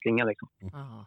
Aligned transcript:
Klingar 0.00 0.26
liksom. 0.26 0.48
Ja. 0.60 1.06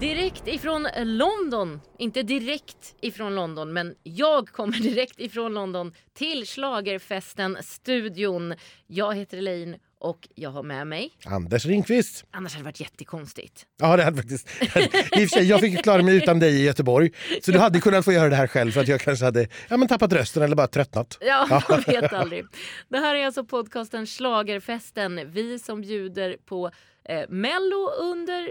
Direkt 0.00 0.48
ifrån 0.48 0.86
London, 1.04 1.80
inte 1.98 2.22
direkt 2.22 2.94
ifrån 3.00 3.34
London 3.34 3.72
men 3.72 3.94
jag 4.02 4.48
kommer 4.48 4.72
direkt 4.82 5.20
ifrån 5.20 5.54
London 5.54 5.92
till 6.14 6.46
Schlagerfesten-studion. 6.46 8.54
Jag 8.86 9.14
heter 9.14 9.38
Elaine 9.38 9.76
och 9.98 10.28
jag 10.34 10.50
har 10.50 10.62
med 10.62 10.86
mig, 10.86 11.12
Anders 11.24 11.66
Ringqvist. 11.66 12.24
annars 12.30 12.52
hade 12.52 12.62
det 12.62 12.64
varit 12.64 12.80
jättekonstigt. 12.80 13.66
Ja, 13.80 13.96
det 13.96 14.02
hade 14.02 14.16
faktiskt... 14.16 14.48
I 15.16 15.26
och 15.26 15.30
sig, 15.30 15.44
jag 15.48 15.60
fick 15.60 15.82
klara 15.82 16.02
mig 16.02 16.16
utan 16.16 16.38
dig 16.38 16.60
i 16.60 16.64
Göteborg. 16.64 17.10
Så 17.42 17.52
du 17.52 17.58
hade 17.58 17.80
kunnat 17.80 18.04
få 18.04 18.12
göra 18.12 18.28
det 18.28 18.36
här 18.36 18.46
själv 18.46 18.70
för 18.70 18.80
att 18.80 18.88
jag 18.88 19.00
kanske 19.00 19.24
hade 19.24 19.48
ja, 19.68 19.76
men 19.76 19.88
tappat 19.88 20.12
rösten 20.12 20.42
eller 20.42 20.56
bara 20.56 20.66
tröttnat. 20.66 21.18
Ja, 21.20 21.62
man 21.68 21.80
vet 21.86 22.12
aldrig. 22.12 22.44
Det 22.88 22.98
här 22.98 23.14
är 23.14 23.26
alltså 23.26 23.44
podcasten 23.44 24.06
Schlagerfesten. 24.06 25.30
Vi 25.32 25.58
som 25.58 25.80
bjuder 25.80 26.36
på 26.46 26.70
eh, 27.08 27.28
Mello 27.28 27.90
under 28.00 28.48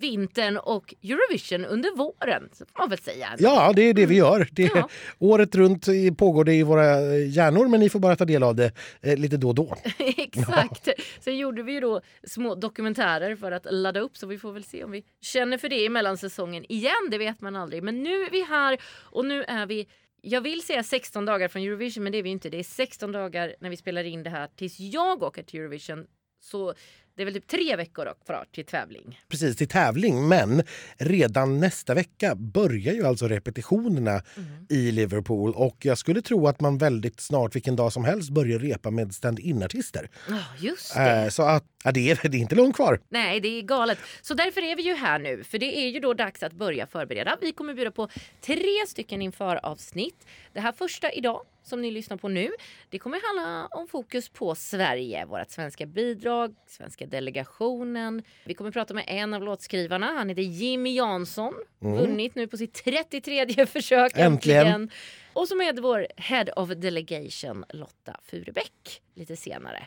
vintern 0.00 0.56
och 0.56 0.94
Eurovision 1.02 1.64
under 1.64 1.96
våren. 1.96 2.48
Så 2.52 2.66
får 2.66 2.78
man 2.78 2.88
väl 2.90 2.98
säga. 2.98 3.28
Ja, 3.38 3.72
det 3.76 3.82
är 3.82 3.94
det 3.94 4.06
vi 4.06 4.16
gör. 4.16 4.48
Det, 4.52 4.70
Ja. 4.74 4.88
Året 5.18 5.54
runt 5.54 5.86
pågår 6.18 6.44
det 6.44 6.54
i 6.54 6.62
våra 6.62 7.14
eh, 7.14 7.30
hjärnor 7.30 7.68
men 7.68 7.80
ni 7.80 7.90
får 7.90 7.98
bara 7.98 8.16
ta 8.16 8.24
del 8.24 8.42
av 8.42 8.54
det 8.54 8.72
eh, 9.00 9.16
lite 9.16 9.36
då 9.36 9.48
och 9.48 9.54
då. 9.54 9.76
Exakt. 10.16 10.88
Sen 11.20 11.36
gjorde 11.36 11.62
vi 11.62 11.72
ju 11.72 11.80
då 11.80 12.00
små 12.26 12.54
dokumentärer 12.54 13.36
för 13.36 13.52
att 13.52 13.66
ladda 13.70 14.00
upp 14.00 14.16
så 14.16 14.26
vi 14.26 14.38
får 14.38 14.52
väl 14.52 14.64
se 14.64 14.84
om 14.84 14.90
vi 14.90 15.04
känner 15.20 15.58
för 15.58 15.68
det 15.68 15.84
i 15.84 15.88
mellansäsongen 15.88 16.64
igen. 16.68 17.08
Det 17.10 17.18
vet 17.18 17.40
man 17.40 17.56
aldrig. 17.56 17.82
Men 17.82 18.02
nu 18.02 18.22
är 18.22 18.30
vi 18.30 18.42
här 18.42 18.78
och 18.86 19.24
nu 19.24 19.44
är 19.44 19.66
vi 19.66 19.86
jag 20.26 20.40
vill 20.40 20.62
säga 20.62 20.82
16 20.82 21.24
dagar 21.24 21.48
från 21.48 21.62
Eurovision 21.62 22.02
men 22.02 22.12
det 22.12 22.18
är 22.18 22.22
vi 22.22 22.30
inte. 22.30 22.50
Det 22.50 22.58
är 22.58 22.62
16 22.64 23.12
dagar 23.12 23.54
när 23.60 23.70
vi 23.70 23.76
spelar 23.76 24.04
in 24.04 24.22
det 24.22 24.30
här 24.30 24.48
tills 24.56 24.80
jag 24.80 25.22
åker 25.22 25.42
till 25.42 25.60
Eurovision. 25.60 26.06
Så 26.40 26.74
det 27.16 27.22
är 27.22 27.24
väl 27.24 27.34
typ 27.34 27.46
tre 27.46 27.76
veckor 27.76 28.14
kvar 28.26 28.46
till 28.52 28.64
tävling. 28.64 29.20
Precis 29.28 29.56
till 29.56 29.68
tävling 29.68 30.28
men 30.28 30.62
redan 30.96 31.60
nästa 31.60 31.94
vecka 31.94 32.34
börjar 32.34 32.94
ju 32.94 33.06
alltså 33.06 33.28
repetitionerna 33.28 34.22
i 34.68 34.90
Liverpool 34.90 35.52
och 35.54 35.76
jag 35.80 35.98
skulle 35.98 36.22
tro 36.22 36.46
att 36.46 36.60
man 36.60 36.78
väldigt 36.78 37.20
snart 37.20 37.56
vilken 37.56 37.76
dag 37.76 37.92
som 37.92 38.04
helst 38.04 38.30
börjar 38.30 38.58
repa 38.58 38.90
med 38.90 39.14
stand-in-artister. 39.14 40.10
Ja, 40.28 40.38
just 40.58 40.94
det. 40.94 41.10
Eh, 41.10 41.28
så 41.28 41.42
att 41.42 41.64
ja, 41.84 41.92
det, 41.92 42.10
är, 42.10 42.28
det 42.28 42.36
är 42.36 42.40
inte 42.40 42.54
långt 42.54 42.76
kvar. 42.76 43.00
Nej, 43.08 43.40
det 43.40 43.48
är 43.48 43.62
galet. 43.62 43.98
Så 44.22 44.34
därför 44.34 44.60
är 44.60 44.76
vi 44.76 44.82
ju 44.82 44.94
här 44.94 45.18
nu. 45.18 45.44
För 45.44 45.58
det 45.58 45.78
är 45.78 45.88
ju 45.88 46.00
då 46.00 46.14
dags 46.14 46.42
att 46.42 46.52
börja 46.52 46.86
förbereda. 46.86 47.38
Vi 47.40 47.52
kommer 47.52 47.74
bjuda 47.74 47.90
på 47.90 48.08
tre 48.40 48.86
stycken 48.88 49.22
inför-avsnitt. 49.22 50.26
Det 50.52 50.60
här 50.60 50.72
första 50.72 51.12
idag, 51.12 51.40
som 51.64 51.82
ni 51.82 51.90
lyssnar 51.90 52.16
på 52.16 52.28
nu, 52.28 52.50
det 52.88 52.98
kommer 52.98 53.20
handla 53.26 53.66
om 53.66 53.88
fokus 53.88 54.28
på 54.28 54.54
Sverige. 54.54 55.24
Vårt 55.24 55.50
svenska 55.50 55.86
bidrag, 55.86 56.54
svenska 56.66 57.06
delegationen. 57.06 58.22
Vi 58.44 58.54
kommer 58.54 58.70
prata 58.70 58.94
med 58.94 59.04
en 59.06 59.34
av 59.34 59.42
låtskrivarna. 59.42 60.06
Han 60.06 60.28
heter 60.28 60.42
Jimmy 60.42 60.94
Jansson. 60.96 61.54
Vunnit 61.78 62.34
nu 62.34 62.46
på 62.46 62.56
sitt 62.56 62.84
33 62.84 63.66
försök 63.66 64.12
Äntligen. 64.16 64.90
Och 65.32 65.48
så 65.48 65.56
med 65.56 65.78
vår 65.78 66.06
Head 66.16 66.44
of 66.56 66.68
Delegation 66.68 67.64
Lotta 67.68 68.16
Furebäck 68.22 69.02
lite 69.14 69.36
senare. 69.36 69.86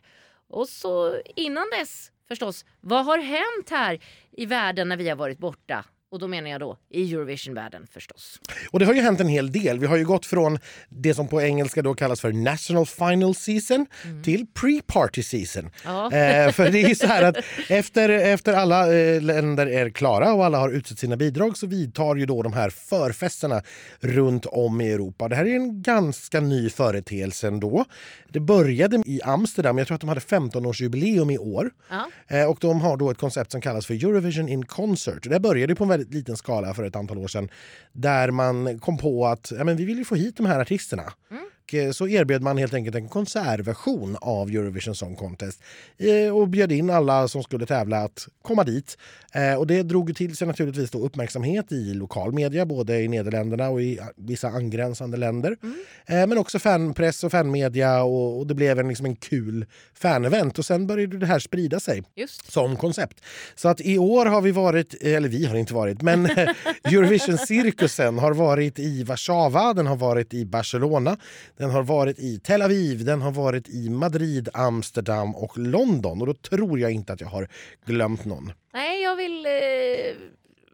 Och 0.49 0.69
så 0.69 1.21
innan 1.35 1.65
dess 1.79 2.11
förstås, 2.27 2.65
vad 2.81 3.05
har 3.05 3.17
hänt 3.17 3.69
här 3.69 3.99
i 4.31 4.45
världen 4.45 4.89
när 4.89 4.97
vi 4.97 5.09
har 5.09 5.15
varit 5.15 5.37
borta? 5.37 5.85
Och 6.11 6.19
då 6.19 6.27
menar 6.27 6.49
jag 6.49 6.59
då 6.59 6.77
i 6.89 7.13
Eurovision-världen 7.13 7.87
förstås. 7.91 8.39
Och 8.71 8.79
det 8.79 8.85
har 8.85 8.93
ju 8.93 9.01
hänt 9.01 9.19
en 9.19 9.27
hel 9.27 9.51
del. 9.51 9.79
Vi 9.79 9.87
har 9.87 9.97
ju 9.97 10.05
gått 10.05 10.25
från 10.25 10.59
det 10.89 11.13
som 11.13 11.27
på 11.27 11.41
engelska 11.41 11.81
då 11.81 11.93
kallas 11.93 12.21
för 12.21 12.31
National 12.31 12.85
Final 12.85 13.35
Season 13.35 13.85
till 14.23 14.45
Pre-Party 14.53 15.21
Season. 15.23 15.69
Ja. 15.85 16.05
Eh, 16.05 16.51
för 16.51 16.69
det 16.69 16.79
är 16.83 16.87
ju 16.89 16.95
så 16.95 17.07
här 17.07 17.23
att 17.23 17.37
efter, 17.69 18.09
efter 18.09 18.53
alla 18.53 18.93
eh, 18.95 19.21
länder 19.21 19.67
är 19.67 19.89
klara 19.89 20.33
och 20.33 20.45
alla 20.45 20.57
har 20.57 20.69
utsett 20.69 20.99
sina 20.99 21.15
bidrag 21.17 21.57
så 21.57 21.67
vidtar 21.67 22.15
ju 22.15 22.25
då 22.25 22.43
de 22.43 22.53
här 22.53 22.69
förfesterna 22.69 23.61
runt 23.99 24.45
om 24.45 24.81
i 24.81 24.91
Europa. 24.91 25.27
Det 25.27 25.35
här 25.35 25.45
är 25.45 25.55
en 25.55 25.81
ganska 25.81 26.39
ny 26.39 26.69
företeelse 26.69 27.47
ändå. 27.47 27.85
Det 28.29 28.39
började 28.39 29.01
i 29.05 29.21
Amsterdam, 29.23 29.77
jag 29.77 29.87
tror 29.87 29.95
att 29.95 30.01
de 30.01 30.07
hade 30.09 30.21
15-årsjubileum 30.21 31.31
i 31.33 31.37
år. 31.37 31.71
Ja. 31.89 32.09
Eh, 32.27 32.49
Och 32.49 32.57
de 32.61 32.81
har 32.81 32.97
då 32.97 33.11
ett 33.11 33.17
koncept 33.17 33.51
som 33.51 33.61
kallas 33.61 33.85
för 33.85 33.93
Eurovision 33.93 34.49
in 34.49 34.65
Concert. 34.65 35.29
Det 35.29 35.39
började 35.39 35.75
på 35.75 35.83
en 35.83 35.89
väldigt 35.89 36.06
liten 36.09 36.37
skala 36.37 36.73
för 36.73 36.83
ett 36.83 36.95
antal 36.95 37.17
år 37.17 37.27
sedan. 37.27 37.49
Där 37.91 38.31
man 38.31 38.79
kom 38.79 38.97
på 38.97 39.27
att 39.27 39.51
ja, 39.57 39.63
men 39.63 39.77
vi 39.77 39.85
vill 39.85 39.97
ju 39.97 40.05
få 40.05 40.15
hit 40.15 40.37
de 40.37 40.45
här 40.45 40.59
artisterna. 40.59 41.13
Mm. 41.31 41.43
Och 41.67 41.73
eh, 41.73 41.91
så 41.91 42.07
erbjöd 42.07 42.41
man 42.41 42.57
helt 42.57 42.73
enkelt 42.73 42.95
en 42.95 43.07
konsertversion 43.09 44.17
av 44.21 44.49
Eurovision 44.49 44.95
Song 44.95 45.15
Contest 45.15 45.61
eh, 45.97 46.35
och 46.37 46.47
bjöd 46.47 46.71
in 46.71 46.89
alla 46.89 47.27
som 47.27 47.43
skulle 47.43 47.65
tävla 47.65 47.97
att 47.97 48.27
komma 48.41 48.63
dit. 48.63 48.97
Eh, 49.33 49.53
Och 49.55 49.67
det 49.67 49.83
drog 49.83 50.15
till 50.15 50.35
sig 50.37 50.47
naturligtvis 50.47 50.91
då 50.91 50.99
uppmärksamhet 50.99 51.71
i 51.71 51.93
lokal 51.93 52.33
media, 52.33 52.65
både 52.65 53.01
i 53.01 53.07
Nederländerna 53.07 53.69
och 53.69 53.81
i 53.81 53.99
vissa 54.15 54.47
angränsande 54.47 55.17
länder. 55.17 55.57
Eh, 56.05 56.27
Men 56.27 56.37
också 56.37 56.59
fanpress 56.59 57.23
och 57.23 57.31
fanmedia 57.31 58.03
och, 58.03 58.39
och 58.39 58.47
det 58.47 58.53
blev 58.55 58.79
en, 58.79 58.87
liksom 58.87 59.05
en 59.05 59.15
kul 59.15 59.65
fanevent. 59.93 60.59
Och 60.59 60.65
sen 60.65 60.87
började 60.87 61.17
det 61.17 61.25
här 61.25 61.39
sprida 61.39 61.79
sig 61.79 62.03
Just. 62.15 62.51
som 62.51 62.75
koncept. 62.75 63.21
Så 63.55 63.67
att 63.69 63.81
i 63.81 63.97
år 63.97 64.25
har 64.25 64.41
vi 64.41 64.51
varit, 64.51 64.93
eller 65.03 65.29
vi 65.29 65.45
har 65.45 65.55
inte 65.55 65.73
varit, 65.73 66.01
men 66.01 66.25
Eurovision-cirkusen 66.83 68.17
har 68.19 68.33
varit 68.33 68.79
i 68.79 69.03
Warszawa, 69.03 69.73
den 69.73 69.87
har 69.87 69.95
varit 69.95 70.33
i 70.33 70.45
Barcelona, 70.45 71.17
den 71.57 71.69
har 71.69 71.83
varit 71.83 72.19
i 72.19 72.39
Tel 72.39 72.61
Aviv, 72.61 73.05
den 73.05 73.21
har 73.21 73.31
varit 73.31 73.69
i 73.69 73.89
Madrid, 73.89 74.49
Amsterdam 74.53 75.35
och 75.35 75.57
London. 75.57 76.21
Och 76.21 76.27
då 76.27 76.33
tror 76.33 76.79
jag 76.79 76.91
inte 76.91 77.13
att 77.13 77.21
jag 77.21 77.27
har 77.27 77.47
glömt 77.85 78.25
någon. 78.25 78.51
Nej, 78.73 79.01
jag 79.03 79.15
vill 79.15 79.45
eh, 79.45 79.51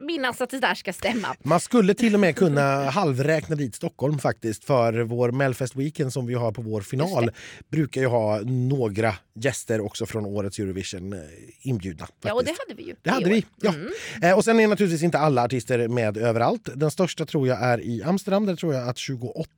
minnas 0.03 0.41
att 0.41 0.49
det 0.49 0.59
där 0.59 0.75
ska 0.75 0.93
stämma. 0.93 1.35
Man 1.43 1.59
skulle 1.59 1.93
till 1.93 2.13
och 2.13 2.19
med 2.19 2.35
kunna 2.35 2.89
halvräkna 2.89 3.55
dit 3.55 3.75
Stockholm 3.75 4.19
faktiskt 4.19 4.63
för 4.63 4.93
vår 4.93 5.31
Melfest 5.31 5.75
Weekend 5.75 6.13
som 6.13 6.25
vi 6.25 6.33
har 6.33 6.51
på 6.51 6.61
vår 6.61 6.81
final 6.81 7.31
brukar 7.69 8.01
ju 8.01 8.07
ha 8.07 8.39
några 8.45 9.15
gäster 9.35 9.81
också 9.81 10.05
från 10.05 10.25
årets 10.25 10.59
Eurovision 10.59 11.13
eh, 11.13 11.19
inbjudna. 11.61 12.07
Ja, 12.21 12.33
och 12.33 12.43
det 12.43 12.47
faktiskt. 12.47 12.69
hade 12.69 12.81
vi 12.81 12.87
ju. 12.87 12.95
Det 13.01 13.09
hade 13.09 13.25
år. 13.25 13.29
vi. 13.29 13.45
Ja. 13.61 13.73
Mm. 13.73 13.89
Eh, 14.21 14.37
och 14.37 14.43
sen 14.43 14.59
är 14.59 14.67
naturligtvis 14.67 15.03
inte 15.03 15.17
alla 15.19 15.43
artister 15.43 15.87
med 15.87 16.17
överallt. 16.17 16.69
Den 16.75 16.91
största 16.91 17.25
tror 17.25 17.47
jag 17.47 17.63
är 17.63 17.81
i 17.81 18.03
Amsterdam. 18.03 18.45
Där 18.45 18.55
tror 18.55 18.73
jag 18.73 18.89
att 18.89 18.97
28 18.97 19.49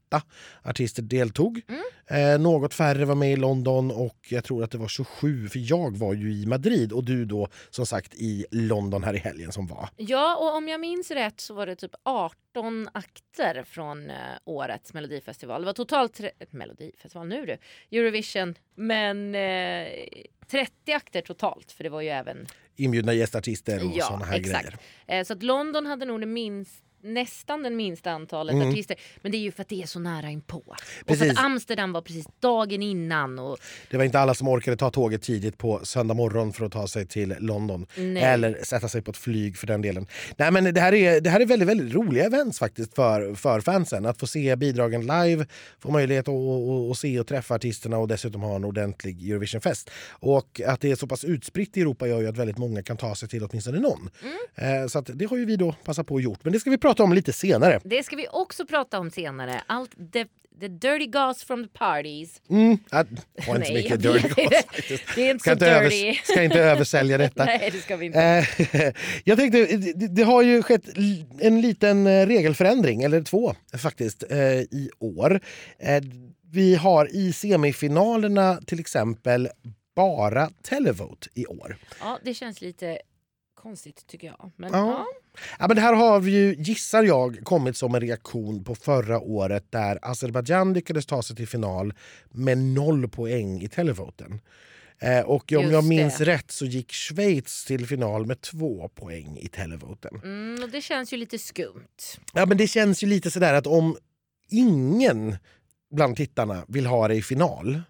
artister 0.64 1.02
deltog. 1.04 1.62
Eh, 2.08 2.40
något 2.40 2.74
färre 2.74 3.06
var 3.06 3.16
med 3.16 3.32
i 3.34 3.36
London 3.36 3.92
och 3.92 4.18
jag 4.30 4.44
tror 4.44 4.64
att 4.64 4.72
det 4.72 4.78
var 4.78 4.88
27 4.88 5.48
för 5.50 5.60
jag 5.72 5.98
var 5.98 6.14
ju 6.14 6.34
i 6.34 6.46
Madrid 6.46 6.92
och 6.92 7.04
du 7.04 7.26
då 7.26 7.48
som 7.70 7.86
sagt 7.86 8.14
i 8.16 8.46
London 8.52 9.04
här 9.04 9.14
i 9.14 9.18
helgen 9.18 9.52
som 9.52 9.68
var. 9.68 9.90
Ja, 9.98 10.36
och 10.36 10.56
om 10.58 10.68
jag 10.68 10.80
minns 10.82 11.12
rätt 11.12 11.40
så 11.40 11.54
var 11.54 11.66
det 11.66 11.76
typ 11.76 11.92
18 12.04 12.90
akter 12.94 13.64
från 13.64 14.10
eh, 14.10 14.16
årets 14.46 14.94
melodifestival. 14.94 15.62
Det 15.62 15.66
var 15.66 15.74
totalt... 15.74 16.14
tre- 16.14 16.32
Melodifestival 16.50 17.28
nu 17.28 17.46
du! 17.46 17.58
Eurovision. 17.98 18.56
Men 18.76 19.36
eh, 19.36 19.88
30 20.52 20.92
akter 20.94 21.22
totalt, 21.22 21.72
för 21.72 21.84
det 21.84 21.90
var 21.90 22.02
ju 22.02 22.10
även... 22.10 22.48
Inbjudna 22.76 23.14
gästartister 23.14 23.86
och 23.86 23.92
Ja, 23.96 24.06
såna 24.06 24.26
här 24.26 24.40
exakt. 24.40 24.64
grejer. 25.08 25.20
Eh, 25.20 25.24
så 25.24 25.34
att 25.34 25.44
London 25.44 25.86
hade 25.86 26.06
nog 26.06 26.20
det 26.20 26.26
minst 26.26 26.85
nästan 27.06 27.64
det 27.64 27.70
minsta 27.70 28.12
antalet 28.12 28.56
Mm. 28.56 28.70
artister. 28.70 28.98
Men 29.22 29.32
det 29.32 29.38
är 29.38 29.40
ju 29.40 29.52
för 29.52 29.62
att 29.62 29.70
det 29.70 29.82
är 29.82 29.86
så 29.88 30.00
nära 30.00 30.30
inpå. 30.30 30.58
Och 30.58 30.76
för 30.80 31.06
Precis. 31.06 31.32
att 31.32 31.46
Amsterdam 31.46 31.92
var 31.94 32.02
precis 32.02 32.26
dagen 32.40 32.82
innan. 32.84 33.40
Och, 33.40 33.58
Det 33.92 33.98
var 33.98 34.04
inte 34.04 34.20
alla 34.20 34.34
som 34.34 34.48
orkade 34.48 34.78
ta 34.78 34.90
tåget 34.90 35.22
tidigt 35.22 35.58
på 35.58 35.80
söndag 35.84 36.14
morgon 36.14 36.54
för 36.54 36.66
att 36.66 36.72
ta 36.72 36.88
sig 36.88 37.08
till 37.08 37.36
London. 37.40 37.86
Nej. 37.98 38.24
Eller 38.24 38.64
sätta 38.64 38.88
sig 38.88 39.02
på 39.02 39.12
ett 39.12 39.18
flyg 39.18 39.58
för 39.58 39.68
den 39.68 39.82
delen. 39.82 40.08
Nej, 40.38 40.52
men 40.52 40.74
det, 40.74 40.82
här 40.82 40.94
är, 40.94 41.22
det 41.22 41.30
här 41.30 41.40
är 41.40 41.46
väldigt, 41.46 41.68
väldigt 41.70 41.96
roliga 41.96 42.26
events 42.26 42.60
faktiskt 42.60 42.96
för, 42.96 43.36
för 43.36 43.60
fansen. 43.62 44.06
Att 44.06 44.20
få 44.20 44.28
se 44.28 44.56
bidragen 44.56 45.02
live, 45.02 45.46
få 45.80 45.92
möjlighet 45.92 46.28
att, 46.28 46.34
att, 46.36 46.92
att 46.92 46.98
se 46.98 47.20
och 47.20 47.28
träffa 47.28 47.56
artisterna 47.56 47.98
och 47.98 48.08
dessutom 48.08 48.42
ha 48.42 48.56
en 48.56 48.64
ordentlig 48.66 49.30
Eurovisionfest. 49.30 49.90
Och 50.10 50.62
att 50.68 50.82
det 50.82 50.92
är 50.92 50.96
så 50.96 51.08
pass 51.08 51.24
utspritt 51.24 51.78
i 51.78 51.82
Europa 51.82 52.08
gör 52.08 52.22
ju 52.22 52.28
att 52.28 52.38
väldigt 52.38 52.58
många 52.58 52.84
kan 52.84 52.98
ta 52.98 53.16
sig 53.16 53.30
till 53.30 53.44
åtminstone 53.44 53.80
någon. 53.80 54.10
Eh, 54.56 54.88
Så 54.88 55.02
det 55.02 55.26
har 55.26 55.38
ju 55.38 55.46
vi 55.46 55.56
då 55.56 55.72
passat 55.86 56.08
på 56.08 56.14
och 56.14 56.22
gjort. 56.22 56.40
Men 56.44 56.54
det 56.54 56.60
ska 56.60 56.70
vi 56.70 56.78
prata 56.78 56.95
om 57.04 57.14
lite 57.14 57.34
senare. 57.34 57.80
det 57.84 58.04
ska 58.04 58.16
vi 58.16 58.28
också 58.32 58.66
prata 58.66 59.00
om 59.00 59.12
senare. 59.12 59.62
Allt 59.68 59.92
the, 60.14 60.26
the 60.60 60.68
dirty 60.68 61.06
gas 61.08 61.44
from 61.44 61.64
the 61.64 61.70
parties. 61.70 62.42
Mm, 62.50 62.78
jag 62.92 62.98
har 63.48 63.56
inte 63.56 63.68
så 63.68 63.74
mycket 63.74 64.02
dirty 64.02 64.28
goss 64.44 64.66
faktiskt. 64.66 65.04
Det 65.16 65.22
är 65.28 65.32
inte 65.32 65.42
Ska 65.42 65.50
så 65.50 65.54
inte, 65.54 65.80
dirty. 65.84 65.96
övers- 66.10 66.24
ska 66.24 66.44
inte 66.44 66.60
översälja 66.60 67.18
detta. 67.18 67.46
Nej, 67.46 67.70
det 67.72 67.80
ska 67.80 67.96
vi 67.98 68.06
inte. 68.06 68.20
Eh, 68.22 68.94
jag 69.24 69.38
tänkte, 69.38 69.66
det, 69.78 70.08
det 70.08 70.24
har 70.24 70.42
ju 70.42 70.64
skett 70.64 70.84
en 71.40 71.62
liten 71.62 72.08
eh, 72.08 72.26
regelförändring, 72.28 73.04
eller 73.04 73.22
två 73.22 73.54
faktiskt, 73.78 74.24
eh, 74.30 74.38
i 74.60 74.90
år. 75.00 75.40
Vi 76.52 76.76
har 76.76 77.16
i 77.16 77.34
semifinalerna 77.34 78.60
till 78.68 78.80
exempel 78.80 79.50
bara 79.96 80.50
televote 80.64 81.28
i 81.34 81.46
år. 81.46 81.78
Ja, 82.00 82.20
det 82.24 82.34
känns 82.34 82.62
lite 82.62 83.00
konstigt 83.56 84.08
tycker 84.08 84.28
jag. 84.28 84.52
Men, 84.56 84.70
Ja. 84.74 84.78
ja. 84.88 85.06
Ja, 85.60 85.68
men 85.68 85.76
det 85.76 85.82
här 85.82 85.94
har 85.94 86.20
vi 86.20 86.32
ju, 86.32 86.56
gissar 86.60 87.04
jag, 87.04 87.40
kommit 87.44 87.78
som 87.78 87.96
en 87.96 88.02
reaktion 88.02 88.64
på 88.64 88.76
förra 88.76 89.20
året 89.20 89.66
där 89.72 90.00
Azerbajdzjan 90.02 90.74
lyckades 90.74 91.06
ta 91.06 91.22
sig 91.24 91.36
till 91.36 91.48
final 91.48 91.94
med 92.30 92.58
noll 92.58 93.10
poäng 93.10 93.62
i 93.62 93.68
televoten. 93.68 94.40
Eh, 95.00 95.20
och 95.20 95.52
om 95.52 95.62
Just 95.62 95.72
jag 95.74 95.84
minns 95.84 96.18
det. 96.18 96.26
rätt 96.26 96.52
så 96.52 96.66
gick 96.66 96.92
Schweiz 96.94 97.66
till 97.66 97.88
final 97.88 98.26
med 98.26 98.42
två 98.42 98.90
poäng 98.96 99.38
i 99.42 99.48
televoten. 99.48 100.22
Mm, 100.24 100.64
och 100.64 100.70
det 100.70 100.82
känns 100.82 101.14
ju 101.14 101.18
lite 101.18 101.38
skumt. 101.40 102.18
Ja, 102.34 102.46
men 102.46 102.58
det 102.58 102.68
känns 102.68 103.04
ju 103.04 103.08
lite 103.08 103.32
sådär 103.32 103.54
att 103.54 103.68
om 103.68 103.98
ingen 104.50 105.38
bland 105.92 106.16
tittarna 106.18 106.66
vill 106.68 106.86
ha 106.86 107.08
det 107.08 107.16
i 107.16 107.22
final, 107.22 107.82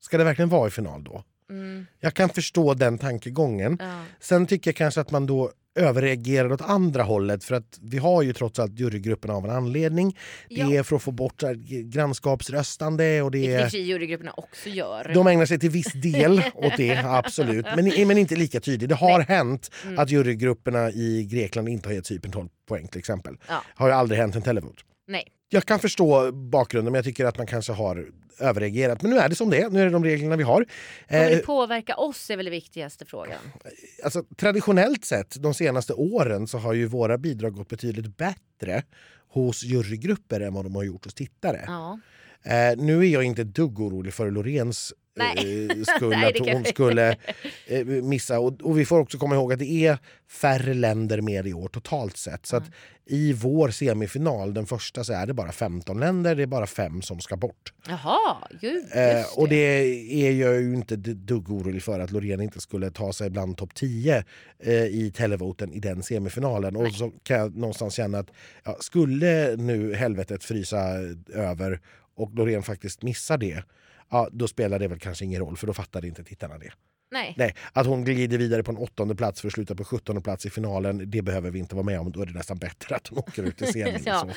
ska 0.00 0.18
det 0.18 0.24
verkligen 0.24 0.48
vara 0.48 0.68
i 0.68 0.70
final 0.70 1.04
då? 1.04 1.24
Mm, 1.50 1.86
Jag 2.00 2.14
kan 2.14 2.28
förstå 2.28 2.74
den 2.74 2.98
tankegången. 2.98 3.76
ja. 3.80 4.02
Sen 4.20 4.46
tycker 4.46 4.70
jag 4.70 4.76
kanske 4.76 5.00
att 5.00 5.10
man 5.10 5.26
då 5.26 5.52
överreagerar 5.76 6.52
åt 6.52 6.60
andra 6.62 7.02
hållet 7.02 7.44
för 7.44 7.54
att 7.54 7.78
vi 7.82 7.98
har 7.98 8.22
ju 8.22 8.32
trots 8.32 8.58
allt 8.58 8.78
jurygrupperna 8.78 9.34
av 9.34 9.44
en 9.44 9.50
anledning. 9.50 10.16
Det 10.48 10.54
Ja. 10.54 10.72
är 10.72 10.82
för 10.82 10.96
att 10.96 11.02
få 11.02 11.10
bort 11.10 11.42
här 11.42 11.54
grannskapsröstande 12.30 13.22
och 13.22 13.30
det 13.30 13.38
Vilket 13.38 13.60
är... 13.60 13.68
sig 13.68 13.80
jurygrupperna 13.80 14.32
också 14.36 14.68
gör. 14.68 15.10
De 15.14 15.26
ägnar 15.26 15.46
sig 15.46 15.58
till 15.58 15.70
viss 15.70 15.92
del 15.92 16.42
åt 16.54 16.76
det, 16.76 16.96
absolut. 17.04 17.66
Men, 17.76 18.08
men 18.08 18.18
inte 18.18 18.36
lika 18.36 18.60
tydligt. 18.60 18.88
Det 18.88 18.94
har 18.94 19.20
hänt 19.20 19.70
Mm. 19.84 19.98
att 19.98 20.10
jurygrupperna 20.10 20.90
i 20.90 21.24
Grekland 21.30 21.68
inte 21.68 21.88
har 21.88 21.94
gett 21.94 22.06
Cypern 22.06 22.32
12 22.32 22.48
poäng 22.68 22.88
till 22.88 22.98
exempel. 22.98 23.36
Ja. 23.48 23.62
har 23.74 23.88
ju 23.88 23.94
aldrig 23.94 24.20
hänt 24.20 24.36
en 24.36 24.42
televot. 24.42 24.76
Nej. 25.08 25.24
Jag 25.48 25.64
kan 25.64 25.78
förstå 25.78 26.32
bakgrunden 26.32 26.92
men 26.92 26.98
jag 26.98 27.04
tycker 27.04 27.24
att 27.24 27.38
man 27.38 27.46
kanske 27.46 27.72
har 27.72 28.10
överreagerat. 28.40 29.02
Men 29.02 29.10
nu 29.10 29.18
är 29.18 29.28
det 29.28 29.34
som 29.34 29.50
det 29.50 29.60
är. 29.60 29.70
Nu 29.70 29.80
är 29.80 29.84
det 29.84 29.90
de 29.90 30.04
reglerna 30.04 30.36
vi 30.36 30.42
har. 30.42 30.66
Kommer 31.08 31.30
Eh, 31.30 31.36
det 31.36 31.46
påverka 31.46 31.96
oss 31.96 32.30
är 32.30 32.36
väl 32.36 32.44
den 32.44 32.50
viktigaste 32.52 33.04
frågan. 33.04 33.38
alltså, 34.04 34.24
traditionellt 34.36 35.04
sett 35.04 35.42
de 35.42 35.54
senaste 35.54 35.92
åren 35.92 36.46
så 36.46 36.58
har 36.58 36.72
ju 36.72 36.86
våra 36.86 37.18
bidrag 37.18 37.54
gått 37.54 37.68
betydligt 37.68 38.16
bättre 38.16 38.82
hos 39.28 39.64
jurygrupper 39.64 40.40
än 40.40 40.54
vad 40.54 40.64
de 40.64 40.74
har 40.74 40.82
gjort 40.82 41.04
hos 41.04 41.14
tittare. 41.14 41.64
Ja. 41.66 42.00
Eh, 42.42 42.76
nu 42.76 43.06
är 43.06 43.10
jag 43.10 43.24
inte 43.24 43.42
ett 43.42 43.54
dugg 43.54 43.80
orolig 43.80 44.14
för 44.14 44.30
Lorens 44.30 44.92
Nej. 45.16 45.68
eh, 45.70 45.82
skull, 45.96 46.10
Nej, 46.10 46.32
det 46.32 46.52
hon 46.52 46.64
skulle 46.64 47.16
eh, 47.66 47.86
missa. 47.86 48.38
Och, 48.40 48.62
och 48.62 48.78
vi 48.78 48.84
får 48.84 48.98
också 48.98 49.18
komma 49.18 49.34
ihåg 49.34 49.52
att 49.52 49.58
det 49.58 49.86
är 49.86 49.98
färre 50.28 50.74
länder 50.74 51.20
med 51.20 51.46
i 51.46 51.52
år 51.52 51.68
totalt 51.68 52.16
sett. 52.16 52.46
Så 52.46 52.56
att 52.56 52.64
i 53.08 53.32
vår 53.32 53.68
semifinal, 53.68 54.54
den 54.54 54.66
första, 54.66 55.04
så 55.04 55.12
är 55.12 55.26
det 55.26 55.34
bara 55.34 55.52
15 55.52 56.00
länder. 56.00 56.34
Det 56.34 56.42
är 56.42 56.46
bara 56.46 56.66
fem 56.66 57.02
som 57.02 57.20
ska 57.20 57.36
bort. 57.36 57.72
Jaha, 57.88 58.36
gud, 58.60 58.74
just 58.74 58.94
Eh, 58.96 59.38
och 59.38 59.48
det 59.48 59.56
är 60.26 60.32
jag 60.32 60.60
ju 60.60 60.74
inte 60.74 60.96
dugg 60.96 61.50
orolig 61.50 61.82
för 61.82 62.00
att 62.00 62.10
Loreen 62.10 62.40
inte 62.40 62.60
skulle 62.60 62.90
ta 62.90 63.12
sig 63.12 63.30
bland 63.30 63.56
topp 63.56 63.74
10 63.74 64.24
eh, 64.58 64.74
i 64.74 65.12
televoten 65.16 65.72
i 65.72 65.80
den 65.80 66.02
semifinalen. 66.02 66.76
Och 66.76 66.92
så 66.92 67.12
kan 67.22 67.36
jag 67.36 67.56
någonstans 67.56 67.94
känna 67.94 68.18
att 68.18 68.30
ja, 68.64 68.76
skulle 68.80 69.56
nu 69.56 69.94
helvetet 69.94 70.44
frysa 70.44 70.78
över 71.32 71.80
och 72.16 72.34
Loreen 72.34 72.62
faktiskt 72.62 73.02
missar 73.02 73.38
det, 73.38 73.62
ja, 74.10 74.28
då 74.32 74.48
spelar 74.48 74.78
det 74.78 74.88
väl 74.88 74.98
kanske 74.98 75.24
ingen 75.24 75.40
roll 75.40 75.56
för 75.56 75.66
då 75.66 75.72
fattar 75.72 76.04
inte 76.04 76.24
tittarna 76.24 76.58
det. 76.58 76.70
Nej. 77.10 77.34
Nej, 77.36 77.54
att 77.72 77.86
hon 77.86 78.04
glider 78.04 78.38
vidare 78.38 78.62
på 78.62 78.70
en 78.70 78.76
åttonde 78.78 79.14
plats 79.14 79.40
för 79.40 79.48
att 79.48 79.54
sluta 79.54 79.74
på 79.74 79.84
17 79.84 80.22
plats 80.22 80.46
i 80.46 80.50
finalen, 80.50 81.10
det 81.10 81.22
behöver 81.22 81.50
vi 81.50 81.58
inte 81.58 81.74
vara 81.74 81.84
med 81.84 82.00
om. 82.00 82.12
Då 82.12 82.22
är 82.22 82.26
det 82.26 82.32
nästan 82.32 82.58
bättre 82.58 82.96
att 82.96 83.06
hon 83.08 83.18
åker 83.18 83.42
ut 83.42 83.62
i 83.62 83.66
semin. 83.66 83.96
i 83.96 84.00
Ja. 84.06 84.20
så 84.20 84.26
fall. 84.26 84.34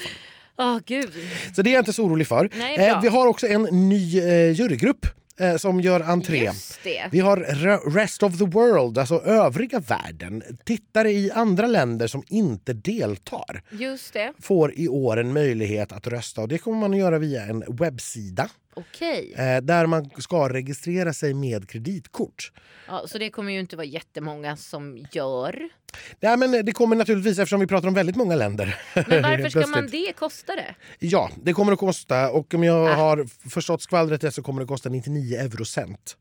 Åh 0.58 0.80
gud. 0.86 1.12
Så 1.56 1.62
det 1.62 1.70
är 1.70 1.74
jag 1.74 1.82
inte 1.82 1.94
så 1.94 2.04
orolig 2.04 2.28
för. 2.28 2.50
Nej, 2.56 2.78
eh, 2.88 3.02
vi 3.02 3.08
har 3.08 3.28
också 3.28 3.48
en 3.48 3.62
ny 3.90 4.20
eh, 4.20 4.52
jurygrupp 4.52 5.06
eh, 5.40 5.56
som 5.58 5.82
gör 5.82 6.00
entré. 6.02 6.38
Just 6.46 6.80
det. 6.84 7.06
Vi 7.12 7.20
har 7.20 7.38
Re- 7.38 7.94
Rest 7.96 8.24
of 8.24 8.38
the 8.38 8.46
World, 8.46 8.98
alltså 8.98 9.22
övriga 9.22 9.80
världen. 9.80 10.44
Tittare 10.66 11.12
i 11.12 11.32
andra 11.32 11.68
länder 11.68 12.08
som 12.08 12.24
inte 12.28 12.74
deltar 12.74 13.62
Just 13.72 14.14
det. 14.14 14.34
får 14.42 14.74
i 14.80 14.88
år 14.88 15.18
en 15.20 15.34
möjlighet 15.34 15.92
att 15.92 16.08
rösta 16.08 16.42
och 16.42 16.48
det 16.48 16.58
kommer 16.58 16.78
man 16.78 16.92
att 16.94 17.00
göra 17.00 17.20
via 17.20 17.46
en 17.46 17.64
webbsida 17.68 18.50
Okej. 18.74 19.34
eh, 19.38 19.62
där 19.62 19.86
man 19.86 20.10
ska 20.18 20.50
registrera 20.50 21.14
sig 21.14 21.34
med 21.34 21.70
kreditkort. 21.70 22.52
Ja, 22.88 23.04
så 23.08 23.18
det 23.18 23.30
kommer 23.30 23.52
ju 23.52 23.60
inte 23.60 23.76
vara 23.76 23.86
jättemånga 23.86 24.56
som 24.58 25.06
gör. 25.12 25.70
Ja, 26.20 26.36
men 26.38 26.66
det 26.66 26.72
kommer 26.72 26.96
naturligtvis 26.96 27.40
eftersom 27.40 27.60
vi 27.60 27.68
pratar 27.68 27.88
om 27.88 27.94
väldigt 27.94 28.16
många 28.16 28.36
länder. 28.36 28.78
Men 28.94 29.04
varför 29.22 29.50
ska 29.50 29.68
man 29.68 29.88
det? 29.88 30.14
Kostar 30.16 30.56
det? 30.56 30.76
Ja, 31.00 31.30
det 31.44 31.54
kommer 31.54 31.72
att 31.74 31.80
kosta 31.80 32.32
och 32.32 32.54
om 32.54 32.64
jag 32.64 32.88
Ah. 32.90 32.94
har 32.94 33.50
förstått 33.50 33.82
skvallret 33.82 34.24
rätt 34.24 34.34
så 34.36 34.44
kommer 34.44 34.62
det 34.62 34.68
kosta 34.68 34.90
99 34.90 35.38
eurocent. 35.40 36.18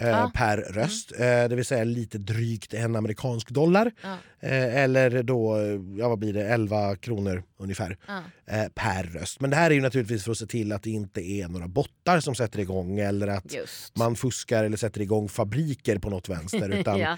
Ah. 0.00 0.30
per 0.34 0.56
röst, 0.56 1.12
eh, 1.12 1.18
det 1.20 1.54
vill 1.56 1.64
säga 1.64 1.84
lite 1.84 2.18
drygt 2.18 2.74
en 2.74 2.96
amerikansk 2.96 3.50
dollar. 3.50 3.92
Ja. 4.02 4.16
Eh, 4.40 4.76
eller 4.76 5.22
då, 5.22 5.58
ja 5.98 6.08
vad 6.08 6.18
blir 6.18 6.32
det, 6.32 6.44
11 6.48 6.96
kronor 6.96 7.42
ungefär 7.58 7.96
Ja. 8.06 8.22
eh, 8.46 8.68
per 8.74 9.02
röst. 9.02 9.40
Men 9.40 9.50
det 9.50 9.56
här 9.56 9.70
är 9.70 9.74
ju 9.74 9.80
naturligtvis 9.80 10.24
för 10.24 10.30
att 10.30 10.38
se 10.38 10.46
till 10.46 10.72
att 10.72 10.82
det 10.82 10.90
inte 10.90 11.20
är 11.20 11.48
några 11.48 11.68
bottar 11.68 12.20
som 12.20 12.34
sätter 12.34 12.58
igång 12.60 12.98
eller 12.98 13.28
att 13.28 13.54
Just. 13.54 13.96
man 13.96 14.16
fuskar 14.16 14.64
eller 14.64 14.76
sätter 14.76 15.00
igång 15.00 15.28
fabriker 15.28 15.98
på 15.98 16.10
något 16.10 16.28
vänster. 16.28 16.68
Utan 16.80 16.98
ja. 16.98 17.16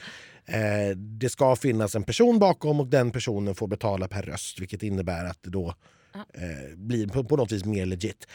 det 0.96 1.28
ska 1.28 1.56
finnas 1.56 1.94
en 1.94 2.02
person 2.04 2.38
bakom 2.38 2.80
och 2.80 2.86
den 2.86 3.10
personen 3.10 3.54
får 3.54 3.66
betala 3.68 4.08
per 4.08 4.22
röst 4.22 4.60
vilket 4.60 4.82
innebär 4.82 5.24
att 5.24 5.42
det 5.42 5.50
då 5.50 5.74
blir 6.76 7.06
på, 7.06 7.24
på 7.24 7.36
något 7.36 7.52
vis 7.52 7.64
mer 7.64 7.86
legit. 7.86 8.26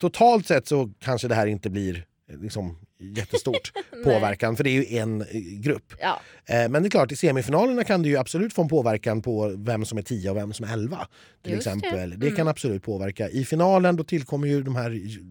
Totalt 0.00 0.46
sett 0.46 0.66
så 0.66 0.92
kanske 0.98 1.28
det 1.28 1.34
här 1.34 1.46
inte 1.46 1.70
blir 1.70 2.04
liksom, 2.40 2.78
jättestort 3.02 3.72
påverkan 4.04 4.56
för 4.56 4.64
det 4.64 4.70
är 4.70 4.82
ju 4.90 4.96
en 4.98 5.20
eh, 5.20 5.26
grupp. 5.60 5.94
ja. 6.00 6.20
Eh, 6.46 6.68
Men 6.68 6.82
det 6.82 6.86
är 6.88 6.90
klart, 6.90 7.12
i 7.12 7.16
semifinalerna 7.16 7.84
kan 7.84 8.02
det 8.02 8.08
ju 8.08 8.16
absolut 8.16 8.52
få 8.52 8.62
en 8.62 8.68
påverkan 8.68 9.22
på 9.22 9.54
vem 9.58 9.84
som 9.84 9.98
är 9.98 10.02
10 10.02 10.30
och 10.30 10.36
vem 10.36 10.52
som 10.52 10.66
är 10.66 10.72
11. 10.72 11.06
Till 11.42 11.52
Just 11.52 11.64
det. 11.64 11.70
exempel. 11.70 12.10
det. 12.10 12.26
Mm. 12.26 12.36
kan 12.36 12.48
absolut 12.48 12.82
påverka. 12.82 13.28
I 13.28 13.44
finalen 13.44 13.96
då 13.96 14.04
tillkommer 14.04 14.48
ju 14.48 14.62
de 14.62 14.76
här 14.76 14.90
ju- 14.90 15.24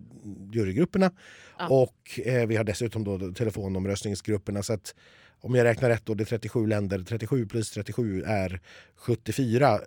jurygrupperna 0.54 1.12
Ja. 1.60 1.68
och 1.68 2.20
eh, 2.26 2.48
vi 2.48 2.56
har 2.56 2.64
dessutom 2.64 3.04
då 3.04 3.34
telefonomröstningsgrupperna. 3.34 4.64
Så 4.64 4.74
att 4.74 4.96
om 5.42 5.56
jag 5.56 5.64
räknar 5.64 5.90
rätt 5.90 6.06
då, 6.06 6.14
det 6.14 6.24
är 6.24 6.26
37 6.26 6.68
länder. 6.68 7.04
37 7.08 7.48
plus 7.48 7.72
37 7.72 8.24
är 8.24 8.60
74. 8.96 9.80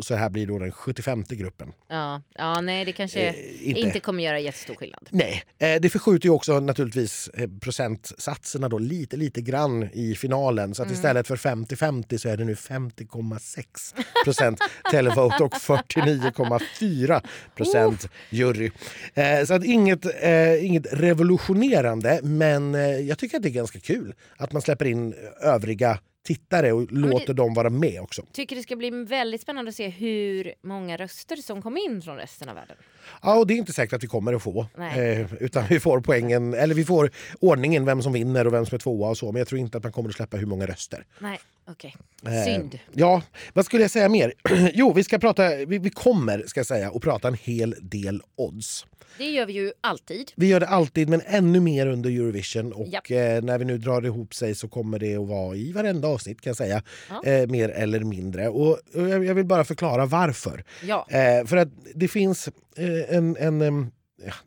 Så 0.00 0.14
här 0.14 0.30
blir 0.30 0.46
då 0.46 0.58
den 0.58 0.72
75 0.72 1.24
gruppen. 1.28 1.72
Ja. 1.88 2.22
ja, 2.34 2.60
nej 2.60 2.84
det 2.84 2.92
kanske 2.92 3.20
Eh, 3.28 3.68
inte. 3.68 3.80
inte 3.80 4.00
kommer 4.00 4.22
göra 4.24 4.40
jättestor 4.40 4.74
skillnad. 4.74 5.08
Nej, 5.10 5.42
eh, 5.58 5.80
det 5.80 5.90
förskjuter 5.90 6.26
ju 6.26 6.30
också 6.30 6.60
naturligtvis 6.60 7.28
eh, 7.34 7.48
procentsatserna 7.60 8.68
då 8.68 8.78
lite, 8.78 9.16
lite 9.16 9.40
grann 9.40 9.88
i 9.92 10.14
finalen. 10.14 10.74
Så 10.74 10.82
att 10.82 10.90
istället 10.90 11.26
för 11.26 11.36
50-50 11.36 12.18
så 12.18 12.28
är 12.28 12.36
det 12.36 12.44
nu 12.44 12.54
50,6 12.54 13.94
procent 14.24 14.58
televote 14.90 15.42
och 15.44 15.52
49,4 15.54 17.20
procent 17.56 18.08
jury. 18.30 18.70
Eh, 19.14 19.44
Så 19.44 19.54
att 19.54 19.64
inget, 19.64 20.04
eh, 20.22 20.64
inget 20.66 20.86
revolutionerande, 20.92 22.20
men 22.22 22.74
eh, 22.74 22.80
jag 22.80 23.18
tycker 23.18 23.36
att 23.36 23.42
det 23.42 23.48
är 23.48 23.50
ganska 23.50 23.80
kul 23.80 24.14
att 24.36 24.52
man 24.52 24.62
släpper 24.62 24.84
in 24.84 25.14
övriga 25.42 25.98
tittare 26.24 26.72
och 26.72 26.92
men 26.92 27.02
det- 27.02 27.08
låter 27.08 27.34
dem 27.34 27.54
vara 27.54 27.70
med 27.70 28.00
också. 28.00 28.22
Tycker 28.32 28.56
det 28.56 28.62
ska 28.62 28.76
bli 28.76 28.90
väldigt 28.90 29.40
spännande 29.40 29.68
att 29.68 29.74
se 29.74 29.88
hur 29.88 30.54
många 30.62 30.96
röster 30.96 31.36
som 31.36 31.62
kom 31.62 31.76
in 31.76 32.02
från 32.02 32.16
resten 32.16 32.48
av 32.48 32.54
världen. 32.54 32.76
Ja, 33.22 33.38
och 33.38 33.46
det 33.46 33.54
är 33.54 33.58
inte 33.58 33.72
säkert 33.72 33.92
att 33.92 34.02
vi 34.02 34.06
kommer 34.06 34.32
att 34.32 34.42
få. 34.42 34.66
Eh, 34.96 35.32
utan 35.34 35.64
vi 35.70 35.80
får 35.80 36.00
poängen, 36.00 36.54
eller 36.54 36.74
vi 36.74 36.84
får 36.84 37.10
ordningen, 37.40 37.84
vem 37.84 38.02
som 38.02 38.12
vinner 38.12 38.46
och 38.46 38.52
vem 38.52 38.66
som 38.66 38.74
är 38.74 38.78
tvåa 38.78 39.08
och 39.10 39.18
så. 39.18 39.32
Men 39.32 39.38
jag 39.38 39.48
tror 39.48 39.60
inte 39.60 39.76
att 39.78 39.82
man 39.84 39.92
kommer 39.92 40.08
att 40.08 40.14
släppa 40.16 40.36
hur 40.36 40.46
många 40.46 40.66
röster. 40.66 41.04
Nej, 41.18 41.40
okej. 41.66 41.96
Eh, 42.26 42.44
Synd. 42.44 42.78
Ja, 42.92 43.22
vad 43.52 43.64
skulle 43.64 43.82
jag 43.82 43.90
säga 43.90 44.08
mer? 44.08 44.32
jo, 44.74 44.92
vi 44.92 45.04
ska 45.04 45.18
prata, 45.18 45.48
vi, 45.54 45.78
vi 45.78 45.90
kommer 45.90 46.44
ska 46.46 46.60
jag 46.60 46.66
säga, 46.66 46.90
att 46.94 47.02
prata 47.02 47.28
en 47.28 47.34
hel 47.34 47.74
del 47.80 48.22
odds. 48.36 48.86
Det 49.18 49.30
gör 49.30 49.46
vi 49.46 49.52
ju 49.52 49.72
alltid. 49.80 50.32
Vi 50.36 50.46
gör 50.46 50.60
det 50.60 50.66
alltid, 50.66 51.08
men 51.08 51.20
ännu 51.26 51.60
mer 51.60 51.86
under 51.86 52.10
Eurovision. 52.10 52.72
Och 52.72 53.12
eh, 53.12 53.42
när 53.42 53.58
vi 53.58 53.64
nu 53.64 53.78
drar 53.78 54.06
ihop 54.06 54.34
sig 54.34 54.54
så 54.54 54.68
kommer 54.68 54.98
det 54.98 55.16
att 55.16 55.28
vara 55.28 55.56
i 55.56 55.72
varenda 55.72 56.08
avsnitt 56.08 56.40
kan 56.40 56.50
jag 56.50 56.56
säga. 56.56 56.82
Ja. 57.10 57.30
Eh, 57.30 57.48
mer 57.48 57.68
eller 57.68 58.00
mindre. 58.00 58.48
Och, 58.48 58.70
och 58.94 59.08
jag, 59.08 59.24
jag 59.24 59.34
vill 59.34 59.44
bara 59.44 59.64
förklara 59.64 60.06
varför. 60.06 60.64
Ja. 60.84 61.06
Eh, 61.10 61.46
för 61.46 61.56
att 61.56 61.68
det 61.94 62.08
finns 62.08 62.48
eh, 62.76 63.16
en, 63.16 63.36
en, 63.36 63.90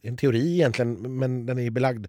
en 0.01 0.17
teori 0.17 0.53
egentligen, 0.53 1.17
men 1.17 1.46
den 1.46 1.60
är 1.60 1.69
belagd. 1.69 2.07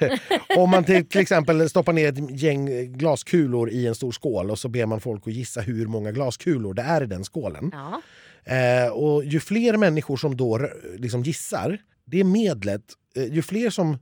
Om 0.56 0.70
man 0.70 0.84
till, 0.84 1.08
till 1.08 1.20
exempel 1.20 1.68
stoppar 1.70 1.92
ner 1.92 2.08
ett 2.08 2.40
gäng 2.40 2.92
glaskulor 2.92 3.70
i 3.70 3.86
en 3.86 3.94
stor 3.94 4.12
skål 4.12 4.50
och 4.50 4.58
så 4.58 4.68
ber 4.68 4.86
man 4.86 5.00
folk 5.00 5.26
att 5.26 5.32
gissa 5.32 5.60
hur 5.60 5.86
många 5.86 6.12
glaskulor 6.12 6.74
det 6.74 6.82
är 6.82 7.02
i 7.02 7.06
den 7.06 7.24
skålen. 7.24 7.70
ja. 7.72 8.02
Eh, 8.44 8.92
och 8.92 9.24
ju 9.24 9.40
fler 9.40 9.76
människor 9.76 10.16
som 10.16 10.36
då 10.36 10.68
liksom 10.96 11.22
gissar, 11.22 11.78
det 12.04 12.20
är 12.20 12.24
medlet, 12.24 12.82
eh, 13.16 13.24
ju 13.24 13.42
fler 13.42 13.70
som, 13.70 13.98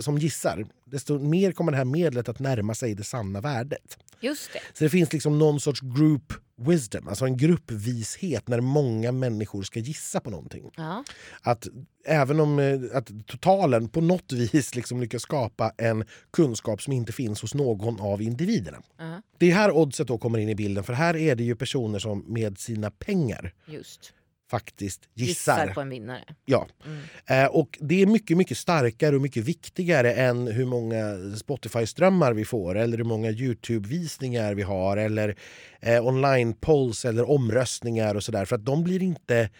som 0.00 0.18
gissar, 0.18 0.66
desto 0.84 1.18
mer 1.18 1.52
kommer 1.52 1.72
det 1.72 1.78
här 1.78 1.84
medlet 1.84 2.28
att 2.28 2.38
närma 2.38 2.74
sig 2.74 2.94
det 2.94 3.04
sanna 3.04 3.40
värdet. 3.40 3.98
Just 4.20 4.52
det. 4.52 4.58
Så 4.72 4.84
det 4.84 4.90
finns 4.90 5.12
liksom 5.12 5.38
någon 5.38 5.60
sorts 5.60 5.80
group 5.80 6.32
wisdom, 6.56 7.08
alltså 7.08 7.24
en 7.24 7.36
gruppvishet 7.36 8.48
när 8.48 8.60
många 8.60 9.12
människor 9.12 9.62
ska 9.62 9.80
gissa 9.80 10.20
på 10.20 10.30
någonting. 10.30 10.70
Ja. 10.76 11.04
Att 11.40 11.68
även 12.04 12.40
om 12.40 12.58
eh, 12.58 12.80
att 12.92 13.26
totalen 13.26 13.88
på 13.88 14.00
något 14.00 14.32
vis 14.32 14.74
liksom 14.74 15.00
lyckas 15.00 15.22
skapa 15.22 15.72
en 15.76 16.04
kunskap 16.30 16.82
som 16.82 16.92
inte 16.92 17.12
finns 17.12 17.42
hos 17.42 17.54
någon 17.54 18.00
av 18.00 18.22
individerna. 18.22 18.82
Ja. 18.98 19.22
Det 19.38 19.50
är 19.50 19.54
här 19.54 19.70
oddset 19.70 20.08
då 20.08 20.18
kommer 20.18 20.38
in 20.38 20.48
i 20.48 20.54
bilden, 20.54 20.84
för 20.84 20.92
här 20.92 21.16
är 21.16 21.34
det 21.34 21.44
ju 21.44 21.56
personer 21.56 21.98
som 21.98 22.24
med 22.26 22.58
sina 22.58 22.90
pengar 22.90 23.54
Just. 23.66 24.12
Faktiskt 24.50 25.08
Gissar 25.14 25.58
gissar. 25.58 25.74
på 25.74 25.80
en 25.80 25.88
vinnare. 25.88 26.24
Ja. 26.44 26.68
Mm. 26.86 27.44
Eh, 27.44 27.50
och 27.50 27.78
det 27.80 28.02
är 28.02 28.06
mycket, 28.06 28.36
mycket 28.36 28.58
starkare 28.58 29.16
och 29.16 29.22
mycket 29.22 29.44
viktigare 29.44 30.12
än 30.12 30.46
hur 30.46 30.66
många 30.66 31.16
Spotify-strömmar 31.36 32.32
vi 32.32 32.44
får 32.44 32.74
eller 32.74 32.98
hur 32.98 33.04
många 33.04 33.30
Youtube-visningar 33.30 34.54
vi 34.54 34.62
har 34.62 34.96
eller 34.96 35.36
eh, 35.80 36.06
online-polls 36.06 37.04
eller 37.04 37.30
omröstningar 37.30 38.14
och 38.14 38.22
sådär. 38.22 38.44
För 38.44 38.56
att 38.56 38.64
de 38.64 38.84
blir 38.84 39.02
inte 39.02 39.50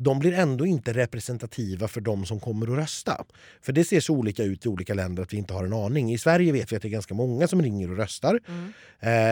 de 0.00 0.18
blir 0.18 0.32
ändå 0.32 0.66
inte 0.66 0.92
representativa 0.92 1.88
för 1.88 2.00
de 2.00 2.26
som 2.26 2.40
kommer 2.40 2.66
att 2.72 2.78
rösta. 2.78 3.24
För 3.62 3.72
det 3.72 3.84
ser 3.84 4.00
så 4.00 4.14
olika 4.14 4.44
ut 4.44 4.66
i 4.66 4.68
olika 4.68 4.94
länder 4.94 5.22
att 5.22 5.32
vi 5.32 5.36
inte 5.36 5.54
har 5.54 5.64
en 5.64 5.72
aning. 5.72 6.12
I 6.12 6.18
Sverige 6.18 6.52
vet 6.52 6.72
vi 6.72 6.76
att 6.76 6.82
det 6.82 6.88
är 6.88 6.90
ganska 6.90 7.14
många 7.14 7.48
som 7.48 7.62
ringer 7.62 7.90
och 7.90 7.96
röstar. 7.96 8.40
Mm. 8.48 8.72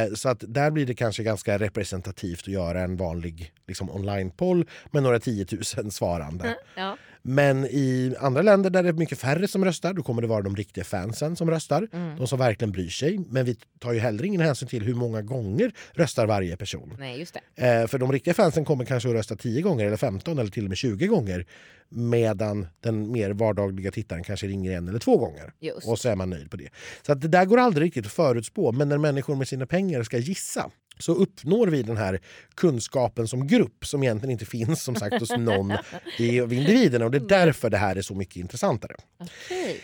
Eh, 0.08 0.14
så 0.14 0.28
att 0.28 0.44
där 0.48 0.70
blir 0.70 0.86
det 0.86 0.94
kanske 0.94 1.22
ganska 1.22 1.58
representativt 1.58 2.40
att 2.40 2.48
göra 2.48 2.80
en 2.80 2.96
vanlig 2.96 3.52
liksom, 3.66 3.90
online-poll 3.90 4.68
med 4.90 5.02
några 5.02 5.20
tiotusen 5.20 5.90
svarande. 5.90 6.56
Ja. 6.74 6.96
Men 7.28 7.66
i 7.66 8.14
andra 8.18 8.42
länder 8.42 8.70
där 8.70 8.82
det 8.82 8.88
är 8.88 8.92
mycket 8.92 9.18
färre 9.18 9.48
som 9.48 9.64
röstar, 9.64 9.92
då 9.92 10.02
kommer 10.02 10.22
det 10.22 10.28
vara 10.28 10.42
de 10.42 10.56
riktiga 10.56 10.84
fansen 10.84 11.36
som 11.36 11.50
röstar. 11.50 11.88
Mm. 11.92 12.16
De 12.16 12.26
som 12.26 12.38
verkligen 12.38 12.72
bryr 12.72 12.88
sig. 12.88 13.18
Men 13.28 13.44
vi 13.44 13.56
tar 13.78 13.92
ju 13.92 13.98
heller 13.98 14.24
ingen 14.24 14.40
hänsyn 14.40 14.68
till 14.68 14.82
hur 14.82 14.94
många 14.94 15.22
gånger 15.22 15.72
röstar 15.92 16.26
varje 16.26 16.56
person. 16.56 16.96
Nej, 16.98 17.18
just 17.18 17.36
det. 17.54 17.66
Eh, 17.66 17.86
för 17.86 17.98
de 17.98 18.12
riktiga 18.12 18.34
fansen 18.34 18.64
kommer 18.64 18.84
kanske 18.84 19.08
att 19.08 19.14
rösta 19.14 19.36
10 19.36 19.62
gånger 19.62 19.86
eller 19.86 19.96
15 19.96 20.38
eller 20.38 20.50
till 20.50 20.64
och 20.64 20.68
med 20.68 20.78
20 20.78 21.06
gånger. 21.06 21.46
Medan 21.88 22.66
den 22.80 23.12
mer 23.12 23.30
vardagliga 23.30 23.90
tittaren 23.90 24.24
kanske 24.24 24.46
ringer 24.46 24.72
en 24.72 24.88
eller 24.88 24.98
två 24.98 25.18
gånger. 25.18 25.52
Just. 25.60 25.88
Och 25.88 25.98
så 25.98 26.08
är 26.08 26.16
man 26.16 26.30
nöjd 26.30 26.50
på 26.50 26.56
det. 26.56 26.68
Så 27.02 27.12
att 27.12 27.20
det 27.20 27.28
där 27.28 27.44
går 27.44 27.58
aldrig 27.58 27.86
riktigt 27.86 28.06
att 28.06 28.12
förutspå. 28.12 28.72
Men 28.72 28.88
när 28.88 28.98
människor 28.98 29.36
med 29.36 29.48
sina 29.48 29.66
pengar 29.66 30.02
ska 30.02 30.18
gissa 30.18 30.70
så 30.98 31.12
uppnår 31.12 31.66
vi 31.66 31.82
den 31.82 31.96
här 31.96 32.20
kunskapen 32.54 33.28
som 33.28 33.46
grupp 33.46 33.86
som 33.86 34.02
egentligen 34.02 34.30
inte 34.30 34.46
finns 34.46 34.82
som 34.82 34.94
sagt 34.96 35.20
hos 35.20 35.30
någon 35.30 35.72
av 36.42 36.52
individerna. 36.52 37.04
Och 37.04 37.10
det 37.10 37.18
är 37.18 37.28
därför 37.28 37.70
det 37.70 37.76
här 37.78 37.96
är 37.96 38.02
så 38.02 38.14
mycket 38.14 38.36
intressantare. 38.36 38.94
Okej. 39.20 39.80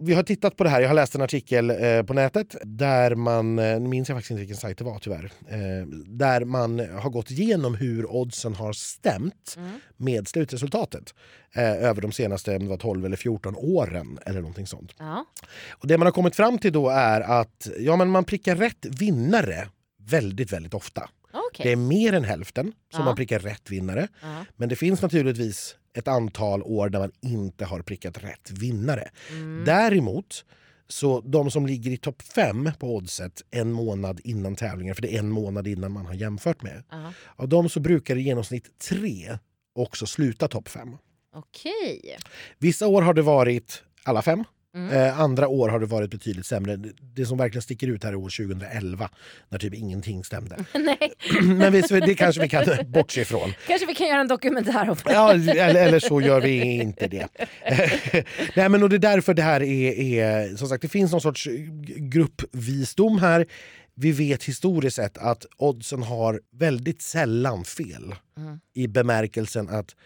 Vi 0.00 0.14
har 0.14 0.22
tittat 0.22 0.56
på 0.56 0.64
det 0.64 0.70
här, 0.70 0.80
jag 0.80 0.88
har 0.88 0.94
läst 0.94 1.14
en 1.14 1.22
artikel 1.22 1.70
eh, 1.70 2.02
på 2.02 2.14
nätet 2.14 2.56
där 2.62 3.14
man, 3.14 3.58
eh, 3.58 3.80
nu 3.80 3.88
minns 3.88 4.08
jag 4.08 4.16
faktiskt 4.16 4.30
inte 4.30 4.40
vilken 4.40 4.56
sajt 4.56 4.78
det 4.78 4.84
var 4.84 4.98
tyvärr, 4.98 5.24
eh, 5.48 5.86
där 6.06 6.44
man 6.44 6.78
har 6.78 7.10
gått 7.10 7.30
igenom 7.30 7.74
hur 7.74 8.12
oddsen 8.12 8.54
har 8.54 8.72
stämt 8.72 9.54
Mm. 9.56 9.80
med 9.96 10.28
slutresultatet 10.28 11.14
eh, 11.54 11.62
över 11.72 12.00
de 12.02 12.12
senaste 12.12 12.58
var 12.58 12.76
12 12.76 13.04
eller 13.06 13.16
14 13.16 13.54
åren 13.56 14.18
eller 14.26 14.40
någonting 14.40 14.66
sånt. 14.66 14.94
Ja. 14.98 15.24
Och 15.70 15.86
det 15.88 15.98
man 15.98 16.06
har 16.06 16.12
kommit 16.12 16.36
fram 16.36 16.58
till 16.58 16.72
då 16.72 16.88
är 16.88 17.20
att 17.20 17.68
ja, 17.78 17.96
men 17.96 18.10
man 18.10 18.24
prickar 18.24 18.56
rätt 18.56 18.86
vinnare 19.00 19.68
väldigt, 20.10 20.52
väldigt 20.52 20.74
ofta. 20.74 21.10
Okej. 21.32 21.64
Det 21.66 21.72
är 21.72 21.76
mer 21.76 22.12
än 22.12 22.24
hälften 22.24 22.64
som 22.92 23.00
Ja. 23.00 23.04
man 23.04 23.16
prickar 23.16 23.38
rätt 23.38 23.70
vinnare. 23.70 24.08
Ja. 24.22 24.44
Men 24.56 24.68
det 24.68 24.76
finns 24.76 25.02
naturligtvis 25.02 25.76
ett 25.94 26.08
antal 26.08 26.62
år 26.62 26.88
där 26.88 26.98
man 26.98 27.12
inte 27.20 27.64
har 27.64 27.82
prickat 27.82 28.24
rätt 28.24 28.50
vinnare. 28.50 29.10
Mm. 29.30 29.64
Däremot, 29.64 30.44
så 30.88 31.20
de 31.20 31.50
som 31.50 31.66
ligger 31.66 31.90
i 31.90 31.96
topp 31.96 32.22
fem 32.22 32.70
på 32.78 32.96
oddset 32.96 33.42
en 33.50 33.72
månad 33.72 34.20
innan 34.24 34.56
tävlingen, 34.56 34.94
för 34.94 35.02
det 35.02 35.14
är 35.14 35.18
en 35.18 35.30
månad 35.30 35.66
innan 35.66 35.92
man 35.92 36.06
har 36.06 36.14
jämfört 36.14 36.62
med. 36.62 36.82
Ja. 36.90 37.12
Av 37.36 37.48
dem 37.48 37.68
så 37.68 37.80
brukar 37.80 38.16
i 38.16 38.20
genomsnitt 38.22 38.78
tre 38.78 39.38
också 39.74 40.06
sluta 40.06 40.48
topp 40.48 40.68
fem. 40.68 40.96
Okej. 41.34 42.16
Vissa 42.58 42.86
år 42.86 43.02
har 43.02 43.14
det 43.14 43.22
varit 43.22 43.82
alla 44.02 44.22
fem. 44.22 44.44
Mm. 44.74 44.90
Eh, 44.92 45.20
andra 45.20 45.48
år 45.48 45.68
har 45.68 45.80
det 45.80 45.86
varit 45.86 46.10
betydligt 46.10 46.46
sämre. 46.46 46.76
Det- 46.76 47.26
som 47.26 47.38
verkligen 47.38 47.62
sticker 47.62 47.86
ut 47.88 48.04
här 48.04 48.10
är 48.10 48.16
år 48.16 48.30
2011 48.30 49.10
när 49.48 49.58
typ 49.58 49.74
ingenting 49.74 50.24
stämde. 50.24 50.56
Nej, 50.74 51.12
Men 51.42 51.72
vi, 51.72 51.80
det 51.80 52.14
kanske 52.14 52.42
vi 52.42 52.48
kan 52.48 52.64
bortse 52.86 53.20
ifrån. 53.20 53.52
kanske 53.66 53.86
vi 53.86 53.94
kan 53.94 54.06
göra 54.08 54.20
en 54.20 54.28
dokumentär 54.28 54.90
om 54.90 54.96
det. 55.04 55.12
Ja, 55.12 55.32
eller, 55.32 55.74
eller 55.74 56.00
så 56.00 56.20
gör 56.20 56.40
vi 56.40 56.62
inte 56.74 57.06
det. 57.08 57.28
Nej, 58.56 58.68
men 58.68 58.82
och 58.82 58.88
det 58.90 58.96
är 58.96 58.98
därför 58.98 59.34
det 59.34 59.42
här 59.42 59.62
är, 59.62 59.92
är... 60.20 60.56
Som 60.56 60.68
sagt, 60.68 60.82
det 60.82 60.88
finns 60.88 61.12
någon 61.12 61.20
sorts 61.20 61.48
gruppvisdom 61.96 63.18
här. 63.18 63.46
Vi 63.94 64.12
vet 64.12 64.44
historiskt 64.44 64.96
sett 64.96 65.18
att 65.18 65.46
oddsen 65.56 66.02
har 66.02 66.40
väldigt 66.52 67.02
sällan 67.02 67.64
fel. 67.64 68.14
Mm. 68.36 68.60
I 68.74 68.86
bemärkelsen 68.86 69.68
att 69.68 69.96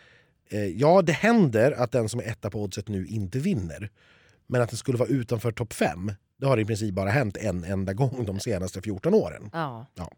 eh, 0.51 0.65
ja, 0.67 1.03
det 1.03 1.13
händer 1.13 1.73
att 1.73 1.93
den 1.93 2.09
som 2.09 2.21
är 2.21 2.25
etta 2.25 2.51
på 2.51 2.63
oddset 2.63 2.89
nu 2.89 3.07
inte 3.07 3.39
vinner. 3.39 3.91
Men 4.53 4.63
att 4.63 4.71
den 4.71 4.77
skulle 4.79 4.99
vara 4.99 5.09
utanför 5.09 5.53
topp 5.53 5.73
fem, 5.73 6.13
det 6.41 6.47
har 6.47 6.59
i 6.61 6.65
princip 6.65 6.95
bara 6.95 7.11
hänt 7.11 7.37
en 7.37 7.65
enda 7.65 7.93
gång 7.93 8.25
de 8.27 8.41
senaste 8.41 8.83
14 8.83 9.15
åren. 9.15 9.51
Ja. 9.53 9.87
Ja. 9.95 10.11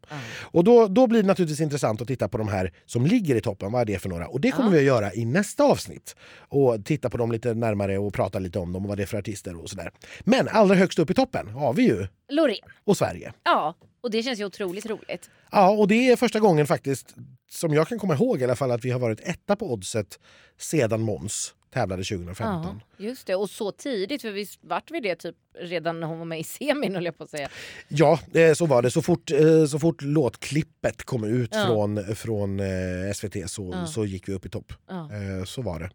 Och 0.42 0.64
då, 0.64 0.88
då 0.88 1.06
blir 1.06 1.22
det 1.22 1.26
naturligtvis 1.26 1.60
intressant 1.60 2.00
att 2.02 2.08
titta 2.08 2.28
på 2.28 2.38
de 2.38 2.48
här 2.48 2.72
som 2.86 3.06
ligger 3.06 3.36
i 3.36 3.40
toppen. 3.40 3.72
Vad 3.72 3.80
är 3.80 3.84
det 3.84 3.98
för 3.98 4.08
några? 4.08 4.28
Och 4.28 4.40
det 4.40 4.50
kommer 4.50 4.68
Ja. 4.68 4.72
vi 4.72 4.78
att 4.78 4.84
göra 4.84 5.14
i 5.14 5.24
nästa 5.24 5.64
avsnitt. 5.64 6.16
Och 6.38 6.84
titta 6.84 7.10
på 7.10 7.16
dem 7.16 7.32
lite 7.32 7.54
närmare 7.54 7.98
och 7.98 8.14
prata 8.14 8.38
lite 8.38 8.58
om 8.58 8.72
dem 8.72 8.82
och 8.84 8.88
vad 8.88 8.98
det 8.98 9.02
är 9.02 9.06
för 9.06 9.18
artister 9.18 9.62
och 9.62 9.70
sådär. 9.70 9.90
Men 10.20 10.48
allra 10.48 10.74
högst 10.74 10.98
upp 10.98 11.10
i 11.10 11.14
toppen 11.14 11.48
har 11.48 11.72
vi 11.74 11.82
ju 11.82 12.06
Loreen. 12.28 12.68
och 12.84 12.96
Sverige. 12.96 13.32
Ja, 13.44 13.74
och 14.02 14.10
det 14.10 14.22
känns 14.22 14.40
ju 14.40 14.44
otroligt 14.44 14.86
roligt. 14.86 15.30
Ja, 15.52 15.70
och 15.70 15.88
det 15.88 16.10
är 16.10 16.16
första 16.16 16.40
gången 16.40 16.66
faktiskt 16.66 17.14
som 17.50 17.74
jag 17.74 17.88
kan 17.88 17.98
komma 17.98 18.14
ihåg 18.14 18.40
i 18.40 18.44
alla 18.44 18.56
fall 18.56 18.70
att 18.70 18.84
vi 18.84 18.90
har 18.90 18.98
varit 19.00 19.20
etta 19.20 19.56
på 19.56 19.72
oddset 19.72 20.18
sedan 20.58 21.00
Måns 21.00 21.54
tävlade 21.74 22.04
2015. 22.04 22.80
Ja, 22.96 23.04
just 23.04 23.26
det. 23.26 23.34
Och 23.34 23.50
så 23.50 23.72
tidigt, 23.72 24.22
för 24.22 24.30
vi 24.30 24.46
vart 24.60 24.90
vi 24.90 25.00
det 25.00 25.16
typ 25.16 25.36
redan 25.58 26.00
när 26.00 26.06
hon 26.06 26.18
var 26.18 26.24
med 26.24 26.40
i 26.40 26.44
semin 26.44 26.94
höll 26.94 27.04
jag 27.04 27.18
på 27.18 27.24
att 27.24 27.30
säga. 27.30 27.48
Ja, 27.88 28.18
eh, 28.34 28.52
så 28.54 28.66
var 28.66 28.82
det. 28.82 28.90
Så 28.90 29.02
fort, 29.02 29.30
eh, 29.30 29.64
så 29.66 29.78
fort 29.78 30.02
låtklippet 30.02 31.02
kom 31.04 31.24
ut 31.24 31.50
Ja. 31.54 31.66
från, 31.66 32.14
från 32.16 32.60
eh, 32.60 33.12
SVT 33.14 33.50
så, 33.50 33.70
Ja. 33.72 33.86
så 33.86 34.04
gick 34.04 34.28
vi 34.28 34.32
upp 34.32 34.46
i 34.46 34.48
topp. 34.48 34.72
Så 35.46 35.62
var 35.62 35.80
det. 35.80 35.90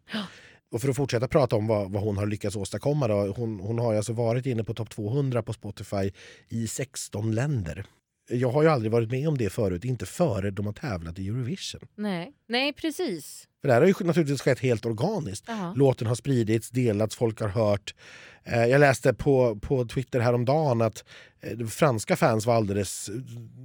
Och 0.71 0.81
för 0.81 0.89
att 0.89 0.95
fortsätta 0.95 1.27
prata 1.27 1.55
om 1.55 1.67
vad, 1.67 1.91
vad 1.91 2.03
hon 2.03 2.17
har 2.17 2.25
lyckats 2.27 2.55
åstadkomma. 2.55 3.07
Då, 3.07 3.13
hon, 3.37 3.59
hon 3.59 3.79
har 3.79 3.95
alltså 3.95 4.13
varit 4.13 4.45
inne 4.45 4.63
på 4.63 4.73
topp 4.73 4.89
200 4.89 5.43
på 5.43 5.53
Spotify 5.53 6.11
i 6.49 6.67
16 6.67 7.31
länder. 7.35 7.85
Jag 8.29 8.51
har 8.51 8.63
ju 8.63 8.69
aldrig 8.69 8.91
varit 8.91 9.11
med 9.11 9.27
om 9.27 9.37
det 9.37 9.49
förut, 9.49 9.85
inte 9.85 10.05
före 10.05 10.51
de 10.51 10.65
har 10.65 10.73
tävlat 10.73 11.19
i 11.19 11.27
Eurovision. 11.27 11.81
Nej, 11.95 12.31
Nej 12.47 12.73
precis. 12.73 13.47
För 13.61 13.67
det 13.67 13.73
här 13.73 13.81
har 13.81 13.87
ju 13.87 13.93
naturligtvis 13.99 14.41
skett 14.41 14.59
helt 14.59 14.85
organiskt. 14.85 15.45
Ja. 15.47 15.73
Låten 15.75 16.07
har 16.07 16.15
spridits, 16.15 16.69
delats, 16.69 17.15
folk 17.15 17.39
har 17.41 17.47
hört. 17.47 17.95
Eh, 18.43 18.65
Jag 18.65 18.79
läste 18.79 19.13
på, 19.13 19.55
på 19.55 19.85
Twitter 19.85 20.19
häromdagen 20.19 20.81
att 20.81 21.03
eh, 21.41 21.67
franska 21.67 22.15
fans 22.15 22.45
var 22.45 22.55
alldeles... 22.55 23.09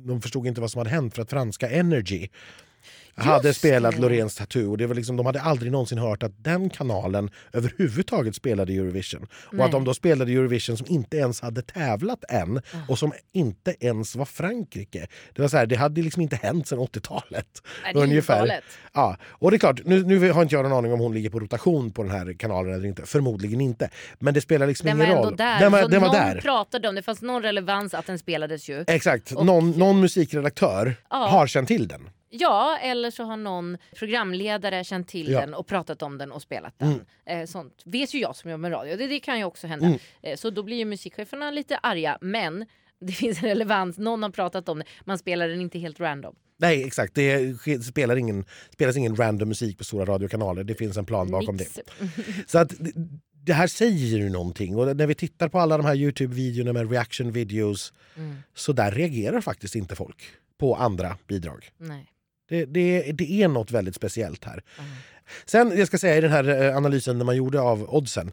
De 0.06 0.22
förstod 0.22 0.46
inte 0.46 0.60
vad 0.60 0.70
som 0.70 0.78
hade 0.78 0.90
hänt 0.90 1.14
för 1.14 1.22
att 1.22 1.30
franska 1.30 1.70
Energy 1.70 2.28
hade 3.16 3.54
spelat 3.54 3.94
det. 3.94 4.00
Loreens 4.00 4.34
Tattoo. 4.36 4.70
Och 4.70 4.78
det 4.78 4.86
var 4.86 4.94
liksom, 4.94 5.16
de 5.16 5.26
hade 5.26 5.40
aldrig 5.40 5.72
någonsin 5.72 5.98
hört 5.98 6.22
att 6.22 6.44
den 6.44 6.70
kanalen 6.70 7.30
överhuvudtaget 7.52 8.34
spelade 8.36 8.72
Eurovision. 8.72 9.22
Och 9.46 9.54
Nej. 9.54 9.64
att 9.66 9.72
de 9.72 9.84
då 9.84 9.94
spelade 9.94 10.32
Eurovision 10.32 10.76
som 10.76 10.86
inte 10.90 11.16
ens 11.16 11.40
hade 11.40 11.62
tävlat 11.62 12.24
än 12.28 12.60
och 12.88 12.98
som 12.98 13.12
inte 13.32 13.74
ens 13.80 14.16
var 14.16 14.24
Frankrike. 14.24 15.06
Det 15.34 15.42
var 15.42 15.48
så 15.48 15.56
här, 15.56 15.66
det 15.66 15.76
hade 15.76 16.02
liksom 16.02 16.22
inte 16.22 16.36
hänt 16.36 16.68
sedan 16.68 16.78
80-talet. 16.78 17.46
Nej, 17.84 17.94
det 17.94 18.00
är 18.00 18.02
Ungefär. 18.02 18.60
Ja, 18.94 19.16
och 19.24 19.50
det 19.50 19.56
är 19.56 19.58
klart, 19.58 19.80
nu, 19.84 20.02
nu 20.04 20.30
har 20.30 20.42
inte 20.42 20.54
jag 20.54 20.62
någon 20.62 20.72
aning 20.72 20.92
om 20.92 21.00
hon 21.00 21.14
ligger 21.14 21.30
på 21.30 21.40
rotation 21.40 21.92
på 21.92 22.02
den 22.02 22.12
här 22.12 22.32
kanalen 22.38 22.74
eller 22.74 22.88
inte. 22.88 23.02
Förmodligen 23.06 23.60
inte. 23.60 23.90
Men 24.18 24.34
det 24.34 24.40
spelar 24.40 24.66
liksom 24.66 24.86
Den 24.86 24.98
var 24.98 25.04
ingen 25.04 25.16
ändå 25.16 25.28
roll. 25.28 25.36
där. 25.36 25.60
Den 25.60 25.72
var, 25.72 25.82
så 25.82 25.88
den 25.88 26.00
var 26.00 26.08
någon 26.08 26.16
där. 26.16 26.40
pratade 26.40 26.88
om 26.88 26.94
det. 26.94 27.02
fanns 27.02 27.22
någon 27.22 27.42
relevans 27.42 27.94
att 27.94 28.06
den 28.06 28.18
spelades 28.18 28.68
ju. 28.68 28.84
Exakt. 28.86 29.32
Och- 29.32 29.46
Någon, 29.46 29.70
någon 29.70 30.00
musikredaktör 30.00 30.94
Ja. 31.10 31.16
har 31.28 31.46
känt 31.46 31.68
till 31.68 31.88
den. 31.88 32.08
Ja, 32.36 32.78
eller 32.82 33.10
så 33.10 33.24
har 33.24 33.36
någon 33.36 33.78
programledare 33.96 34.84
känt 34.84 35.08
till 35.08 35.28
Ja. 35.30 35.40
den 35.40 35.54
och 35.54 35.66
pratat 35.66 36.02
om 36.02 36.18
den 36.18 36.32
och 36.32 36.42
spelat 36.42 36.74
den. 36.78 37.00
Eh, 37.26 37.46
sånt 37.46 37.82
vet 37.84 38.14
ju 38.14 38.18
jag 38.20 38.36
som 38.36 38.50
jobbar 38.50 38.58
med 38.60 38.72
radio. 38.72 38.96
Det, 38.96 39.06
det 39.06 39.20
kan 39.20 39.38
ju 39.38 39.44
också 39.44 39.66
hända. 39.66 39.86
Mm. 39.86 39.98
Eh, 40.22 40.36
så 40.36 40.50
då 40.50 40.62
blir 40.62 40.76
ju 40.76 40.84
musikcheferna 40.84 41.50
lite 41.50 41.76
arga. 41.76 42.18
Men 42.20 42.66
det 43.00 43.12
finns 43.12 43.38
en 43.42 43.48
relevans. 43.48 43.98
Någon 43.98 44.22
har 44.22 44.30
pratat 44.30 44.68
om 44.68 44.78
det. 44.78 44.84
Man 45.04 45.18
spelar 45.18 45.48
den 45.48 45.60
inte 45.60 45.78
helt 45.78 46.00
random. 46.00 46.34
Nej, 46.56 46.84
exakt. 46.84 47.14
Det 47.14 47.54
spelar 47.84 48.16
ingen, 48.16 48.44
spelas 48.72 48.96
ingen 48.96 49.16
random 49.16 49.48
musik 49.48 49.78
på 49.78 49.84
stora 49.84 50.04
radiokanaler. 50.04 50.64
Det 50.64 50.74
finns 50.74 50.96
en 50.96 51.06
plan 51.06 51.30
bakom 51.30 51.56
Mix. 51.56 51.72
det. 51.74 52.08
Så 52.46 52.58
att 52.58 52.68
det- 52.78 52.92
det 53.46 53.52
här 53.52 53.66
säger 53.66 54.18
ju 54.18 54.30
någonting. 54.30 54.76
Och 54.76 54.96
när 54.96 55.06
vi 55.06 55.14
tittar 55.14 55.48
på 55.48 55.58
alla 55.58 55.76
de 55.76 55.86
här 55.86 55.94
Youtube-videorna 55.94 56.72
med 56.72 56.90
reaction 56.90 57.32
videos 57.32 57.92
Mm. 58.16 58.36
så 58.54 58.72
där 58.72 58.90
reagerar 58.92 59.40
faktiskt 59.40 59.74
inte 59.74 59.96
folk 59.96 60.16
på 60.58 60.74
andra 60.76 61.16
bidrag. 61.28 61.70
Nej. 61.78 62.10
Det, 62.48 62.64
det, 62.64 63.12
det 63.12 63.42
är 63.42 63.48
något 63.48 63.70
väldigt 63.70 63.94
speciellt 63.94 64.44
här. 64.44 64.62
Mm. 64.78 64.90
Sen, 65.46 65.78
jag 65.78 65.86
ska 65.86 65.98
säga 65.98 66.16
i 66.16 66.20
den 66.20 66.30
här 66.30 66.62
eh, 66.62 66.76
analysen 66.76 67.18
när 67.18 67.24
man 67.24 67.36
gjorde 67.36 67.60
av 67.60 67.94
oddsen 67.94 68.32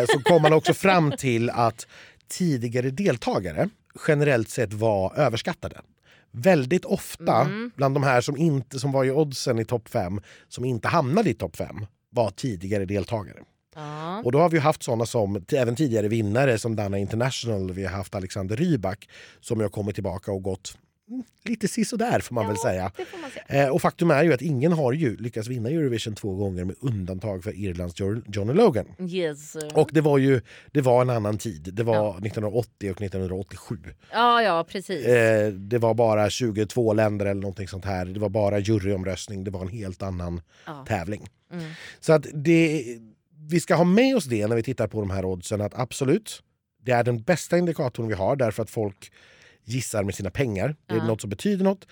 eh, 0.00 0.04
så 0.08 0.20
kom 0.20 0.42
man 0.42 0.52
också 0.52 0.74
fram 0.74 1.12
till 1.18 1.50
att 1.50 1.86
tidigare 2.28 2.90
deltagare 2.90 3.68
generellt 4.08 4.48
sett 4.48 4.72
var 4.72 5.14
överskattade. 5.18 5.80
väldigt 6.30 6.84
ofta 6.84 7.40
Mm. 7.40 7.70
bland 7.76 7.94
de 7.96 8.02
här 8.02 8.20
som, 8.20 8.36
inte, 8.36 8.78
som 8.78 8.92
var 8.92 9.04
i 9.04 9.10
oddsen 9.10 9.58
i 9.58 9.64
topp 9.64 9.88
5, 9.88 10.20
som 10.48 10.64
inte 10.64 10.88
hamnade 10.88 11.30
i 11.30 11.34
topp 11.34 11.56
5, 11.56 11.86
var 12.10 12.30
tidigare 12.30 12.84
deltagare. 12.84 13.38
Ja. 13.74 14.22
Och 14.24 14.32
då 14.32 14.38
har 14.38 14.48
vi 14.50 14.58
haft 14.58 14.82
såna 14.82 15.06
som 15.06 15.44
även 15.52 15.76
tidigare 15.76 16.08
vinnare 16.08 16.58
som 16.58 16.76
Dana 16.76 16.98
International. 16.98 17.72
Vi 17.72 17.84
har 17.84 17.92
haft 17.96 18.14
Alexander 18.14 18.56
Rybak 18.56 19.08
som 19.40 19.60
har 19.60 19.68
kommit 19.68 19.94
tillbaka 19.94 20.32
och 20.32 20.42
gått 20.42 20.78
lite 21.44 21.68
sisådär 21.68 22.20
får 22.20 22.34
man 22.34 22.46
väl 22.46 22.56
säga. 22.56 22.92
Man 23.22 23.30
säga. 23.48 23.64
Eh, 23.66 23.70
och 23.74 23.82
faktum 23.82 24.10
är 24.10 24.24
ju 24.24 24.32
att 24.32 24.42
ingen 24.42 24.72
har 24.72 24.92
ju 24.92 25.16
lyckats 25.16 25.48
vinna 25.48 25.68
Eurovision 25.70 26.14
två 26.14 26.34
gånger 26.34 26.64
med 26.64 26.76
undantag 26.80 27.44
för 27.44 27.54
Irlands 27.56 27.94
Jo- 27.98 28.22
Johnny 28.26 28.52
Logan. 28.52 28.86
Yes. 29.08 29.56
Och 29.74 29.90
det 29.92 30.00
var 30.00 30.18
ju 30.18 30.40
det 30.72 30.80
var 30.80 31.02
en 31.02 31.10
annan 31.10 31.38
tid. 31.38 31.68
Det 31.74 31.82
var 31.82 31.94
Ja. 31.94 32.10
1980 32.18 32.90
och 32.90 33.00
1987. 33.02 33.76
Ja, 34.12 34.42
ja, 34.42 34.64
precis. 34.68 35.06
Eh, 35.06 35.52
det 35.52 35.78
var 35.78 35.94
bara 35.94 36.30
22 36.30 36.92
länder 36.92 37.26
eller 37.26 37.40
någonting 37.42 37.68
sånt 37.68 37.84
här. 37.84 38.04
Det 38.06 38.20
var 38.20 38.28
bara 38.28 38.58
juryomröstning. 38.58 39.44
Det 39.44 39.50
var 39.50 39.60
en 39.60 39.68
helt 39.68 40.02
annan 40.02 40.40
Ja. 40.66 40.84
tävling. 40.88 41.26
Mm. 41.52 41.64
Så 42.00 42.12
att 42.12 42.26
det, 42.34 42.84
vi 43.48 43.60
ska 43.60 43.74
ha 43.74 43.84
med 43.84 44.16
oss 44.16 44.24
det 44.24 44.46
när 44.46 44.56
vi 44.56 44.62
tittar 44.62 44.86
på 44.88 45.00
de 45.00 45.10
här 45.10 45.24
oddsen 45.24 45.60
att 45.60 45.74
absolut, 45.78 46.42
det 46.82 46.92
är 46.92 47.04
den 47.04 47.22
bästa 47.22 47.58
indikatorn 47.58 48.08
vi 48.08 48.14
har 48.14 48.36
därför 48.36 48.62
att 48.62 48.70
folk 48.70 49.12
gissar 49.66 50.02
med 50.04 50.14
sina 50.14 50.30
pengar. 50.30 50.76
Det 50.86 50.94
är 50.94 51.00
något 51.02 51.20
som 51.20 51.30
betyder 51.30 51.64
något. 51.64 51.86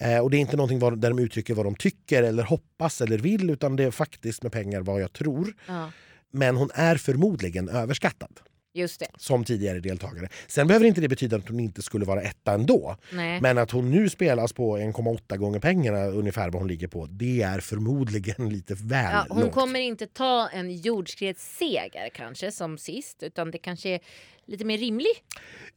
Eh, 0.00 0.18
och 0.18 0.30
det 0.30 0.36
är 0.36 0.40
inte 0.40 0.56
någonting 0.56 0.78
vad, 0.78 0.98
där 1.00 1.10
de 1.10 1.18
uttrycker 1.18 1.54
vad 1.54 1.66
de 1.66 1.74
tycker 1.74 2.22
eller 2.22 2.42
hoppas 2.42 3.00
eller 3.00 3.18
vill 3.18 3.50
utan 3.50 3.76
det 3.76 3.84
är 3.84 3.90
faktiskt 3.90 4.42
med 4.42 4.52
pengar 4.52 4.80
vad 4.80 5.00
jag 5.02 5.12
tror. 5.12 5.54
Ja, 5.66 5.90
Men 6.32 6.56
hon 6.56 6.70
är 6.74 6.96
förmodligen 6.96 7.68
överskattad 7.68 8.40
just 8.74 9.00
det. 9.00 9.06
som 9.16 9.44
tidigare 9.44 9.80
deltagare. 9.80 10.28
Sen 10.46 10.66
behöver 10.66 10.86
inte 10.86 11.00
det 11.00 11.08
betyda 11.08 11.36
att 11.36 11.48
hon 11.48 11.60
inte 11.60 11.82
skulle 11.82 12.04
vara 12.04 12.22
etta 12.22 12.52
ändå. 12.52 12.96
Nej. 13.12 13.40
Men 13.40 13.58
att 13.58 13.70
hon 13.70 13.90
nu 13.90 14.08
spelas 14.08 14.52
på 14.52 14.78
1,8 14.78 15.36
gånger 15.36 15.58
pengarna 15.60 16.04
ungefär 16.06 16.50
vad 16.50 16.62
hon 16.62 16.68
ligger 16.68 16.88
på, 16.88 17.06
det 17.06 17.42
är 17.42 17.60
förmodligen 17.60 18.48
lite 18.52 18.74
väl 18.74 19.12
Ja, 19.12 19.26
hon 19.28 19.40
lågt. 19.42 19.54
kommer 19.54 19.80
inte 19.80 20.06
ta 20.06 20.48
en 20.48 20.76
jordskredsseger 20.76 22.10
kanske 22.14 22.52
som 22.52 22.78
sist 22.78 23.22
utan 23.22 23.50
det 23.50 23.58
kanske 23.58 23.88
är 23.88 24.00
lite 24.48 24.64
mer 24.64 24.78
rimlig 24.78 25.10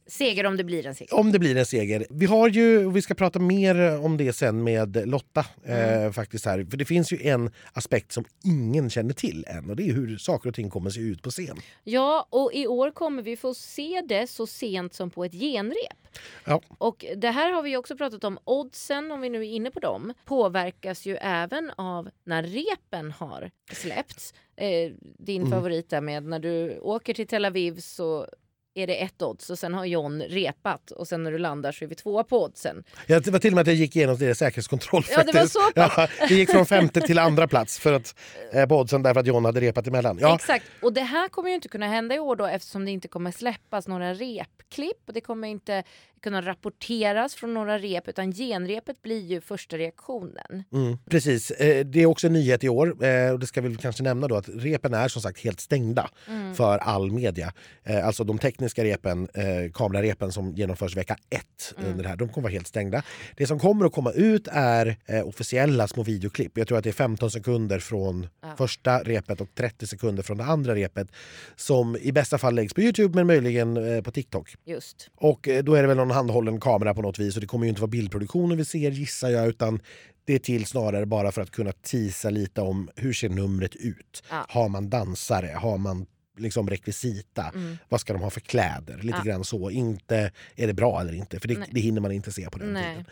seger 0.06 0.46
om 0.46 0.56
det 0.56 0.64
blir 0.64 0.86
en 0.86 0.94
seger. 0.94 1.14
Om 1.14 1.32
det 1.32 1.38
blir 1.38 1.56
en 1.56 1.66
seger. 1.66 2.06
Vi 2.10 2.26
har 2.26 2.48
ju, 2.48 2.86
och 2.86 2.96
vi 2.96 3.02
ska 3.02 3.14
prata 3.14 3.38
mer 3.38 3.98
om 4.04 4.16
det 4.16 4.32
sen 4.32 4.64
med 4.64 5.08
Lotta. 5.08 5.46
Mm. 5.64 6.04
Eh, 6.06 6.12
faktiskt 6.12 6.44
här. 6.46 6.64
För 6.70 6.76
det 6.76 6.84
finns 6.84 7.12
ju 7.12 7.22
en 7.22 7.50
aspekt 7.72 8.12
som 8.12 8.24
ingen 8.44 8.90
känner 8.90 9.14
till 9.14 9.44
än 9.48 9.70
och 9.70 9.76
det 9.76 9.82
är 9.88 9.92
hur 9.92 10.16
saker 10.16 10.48
och 10.48 10.54
ting 10.54 10.70
kommer 10.70 10.90
se 10.90 11.00
ut 11.00 11.22
på 11.22 11.30
scen. 11.30 11.56
Ja, 11.84 12.26
och 12.30 12.50
i 12.54 12.66
år 12.66 12.90
kommer 12.90 13.22
vi 13.22 13.36
få 13.36 13.54
se 13.54 14.02
det 14.08 14.26
så 14.26 14.46
sent 14.46 14.94
som 14.94 15.10
på 15.10 15.24
ett 15.24 15.32
genrep. 15.32 16.18
Ja. 16.44 16.60
Och 16.78 17.04
det 17.16 17.30
här 17.30 17.52
har 17.52 17.62
vi 17.62 17.76
också 17.76 17.96
pratat 17.96 18.24
om. 18.24 18.38
Oddsen, 18.44 19.10
om 19.12 19.20
vi 19.20 19.30
nu 19.30 19.38
är 19.38 19.50
inne 19.50 19.70
på 19.70 19.80
dem, 19.80 20.14
påverkas 20.24 21.06
ju 21.06 21.16
även 21.16 21.70
av 21.76 22.10
när 22.24 22.42
repen 22.42 23.12
har 23.12 23.50
släppts. 23.72 24.34
Eh, 24.56 24.92
din 25.18 25.42
Mm. 25.42 25.50
favorit 25.52 25.90
där 25.90 26.00
med 26.00 26.22
när 26.24 26.38
du 26.38 26.78
åker 26.78 27.14
till 27.14 27.26
Tel 27.26 27.44
Aviv 27.44 27.80
så 27.80 28.26
är 28.74 28.86
det 28.86 29.02
ett 29.02 29.22
odds 29.22 29.50
och 29.50 29.58
sen 29.58 29.74
har 29.74 29.84
John 29.84 30.22
repat 30.22 30.90
och 30.90 31.08
sen 31.08 31.22
när 31.22 31.32
du 31.32 31.38
landar 31.38 31.72
så 31.72 31.84
är 31.84 31.88
vi 31.88 31.94
tvåa 31.94 32.24
på 32.24 32.44
oddsen. 32.44 32.84
Jag, 33.06 33.22
det 33.22 33.30
var 33.30 33.38
till 33.38 33.52
och 33.52 33.54
med 33.54 33.62
att 33.62 33.66
jag 33.66 33.76
gick 33.76 33.96
igenom 33.96 34.16
deras 34.18 34.38
säkerhetskontroll. 34.38 35.04
Ja, 35.10 35.24
det 35.24 35.32
var 35.32 35.46
så. 35.46 35.58
Ja, 35.74 36.08
det 36.28 36.34
gick 36.34 36.50
från 36.50 36.66
femte 36.66 37.00
till 37.00 37.18
andra 37.18 37.48
plats 37.48 37.78
för 37.78 37.92
att, 37.92 38.14
eh, 38.52 38.66
på 38.68 38.78
oddsen 38.78 39.02
därför 39.02 39.20
att 39.20 39.26
John 39.26 39.44
hade 39.44 39.60
repat 39.60 39.86
emellan. 39.86 40.18
Ja, 40.20 40.34
Exakt, 40.34 40.66
och 40.82 40.92
det 40.92 41.00
här 41.02 41.28
kommer 41.28 41.48
ju 41.48 41.54
inte 41.54 41.68
kunna 41.68 41.86
hända 41.88 42.14
i 42.14 42.18
år 42.18 42.36
då 42.36 42.46
eftersom 42.46 42.84
det 42.84 42.90
inte 42.90 43.08
kommer 43.08 43.30
släppas 43.30 43.88
några 43.88 44.14
repklipp 44.14 45.02
och 45.06 45.12
det 45.12 45.20
kommer 45.20 45.48
inte 45.48 45.82
kunna 46.22 46.42
rapporteras 46.42 47.34
från 47.34 47.54
några 47.54 47.78
rep 47.78 48.08
utan 48.08 48.32
genrepet 48.32 49.02
blir 49.02 49.20
ju 49.20 49.40
första 49.40 49.78
reaktionen. 49.78 50.64
Mm, 50.72 50.98
precis. 51.10 51.50
Eh, 51.50 51.84
Det 51.86 52.02
är 52.02 52.06
också 52.06 52.26
en 52.26 52.32
nyhet 52.32 52.64
i 52.64 52.68
år. 52.68 53.04
Eh, 53.04 53.32
och 53.32 53.38
Det 53.40 53.46
ska 53.46 53.60
vi 53.60 53.76
kanske 53.76 54.02
nämna 54.02 54.28
då 54.28 54.36
att 54.36 54.48
repen 54.48 54.94
är 54.94 55.08
som 55.08 55.22
sagt 55.22 55.38
helt 55.44 55.60
stängda 55.60 56.10
Mm. 56.28 56.54
för 56.54 56.78
all 56.78 57.10
media. 57.10 57.52
Eh, 57.84 58.06
Alltså 58.06 58.24
de 58.24 58.38
tekniska 58.38 58.84
repen, 58.84 59.28
kamerarepen 59.74 60.32
som 60.32 60.52
genomförs 60.54 60.96
vecka 60.96 61.16
ett 61.30 61.74
Mm. 61.78 61.90
under 61.90 62.02
det 62.02 62.08
här, 62.08 62.16
de 62.16 62.28
kommer 62.28 62.42
vara 62.42 62.52
helt 62.52 62.66
stängda. 62.66 63.02
Det 63.36 63.46
som 63.46 63.58
kommer 63.58 63.86
att 63.86 63.92
komma 63.92 64.12
ut 64.12 64.48
är 64.52 64.96
officiella 65.24 65.88
små 65.88 66.02
videoklipp. 66.02 66.58
Jag 66.58 66.68
tror 66.68 66.78
att 66.78 66.84
det 66.84 66.90
är 66.90 66.92
15 66.92 67.30
sekunder 67.30 67.78
från 67.78 68.26
Ja. 68.42 68.54
första 68.56 68.98
repet 69.02 69.40
och 69.40 69.48
30 69.54 69.86
sekunder 69.86 70.22
från 70.22 70.36
det 70.38 70.44
andra 70.44 70.74
repet 70.74 71.08
som 71.56 71.96
i 71.96 72.12
bästa 72.12 72.38
fall 72.38 72.54
läggs 72.54 72.74
på 72.74 72.80
Youtube 72.80 73.14
men 73.16 73.26
möjligen 73.26 74.02
på 74.04 74.10
TikTok. 74.10 74.54
Just. 74.64 75.10
Och 75.14 75.48
då 75.64 75.74
är 75.74 75.82
det 75.82 75.88
väl 75.88 75.96
någon 75.96 76.10
handhållen 76.12 76.60
kamera 76.60 76.94
på 76.94 77.02
något 77.02 77.18
vis 77.18 77.34
och 77.34 77.40
det 77.40 77.46
kommer 77.46 77.64
ju 77.64 77.68
inte 77.68 77.80
vara 77.80 77.90
bildproduktionen 77.90 78.58
vi 78.58 78.64
ser 78.64 78.90
gissar 78.90 79.30
jag 79.30 79.48
utan 79.48 79.80
det 80.24 80.34
är 80.34 80.38
till 80.38 80.66
snarare 80.66 81.06
bara 81.06 81.32
för 81.32 81.42
att 81.42 81.50
kunna 81.50 81.72
tisa 81.72 82.30
lite 82.30 82.60
om 82.60 82.90
hur 82.96 83.12
ser 83.12 83.28
numret 83.28 83.76
ut. 83.76 84.22
Ja. 84.30 84.46
Har 84.48 84.68
man 84.68 84.90
dansare? 84.90 85.52
Har 85.56 85.78
man 85.78 86.06
liksom 86.38 86.70
rekvisita? 86.70 87.50
Mm. 87.54 87.78
Vad 87.88 88.00
ska 88.00 88.12
de 88.12 88.22
ha 88.22 88.30
för 88.30 88.40
kläder? 88.40 88.98
Lite 89.02 89.18
Ja. 89.18 89.24
grann 89.24 89.44
så. 89.44 89.70
Inte 89.70 90.30
är 90.56 90.66
det 90.66 90.74
bra 90.74 91.00
eller 91.00 91.12
inte, 91.12 91.40
för 91.40 91.48
det, 91.48 91.56
det 91.70 91.80
hinner 91.80 92.00
man 92.00 92.12
inte 92.12 92.32
se 92.32 92.50
på 92.50 92.58
den 92.58 92.72
Nej. 92.72 93.04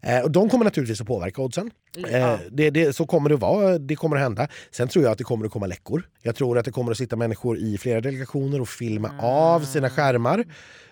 tiden. 0.00 0.16
Eh, 0.16 0.22
och 0.24 0.30
de 0.30 0.48
kommer 0.48 0.64
naturligtvis 0.64 1.00
att 1.00 1.06
påverka 1.06 1.42
oddsen. 1.42 1.70
Eh, 2.10 2.36
det, 2.50 2.70
det, 2.70 2.96
så 2.96 3.06
kommer 3.06 3.28
det 3.30 3.36
vara, 3.36 3.78
det 3.78 3.96
kommer 3.96 4.16
att 4.16 4.22
hända. 4.22 4.48
Sen 4.70 4.88
tror 4.88 5.04
jag 5.04 5.12
att 5.12 5.18
det 5.18 5.24
kommer 5.24 5.46
att 5.46 5.52
komma 5.52 5.66
läckor. 5.66 6.08
Jag 6.22 6.36
tror 6.36 6.58
att 6.58 6.64
det 6.64 6.72
kommer 6.72 6.90
att 6.92 6.98
sitta 6.98 7.16
människor 7.16 7.58
i 7.58 7.78
flera 7.78 8.00
delegationer 8.00 8.60
och 8.60 8.68
filma 8.68 9.10
av 9.20 9.60
sina 9.60 9.90
skärmar 9.90 10.44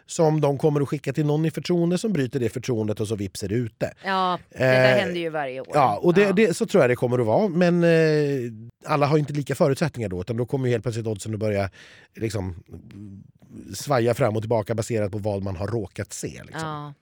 som 0.06 0.40
de 0.40 0.58
kommer 0.58 0.80
att 0.80 0.88
skicka 0.88 1.12
till 1.12 1.26
någon 1.26 1.44
i 1.44 1.50
förtroende 1.50 1.98
som 1.98 2.12
bryter 2.12 2.40
det 2.40 2.48
förtroendet 2.48 3.00
och 3.00 3.08
så 3.08 3.16
vips 3.16 3.42
är 3.42 3.48
det 3.48 3.54
ute. 3.54 3.92
Ja, 4.04 4.38
det 4.50 4.58
där 4.58 4.92
Eh, 4.94 5.00
händer 5.00 5.20
ju 5.20 5.30
varje 5.30 5.60
år. 5.60 5.66
Ja, 5.74 5.98
och 6.02 6.14
det, 6.14 6.22
Ja. 6.22 6.32
Det, 6.32 6.54
så 6.56 6.66
tror 6.66 6.82
jag 6.82 6.90
det 6.90 6.96
kommer 6.96 7.18
att 7.18 7.26
vara. 7.26 7.48
Men 7.48 7.84
eh, 7.84 8.52
alla 8.86 9.06
har 9.06 9.18
inte 9.18 9.32
lika 9.32 9.54
förutsättningar 9.54 10.08
då 10.08 10.20
utan 10.20 10.36
då 10.36 10.46
kommer 10.46 10.66
ju 10.66 10.72
helt 10.72 10.84
plötsligt 10.84 11.06
oddsen 11.06 11.34
att 11.34 11.40
börja 11.40 11.70
liksom, 12.16 12.62
svaja 13.74 14.14
fram 14.14 14.36
och 14.36 14.42
tillbaka 14.42 14.74
baserat 14.74 15.12
på 15.12 15.18
vad 15.18 15.42
man 15.42 15.56
har 15.56 15.66
råkat 15.66 16.12
se. 16.12 16.26
Liksom. 16.28 16.68
Ja, 16.68 16.94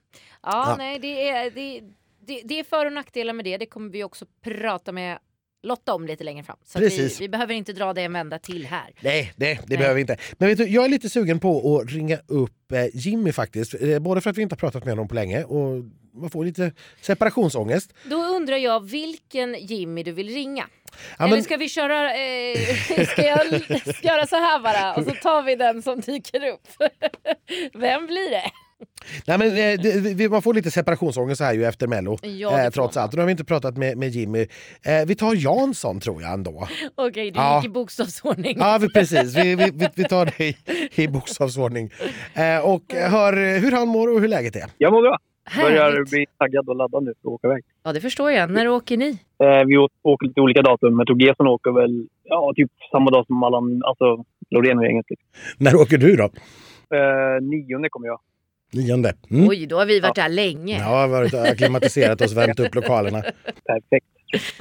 ja, 0.43 0.65
Ja. 0.71 0.75
nej 0.79 0.99
det 0.99 1.29
är, 1.29 1.51
det, 1.51 1.81
det, 2.27 2.43
det 2.45 2.59
är 2.59 2.65
för 2.65 2.87
och 2.87 2.93
nackdelar 2.93 3.33
med 3.33 3.45
det. 3.45 3.57
Det 3.57 3.67
kommer 3.67 3.91
vi 3.91 4.05
också 4.05 4.27
prata 4.45 4.93
med 4.93 5.19
Lotta 5.63 5.95
om 5.95 6.07
lite 6.07 6.25
längre 6.25 6.45
fram. 6.45 6.57
Så 6.65 6.79
vi, 6.79 7.17
vi 7.21 7.29
behöver 7.29 7.55
inte 7.55 7.73
dra 7.73 7.93
det 7.93 8.03
en 8.03 8.13
vända 8.13 8.39
till 8.39 8.67
här. 8.67 8.91
Nej, 9.01 9.33
det, 9.37 9.47
det 9.55 9.61
Nej. 9.69 9.79
behöver 9.79 9.95
vi 9.95 10.01
inte. 10.01 10.17
Men 10.39 10.49
vet 10.49 10.59
du, 10.59 10.65
jag 10.67 10.85
är 10.85 10.89
lite 10.89 11.09
sugen 11.11 11.41
på 11.41 11.79
att 11.81 11.91
ringa 11.93 12.19
upp 12.27 12.73
eh, 12.73 12.85
Jimmy 12.95 13.33
faktiskt. 13.33 13.75
Eh, 13.81 13.99
både 13.99 14.21
för 14.21 14.31
att 14.31 14.37
vi 14.39 14.43
inte 14.43 14.53
har 14.53 14.59
pratat 14.59 14.85
med 14.85 14.93
honom 14.93 15.09
på 15.09 15.15
länge 15.15 15.45
och 15.45 15.85
man 16.15 16.31
får 16.31 16.45
lite 16.45 16.73
separationsångest. 17.01 17.95
Då 18.05 18.17
undrar 18.17 18.57
jag 18.57 18.91
vilken 18.91 19.55
Jimmy 19.67 20.03
du 20.03 20.13
vill 20.13 20.29
ringa. 20.29 20.67
Ja, 21.19 21.25
Eller 21.25 21.37
men- 21.37 21.45
ska 21.45 21.57
vi 21.57 21.69
köra, 21.69 22.15
eh, 22.15 22.59
ska 23.07 23.23
jag 23.27 23.47
ska 23.65 23.79
jag 24.03 24.17
göra 24.17 24.27
så 24.27 24.37
här 24.37 24.61
bara 24.61 24.95
och 24.95 25.05
så 25.05 25.11
tar 25.11 25.43
vi 25.43 25.57
den 25.57 25.83
som 25.83 26.01
dyker 26.01 26.49
upp. 26.49 26.69
Vem 27.75 28.07
blir 28.07 28.31
det? 28.31 28.51
Nej, 29.27 29.39
men, 29.39 29.49
eh, 29.49 29.81
det, 29.83 30.15
vi, 30.15 30.29
man 30.29 30.43
får 30.43 30.55
lite 30.55 30.71
separationsångest 30.71 31.39
så 31.39 31.45
här 31.45 31.55
ju 31.55 31.65
efter 31.65 31.87
Mello. 31.87 32.19
Ja, 32.23 32.51
det 32.51 32.57
eh, 32.59 32.65
får 32.65 32.71
trots 32.71 32.97
man. 32.97 33.03
allt. 33.05 33.13
Och 33.13 33.17
nu 33.17 33.23
har 33.23 33.27
vi 33.27 33.31
inte 33.33 33.45
pratat 33.45 33.77
med, 33.77 33.99
med 33.99 34.09
Jimmy. 34.09 34.41
Eh, 34.85 35.07
vi 35.07 35.15
tar 35.15 35.35
Jansson 35.35 36.01
tror 36.01 36.23
jag 36.23 36.33
ändå. 36.33 36.69
Okej, 36.95 37.31
du 37.31 37.39
Ja. 37.39 37.57
gick 37.57 37.67
i 37.67 37.69
bokstavsordning. 37.69 38.57
Ja, 38.59 38.79
vi, 38.81 38.89
precis. 38.89 39.37
Vi, 39.37 39.55
vi, 39.55 39.71
vi, 39.75 39.89
vi 39.95 40.05
tar 40.05 40.25
det 40.27 40.45
i, 40.45 40.57
i 41.03 41.09
bokstavsordning. 41.09 41.91
Eh, 42.35 42.65
och 42.71 42.83
hör 42.95 43.33
eh, 43.33 43.61
hur 43.61 43.73
han 43.73 43.89
mår 43.89 44.09
och 44.15 44.21
hur 44.21 44.29
läget 44.29 44.57
är. 44.57 44.65
Jag 44.79 44.93
mår 44.93 45.03
bra. 45.03 45.19
Börjar 45.57 45.91
Härligt. 45.93 46.11
bli 46.11 46.27
taggad 46.39 46.69
och 46.69 46.77
laddad 46.77 47.03
nu 47.05 47.13
för 47.23 47.29
att 47.29 47.33
åka 47.35 47.49
iväg. 47.49 47.65
Ja, 47.83 47.93
det 47.93 48.01
förstår 48.01 48.31
jag. 48.31 48.51
När 48.51 48.69
åker 48.69 48.97
ni? 48.97 49.11
Eh, 49.43 49.65
vi 49.67 49.77
åker 50.03 50.27
lite 50.27 50.41
olika 50.41 50.63
datum. 50.63 50.99
Jag 50.99 51.07
tror 51.07 51.23
Gesson 51.23 51.47
åker 51.49 51.71
väl 51.81 52.07
ja, 52.25 52.53
typ 52.57 52.71
samma 52.91 53.11
dag 53.11 53.27
som 53.27 53.43
alla 53.43 53.57
andra- 53.57 53.87
alltså 53.89 54.25
Loreen 54.51 54.79
och 54.79 54.85
gänget. 54.85 55.07
Liksom. 55.09 55.29
När 55.59 55.75
åker 55.77 55.99
du 55.99 56.17
då? 56.17 56.25
Eh, 56.97 57.43
nionde 57.43 57.89
kommer 57.89 58.07
jag. 58.07 58.21
Nionde. 58.73 59.15
Mm. 59.31 59.49
Oj, 59.49 59.67
då 59.67 59.77
har 59.77 59.87
vi 59.87 60.01
varit 60.01 60.15
där 60.15 60.29
länge. 60.29 60.79
Ja, 60.79 60.85
har 60.85 61.09
varit 61.09 61.35
och 61.35 61.47
akklimatiserat 61.47 62.21
oss, 62.21 62.33
värmt 62.33 62.61
upp 62.61 62.75
lokalerna. 62.75 63.23
Perfekt. 63.67 64.07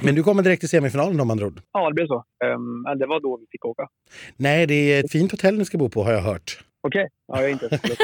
Men 0.02 0.14
du 0.14 0.22
kommer 0.22 0.42
direkt 0.42 0.60
till 0.60 0.68
semifinalen 0.68 1.20
om 1.20 1.28
man 1.28 1.38
tror. 1.38 1.62
Ja, 1.72 1.88
det 1.88 1.94
blev 1.94 2.06
så. 2.06 2.24
Um, 2.44 2.98
det 2.98 3.06
var 3.06 3.20
då 3.20 3.36
vi 3.40 3.46
fick 3.50 3.64
åka. 3.64 3.88
Nej, 4.36 4.66
det 4.66 4.74
är 4.74 5.04
ett 5.04 5.12
fint 5.12 5.30
hotell 5.30 5.58
ni 5.58 5.64
ska 5.64 5.78
bo 5.78 5.88
på 5.88 6.04
har 6.04 6.12
jag 6.12 6.20
hört. 6.20 6.64
Okej. 6.82 7.08
Ja, 7.26 7.40
jag 7.40 7.50
är 7.50 7.52
inte 7.52 7.80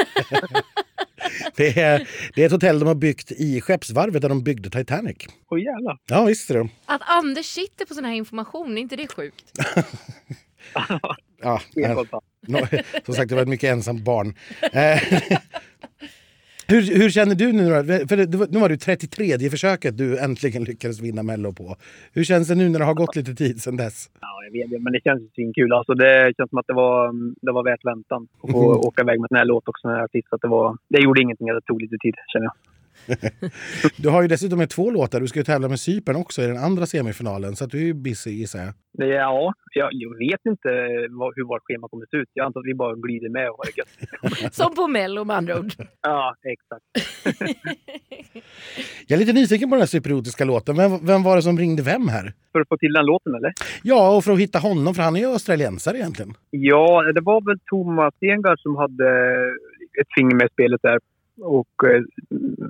Det 1.55 1.79
är, 1.79 2.07
det 2.35 2.41
är 2.41 2.45
ett 2.45 2.51
hotell 2.51 2.79
de 2.79 2.87
har 2.87 2.95
byggt 2.95 3.31
i 3.31 3.61
skeppsvarvet 3.61 4.21
där 4.21 4.29
de 4.29 4.43
byggde 4.43 4.69
Titanic. 4.69 5.17
Åh 5.51 5.59
jävlar. 5.59 5.97
Ja, 6.09 6.25
visst 6.25 6.49
är 6.49 6.53
det. 6.53 6.69
Att 6.85 7.01
Anders 7.05 7.45
sitter 7.45 7.85
på 7.85 7.93
sån 7.93 8.05
här 8.05 8.13
information, 8.13 8.77
är 8.77 8.81
inte 8.81 8.95
det 8.95 9.07
sjukt? 9.07 9.51
Ja, 11.41 11.61
som 13.05 13.13
sagt, 13.13 13.29
det 13.29 13.35
var 13.35 13.41
ett 13.41 13.47
mycket 13.47 13.71
ensamt 13.71 14.03
barn. 14.03 14.33
Eh, 14.73 14.99
hur, 16.69 16.81
hur 16.99 17.09
känner 17.09 17.35
du 17.35 17.53
nu 17.53 17.69
då? 17.69 18.07
För 18.07 18.17
det, 18.17 18.51
nu 18.51 18.59
var 18.59 18.69
det 18.69 18.77
33 18.77 19.49
försöket 19.49 19.97
du 19.97 20.19
äntligen 20.19 20.63
lyckades 20.63 21.01
vinna 21.01 21.23
Mello 21.23 21.53
på. 21.53 21.75
Hur 22.13 22.23
känns 22.23 22.47
det 22.47 22.55
nu 22.55 22.69
när 22.69 22.79
det 22.79 22.85
har 22.85 22.93
gått 22.93 23.15
lite 23.15 23.35
tid 23.35 23.61
sedan 23.61 23.77
dess? 23.77 24.09
Ja, 24.21 24.27
jag 24.45 24.51
vet 24.51 24.71
det. 24.71 24.79
Men 24.79 24.93
det 24.93 25.01
känns 25.03 25.33
svinkul. 25.35 25.73
Alltså, 25.73 25.93
det 25.93 26.33
känns 26.37 26.49
som 26.49 26.59
att 26.59 26.67
det 26.67 26.73
var, 26.73 27.13
det 27.45 27.51
var 27.51 27.63
värt 27.63 27.85
väntan. 27.85 28.27
Att 28.43 28.51
få 28.51 28.87
åka 28.87 29.01
iväg 29.01 29.19
med 29.19 29.25
en 29.25 29.27
sån 29.27 29.37
här 29.37 29.45
låt 29.45 29.67
också, 29.67 29.87
en 29.87 29.93
här 29.93 30.03
artist. 30.03 30.27
Att 30.31 30.41
det, 30.41 30.47
var, 30.47 30.77
det 30.89 31.01
gjorde 31.01 31.21
ingenting 31.21 31.49
att 31.49 31.55
det 31.55 31.67
tog 31.67 31.81
lite 31.81 31.97
tid, 31.97 32.15
känner 32.27 32.45
jag. 32.45 32.53
Du 33.97 34.09
har 34.09 34.21
ju 34.21 34.27
dessutom 34.27 34.59
med 34.59 34.69
två 34.69 34.91
låtar. 34.91 35.19
Du 35.19 35.27
ska 35.27 35.39
ju 35.39 35.43
tävla 35.43 35.69
med 35.69 35.79
Cypern 35.79 36.15
också 36.15 36.41
i 36.41 36.47
den 36.47 36.57
andra 36.57 36.85
semifinalen. 36.85 37.55
Så 37.55 37.63
att 37.63 37.71
du 37.71 37.77
är 37.77 37.85
ju 37.85 37.93
busy 37.93 38.31
gissar 38.31 38.59
jag. 38.59 38.73
Ja, 38.99 39.53
jag, 39.73 39.89
jag 39.91 40.17
vet 40.17 40.45
inte 40.45 40.69
vad, 41.09 41.33
hur 41.35 41.43
vårt 41.47 41.61
schema 41.63 41.87
kommer 41.87 42.03
att 42.03 42.09
se 42.09 42.17
ut. 42.17 42.29
Jag 42.33 42.45
antar 42.45 42.59
att 42.59 42.65
vi 42.65 42.73
bara 42.73 42.95
glider 42.95 43.29
med 43.29 43.49
och 43.49 43.57
har 43.57 43.65
det 43.65 43.77
gött. 43.77 44.53
Som 44.53 44.75
på 44.75 44.87
Mello 44.87 45.23
med 45.23 45.35
andra 45.35 45.59
ord. 45.59 45.71
Ja, 46.01 46.35
exakt. 46.43 46.85
Jag 49.07 49.15
är 49.15 49.19
lite 49.19 49.33
nyfiken 49.33 49.69
på 49.69 49.75
den 49.75 49.81
här 49.81 49.87
cypriotiska 49.87 50.45
låten. 50.45 50.77
Vem, 50.77 51.05
vem 51.05 51.23
var 51.23 51.35
det 51.35 51.41
som 51.41 51.57
ringde 51.57 51.83
vem 51.83 52.07
här? 52.07 52.33
För 52.51 52.59
att 52.59 52.67
få 52.67 52.77
till 52.77 52.93
den 52.93 53.05
låten, 53.05 53.35
eller? 53.35 53.53
Ja, 53.83 54.15
och 54.17 54.23
för 54.23 54.31
att 54.31 54.39
hitta 54.39 54.59
honom, 54.59 54.93
för 54.95 55.03
han 55.03 55.15
är 55.15 55.19
ju 55.19 55.25
australiensare 55.25 55.97
egentligen. 55.97 56.33
Ja, 56.49 57.11
det 57.15 57.21
var 57.21 57.41
väl 57.45 57.59
Thomas 57.65 58.15
Stengard 58.15 58.59
som 58.59 58.75
hade 58.75 59.09
ett 60.01 60.07
finger 60.15 60.35
med 60.35 60.49
spelet 60.51 60.81
där. 60.81 60.99
Och 61.41 61.83
eh, 61.83 62.01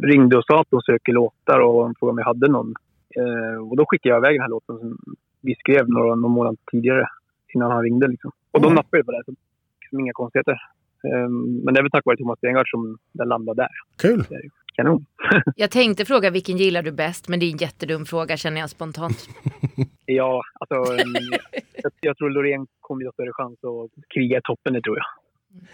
ringde 0.04 0.38
och 0.38 0.44
sa 0.46 0.62
att 0.62 0.68
de 0.70 0.82
söker 0.82 1.14
låtar 1.14 1.60
och 1.60 1.94
frågade 2.00 2.12
om 2.12 2.18
jag 2.18 2.26
hade 2.26 2.48
någon. 2.48 2.74
Eh, 3.16 3.68
och 3.70 3.78
då 3.78 3.86
skickade 3.88 4.16
jag 4.16 4.20
iväg 4.22 4.36
den 4.36 4.42
här 4.42 4.50
låten 4.50 4.80
som 4.80 4.98
vi 5.42 5.56
skrev 5.56 5.90
några, 5.90 6.16
någon 6.16 6.32
månad 6.32 6.58
tidigare. 6.72 7.08
Innan 7.54 7.72
han 7.72 7.84
ringde 7.84 8.08
liksom. 8.08 8.32
Och 8.52 8.62
de 8.62 8.66
Mm. 8.68 8.76
nappade 8.76 9.04
på 9.04 9.12
det. 9.12 9.22
Så 9.26 9.32
liksom 9.82 10.00
inga 10.00 10.14
konstigheter. 10.14 10.52
Eh, 11.04 11.30
men 11.64 11.74
det 11.74 11.80
är 11.80 11.84
väl 11.84 11.92
tack 11.92 12.06
vare 12.06 12.18
Thomas 12.18 12.38
Stengard 12.38 12.70
som 12.70 12.98
den 13.12 13.28
landade 13.28 13.62
där. 13.62 13.70
Kul! 13.98 14.24
Kanon. 14.76 15.06
Jag 15.56 15.72
tänkte 15.72 16.06
fråga 16.06 16.30
vilken 16.30 16.58
gillar 16.58 16.84
du 16.84 16.92
bäst, 16.92 17.28
men 17.28 17.40
det 17.40 17.46
är 17.46 17.52
en 17.52 17.58
jättedum 17.58 18.06
fråga 18.06 18.38
känner 18.38 18.62
jag 18.62 18.70
spontant. 18.70 19.30
Ja, 20.10 20.42
alltså... 20.60 20.94
jag, 21.84 21.92
jag 22.02 22.18
tror 22.18 22.30
Loreen 22.30 22.68
kommer 22.82 23.02
att 23.02 23.08
ha 23.08 23.12
större 23.12 23.34
chans 23.34 23.60
att 23.64 24.04
kriga 24.14 24.38
i 24.38 24.42
toppen, 24.44 24.74
det 24.74 24.82
tror 24.82 24.98
jag. 24.98 25.06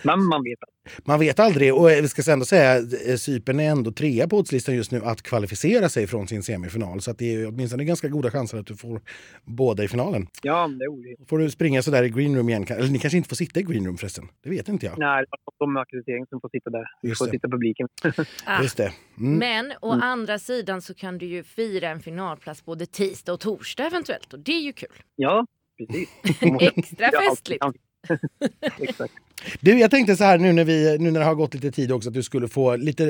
Men 0.03 0.25
man 0.25 0.43
vet 0.43 0.63
att 0.63 1.05
Man 1.07 1.19
vet 1.19 1.39
aldrig. 1.39 1.73
Och 1.75 1.89
vi 1.89 2.07
ska 2.07 2.31
ändå 2.31 2.45
säga 2.45 2.71
att 3.13 3.19
Cypern 3.19 3.59
är 3.59 3.69
ändå 3.69 3.91
trea 3.91 4.27
på 4.27 4.37
oddslistan 4.37 4.75
just 4.75 4.91
nu 4.91 5.01
att 5.03 5.21
kvalificera 5.21 5.89
sig 5.89 6.07
från 6.07 6.27
sin 6.27 6.43
semifinal. 6.43 7.01
Så 7.01 7.11
att 7.11 7.17
det 7.17 7.35
är 7.35 7.47
åtminstone 7.47 7.83
ganska 7.85 8.07
goda 8.07 8.31
chanser 8.31 8.57
att 8.57 8.67
du 8.67 8.75
får 8.75 9.01
båda 9.43 9.83
i 9.83 9.87
finalen. 9.87 10.27
ja, 10.41 10.67
det 10.67 10.85
är 10.85 10.89
orimligt. 10.91 11.29
Får 11.29 11.37
du 11.39 11.49
springa 11.51 11.81
sådär 11.81 12.03
i 12.03 12.09
greenroom 12.09 12.49
igen? 12.49 12.65
Eller 12.69 12.89
ni 12.89 12.99
kanske 12.99 13.17
inte 13.17 13.29
får 13.29 13.35
sitta 13.35 13.59
i 13.59 13.63
greenroom 13.63 13.97
förresten? 13.97 14.27
Det 14.43 14.49
vet 14.49 14.67
inte 14.69 14.85
jag. 14.85 14.97
Nej, 14.99 15.25
det 15.31 15.35
är 15.35 15.59
de 15.59 15.73
med 15.73 15.81
ackreditering 15.81 16.25
som 16.29 16.41
får 16.41 16.49
sitta 16.49 16.69
där. 16.69 16.85
Vi 17.01 17.09
Just 17.09 17.19
får 17.19 17.25
det. 17.25 17.31
sitta 17.31 17.47
publiken. 17.49 17.87
Ah. 18.45 18.61
Just 18.61 18.77
det. 18.77 18.93
Mm. 19.19 19.37
Men 19.39 19.73
å 19.81 19.91
andra 19.91 20.39
sidan 20.39 20.81
så 20.81 20.93
kan 20.93 21.17
du 21.17 21.25
ju 21.25 21.43
fira 21.43 21.89
en 21.89 21.99
finalplats 21.99 22.65
både 22.65 22.85
tisdag 22.85 23.33
och 23.33 23.39
torsdag 23.39 23.85
eventuellt 23.87 24.33
och 24.33 24.39
det 24.39 24.51
är 24.51 24.61
ju 24.61 24.73
kul. 24.73 24.89
Ja, 25.15 25.45
precis. 25.77 26.09
Extra 26.77 27.09
Ja, 27.11 27.19
festligt. 27.29 27.63
Exakt. 28.79 29.13
Du, 29.59 29.79
jag 29.79 29.91
tänkte 29.91 30.15
så 30.15 30.23
här 30.23 30.37
nu 30.37 30.53
när, 30.53 30.63
vi, 30.63 30.97
nu 30.99 31.11
när 31.11 31.19
det 31.19 31.25
har 31.25 31.35
gått 31.35 31.53
lite 31.53 31.71
tid 31.71 31.91
också 31.91 32.09
att 32.09 32.13
du 32.15 32.23
skulle 32.23 32.47
få 32.47 32.75
lite, 32.75 33.03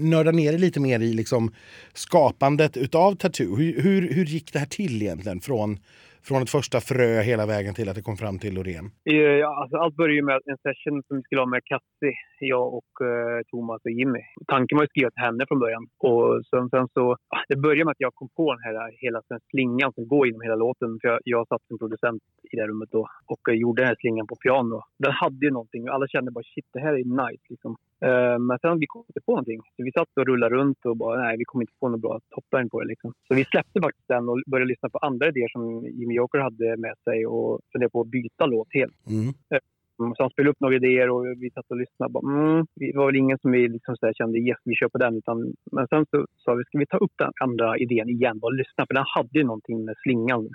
nörda 0.00 0.30
ner 0.30 0.52
dig 0.52 0.60
lite 0.60 0.80
mer 0.80 1.00
i 1.00 1.12
liksom 1.12 1.54
skapandet 1.94 2.76
utav 2.76 3.14
Tattoo. 3.14 3.56
Hur, 3.56 3.82
hur, 3.82 4.14
hur 4.14 4.24
gick 4.24 4.52
det 4.52 4.58
här 4.58 4.66
till 4.66 5.02
egentligen? 5.02 5.40
Från, 5.40 5.78
från 6.28 6.42
ett 6.42 6.50
första 6.58 6.78
frö 6.80 7.12
hela 7.30 7.46
vägen 7.46 7.74
till 7.74 7.88
att 7.88 7.96
det 7.98 8.02
kom 8.08 8.16
fram 8.16 8.38
till 8.38 8.54
Loreen. 8.54 8.86
Eh, 9.10 9.36
ja, 9.44 9.50
alltså, 9.62 9.76
allt 9.76 9.96
började 9.96 10.22
med 10.30 10.40
en 10.52 10.60
session 10.66 11.02
som 11.06 11.16
vi 11.16 11.22
skulle 11.22 11.40
ha 11.40 11.46
med 11.54 11.62
Katsi, 11.70 12.12
jag 12.54 12.66
och 12.78 12.92
eh, 13.10 13.40
Thomas 13.50 13.80
och 13.84 13.94
Jimmy. 13.98 14.22
Tanken 14.46 14.76
var 14.76 14.84
att 14.84 14.90
skriva 14.90 15.10
till 15.10 15.26
henne 15.28 15.42
från 15.48 15.60
början. 15.64 15.84
Och 16.08 16.24
sen, 16.50 16.64
sen 16.74 16.86
så, 16.94 17.04
ah, 17.36 17.42
det 17.48 17.56
började 17.56 17.84
med 17.84 17.96
att 17.96 18.06
jag 18.06 18.14
kom 18.14 18.28
på 18.36 18.46
den 18.54 18.62
här 18.66 18.74
hela 19.04 19.18
den 19.28 19.40
slingan 19.50 19.90
som 19.96 20.08
går 20.12 20.26
genom 20.26 20.42
hela 20.46 20.58
låten. 20.64 20.90
För 21.00 21.08
jag, 21.08 21.18
jag 21.24 21.48
satt 21.48 21.64
som 21.68 21.78
producent 21.78 22.22
i 22.52 22.56
det 22.56 22.66
rummet 22.66 22.90
då 22.96 23.02
och 23.32 23.42
eh, 23.48 23.54
gjorde 23.62 23.82
den 23.82 23.88
här 23.88 23.98
slingan 24.00 24.26
på 24.26 24.36
piano. 24.44 24.78
Den 25.04 25.12
hade 25.22 25.42
ju 25.46 25.50
någonting 25.50 25.82
och 25.88 25.94
alla 25.94 26.06
kände 26.08 26.30
bara 26.30 26.48
shit, 26.54 26.68
det 26.72 26.80
här 26.86 26.94
är 27.00 27.04
nice 27.22 27.44
liksom. 27.52 27.76
Eh, 28.06 28.38
men 28.38 28.58
sen 28.58 28.78
vi 28.78 28.86
kom 28.86 29.04
inte 29.08 29.20
på 29.26 29.32
någonting. 29.32 29.60
Så 29.76 29.82
vi 29.84 29.92
satt 29.92 30.08
och 30.16 30.26
rullade 30.26 30.54
runt 30.54 30.84
och 30.84 30.96
bara 30.96 31.22
nej, 31.22 31.36
vi 31.38 31.44
kom 31.44 31.60
inte 31.60 31.72
på 31.80 31.88
något 31.88 32.00
bra 32.00 32.20
toppline 32.30 32.70
på 32.70 32.80
det 32.80 32.86
liksom. 32.86 33.12
Så 33.28 33.34
vi 33.34 33.44
släppte 33.44 33.80
faktiskt 33.80 34.08
den 34.08 34.28
och 34.28 34.40
började 34.46 34.68
lyssna 34.68 34.88
på 34.88 34.98
andra 34.98 35.28
idéer 35.28 35.48
som 35.48 35.86
Jimmy 35.86 36.14
Joker 36.14 36.38
hade 36.38 36.76
med 36.76 36.94
sig 37.04 37.26
och 37.26 37.60
funderade 37.72 37.90
på 37.90 38.00
att 38.00 38.08
byta 38.08 38.46
låt 38.46 38.68
helt. 38.70 39.06
Mm. 39.06 39.34
Mm, 40.00 40.14
Så 40.14 40.22
han 40.22 40.30
spelade 40.30 40.50
upp 40.50 40.60
några 40.60 40.76
idéer 40.76 41.10
och 41.10 41.26
vi 41.42 41.50
satt 41.50 41.70
och 41.70 41.76
lyssnade. 41.76 42.12
Bara, 42.12 42.26
mm, 42.32 42.66
det 42.74 42.92
var 42.96 43.06
väl 43.06 43.16
ingen 43.16 43.38
som 43.38 43.50
vi 43.52 43.68
liksom 43.68 43.96
så 43.96 44.12
kände 44.14 44.38
yes, 44.38 44.58
vi 44.64 44.74
kör 44.74 44.88
på 44.88 44.98
den. 44.98 45.16
Utan, 45.16 45.36
men 45.72 45.88
sen 45.88 46.06
så 46.10 46.26
sa 46.36 46.54
vi, 46.54 46.64
ska 46.64 46.78
vi 46.78 46.86
ta 46.86 46.96
upp 46.96 47.12
den 47.18 47.32
andra 47.44 47.78
idén 47.78 48.08
igen 48.08 48.38
och 48.42 48.54
lyssna? 48.54 48.86
För 48.86 48.94
den 48.94 49.04
hade 49.16 49.38
ju 49.38 49.44
någonting 49.44 49.84
med 49.84 49.94
slingan. 50.02 50.48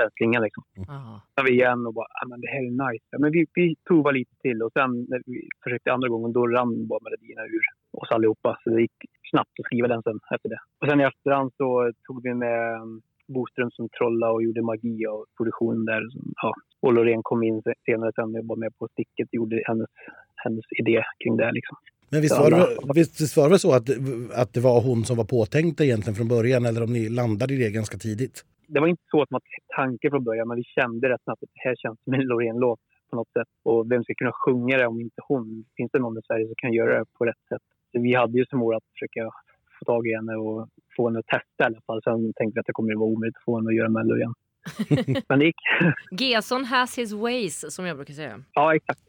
Den 0.00 0.10
slingan 0.16 0.42
liksom. 0.42 0.64
Ja. 0.74 1.22
Så 1.34 1.44
vi 1.46 1.52
igen 1.52 1.86
och 1.86 1.94
bara, 1.94 2.06
ah, 2.18 2.26
men 2.28 2.40
det 2.40 2.48
här 2.48 2.62
är 2.68 2.90
nice. 2.90 3.06
Men 3.18 3.32
vi, 3.32 3.46
vi 3.54 3.76
provar 3.88 4.12
lite 4.12 4.34
till 4.44 4.62
och 4.62 4.72
sen 4.72 4.90
när 5.10 5.20
vi 5.26 5.48
försökte 5.64 5.92
andra 5.92 6.08
gången 6.08 6.32
då 6.32 6.46
rann 6.46 6.86
bara 6.88 7.00
melodierna 7.04 7.42
ur 7.56 7.64
oss 8.00 8.10
allihopa. 8.10 8.58
Så 8.64 8.70
det 8.70 8.80
gick 8.80 8.98
snabbt 9.30 9.50
att 9.60 9.66
skriva 9.66 9.88
den 9.88 10.02
sen 10.02 10.20
efter 10.34 10.48
det. 10.48 10.60
Och 10.80 10.88
sen 10.88 11.00
i 11.00 11.04
efterhand 11.04 11.52
så 11.56 11.92
tog 12.06 12.22
vi 12.22 12.34
med 12.34 12.80
Boström 13.28 13.70
som 13.70 13.88
trolla 13.98 14.32
och 14.32 14.42
gjorde 14.42 14.62
magi 14.62 15.06
och 15.06 15.24
produktionen 15.36 15.84
där. 15.84 16.02
Ja. 16.42 16.54
Och 16.80 16.92
Loreen 16.92 17.22
kom 17.22 17.42
in 17.42 17.62
senare 17.86 18.12
sen 18.14 18.36
och 18.36 18.46
var 18.46 18.56
med 18.56 18.78
på 18.78 18.88
sticket 18.88 19.28
och 19.28 19.34
gjorde 19.34 19.62
hennes, 19.66 19.90
hennes 20.44 20.64
idé 20.80 21.02
kring 21.24 21.36
det. 21.36 21.52
Liksom. 21.52 21.76
Men 22.10 22.20
visst 22.20 22.38
var, 22.38 22.50
det, 22.50 22.94
visst, 22.94 23.36
var 23.36 23.44
det 23.44 23.50
väl 23.50 23.58
så 23.58 23.72
att, 23.72 23.88
att 24.42 24.52
det 24.54 24.60
var 24.60 24.80
hon 24.88 25.04
som 25.04 25.16
var 25.16 25.24
påtänkt 25.24 25.80
egentligen 25.80 26.16
från 26.16 26.28
början 26.28 26.66
eller 26.66 26.82
om 26.82 26.92
ni 26.92 27.08
landade 27.08 27.54
i 27.54 27.56
det 27.56 27.70
ganska 27.70 27.96
tidigt? 27.98 28.44
Det 28.66 28.80
var 28.80 28.86
inte 28.86 29.02
så 29.10 29.22
att 29.22 29.30
man 29.30 29.40
tanke 29.76 30.10
från 30.10 30.24
början, 30.24 30.48
men 30.48 30.56
vi 30.56 30.64
kände 30.64 31.08
rätt 31.08 31.22
snabbt 31.24 31.42
att 31.42 31.54
det 31.54 31.68
här 31.68 31.76
känns 31.76 31.98
som 32.04 32.14
en 32.14 32.20
Loreen-låt 32.20 32.80
på 33.10 33.16
något 33.16 33.32
sätt. 33.32 33.48
Och 33.64 33.90
vem 33.90 34.04
ska 34.04 34.14
kunna 34.14 34.32
sjunga 34.44 34.76
det 34.76 34.86
om 34.86 35.00
inte 35.00 35.20
hon? 35.28 35.64
Finns 35.76 35.90
det 35.92 35.98
någon 35.98 36.18
i 36.18 36.22
Sverige 36.26 36.46
som 36.46 36.54
kan 36.58 36.72
göra 36.72 36.98
det 36.98 37.04
på 37.18 37.24
rätt 37.24 37.44
sätt? 37.48 37.62
Så 37.92 38.00
vi 38.00 38.14
hade 38.14 38.38
ju 38.38 38.44
som 38.46 38.58
mål 38.58 38.74
att 38.74 38.88
försöka 38.94 39.30
få 39.78 39.84
tag 39.84 40.06
i 40.06 40.14
henne 40.14 40.36
och 40.36 40.68
få 40.98 41.02
henne 41.08 41.18
att 41.22 41.32
testa 41.36 41.60
i 41.62 41.66
alla 41.68 41.80
fall. 41.86 42.00
Sen 42.04 42.18
tänkte 42.38 42.54
vi 42.56 42.60
att 42.60 42.66
det 42.70 42.76
kommer 42.78 42.92
att 42.92 43.02
vara 43.04 43.12
omöjligt 43.14 43.36
att 43.40 43.44
få 43.48 43.56
henne 43.58 43.68
att 43.72 43.78
göra 43.80 43.90
Mello 43.98 44.14
igen. 44.20 44.34
Men 45.28 45.38
det 45.38 45.44
gick. 45.44 45.56
Gesson 46.20 46.64
has 46.64 46.98
his 46.98 47.12
ways 47.12 47.74
som 47.74 47.86
jag 47.86 47.96
brukar 47.96 48.14
säga. 48.14 48.42
Ja, 48.52 48.74
exakt. 48.74 49.00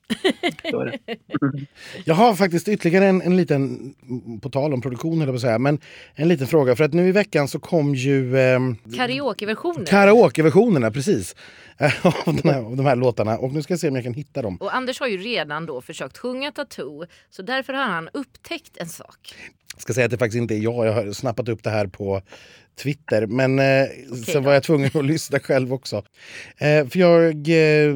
Så 0.71 0.80
är 0.80 0.86
det. 0.86 1.17
Jag 2.06 2.15
har 2.15 2.34
faktiskt 2.34 2.67
ytterligare 2.67 3.06
en, 3.06 3.21
en 3.21 3.38
liten, 3.38 3.93
på 4.41 4.49
tal 4.49 4.73
om 4.73 4.82
produktion 4.82 5.19
höll 5.19 5.30
jag 5.30 5.41
säga, 5.41 5.60
men 5.60 5.80
en 6.15 6.28
liten 6.28 6.47
fråga. 6.47 6.75
För 6.75 6.84
att 6.84 6.93
nu 6.93 7.08
i 7.08 7.12
veckan 7.12 7.47
så 7.47 7.60
kom 7.60 7.95
ju 7.95 8.38
eh, 8.38 8.60
Karaokeversioner. 8.97 9.86
karaokeversionerna 9.86 10.91
precis 10.91 11.36
av, 12.25 12.36
den 12.36 12.54
här, 12.54 12.63
av 12.63 12.75
de 12.75 12.86
här 12.86 12.95
låtarna. 12.95 13.38
Och 13.38 13.54
nu 13.54 13.62
ska 13.62 13.73
jag 13.73 13.80
se 13.80 13.89
om 13.89 13.95
jag 13.95 14.04
kan 14.04 14.13
hitta 14.13 14.41
dem. 14.41 14.58
och 14.58 14.75
Anders 14.75 14.99
har 14.99 15.08
ju 15.08 15.17
redan 15.17 15.65
då 15.65 15.82
försökt 15.82 16.17
sjunga 16.17 16.52
Tattoo 16.52 17.06
så 17.30 17.41
därför 17.41 17.73
har 17.73 17.86
han 17.86 18.10
upptäckt 18.13 18.78
en 18.78 18.88
sak. 18.89 19.36
Jag 19.79 19.83
ska 19.83 19.93
säga 19.93 20.05
att 20.05 20.11
det 20.11 20.17
faktiskt 20.17 20.41
inte 20.41 20.55
är 20.55 20.59
jag. 20.59 20.87
Jag 20.87 20.93
har 20.93 21.11
snappat 21.11 21.49
upp 21.49 21.63
det 21.63 21.69
här 21.69 21.87
på 21.87 22.21
Twitter. 22.79 23.27
Men 23.27 23.59
eh, 23.59 23.87
sen 24.25 24.33
då. 24.33 24.39
var 24.41 24.53
jag 24.53 24.63
tvungen 24.63 24.91
att 24.93 25.05
lyssna 25.05 25.39
själv 25.39 25.73
också. 25.73 26.03
Eh, 26.57 26.87
för 26.87 26.99
jag 26.99 27.49
eh, 27.49 27.95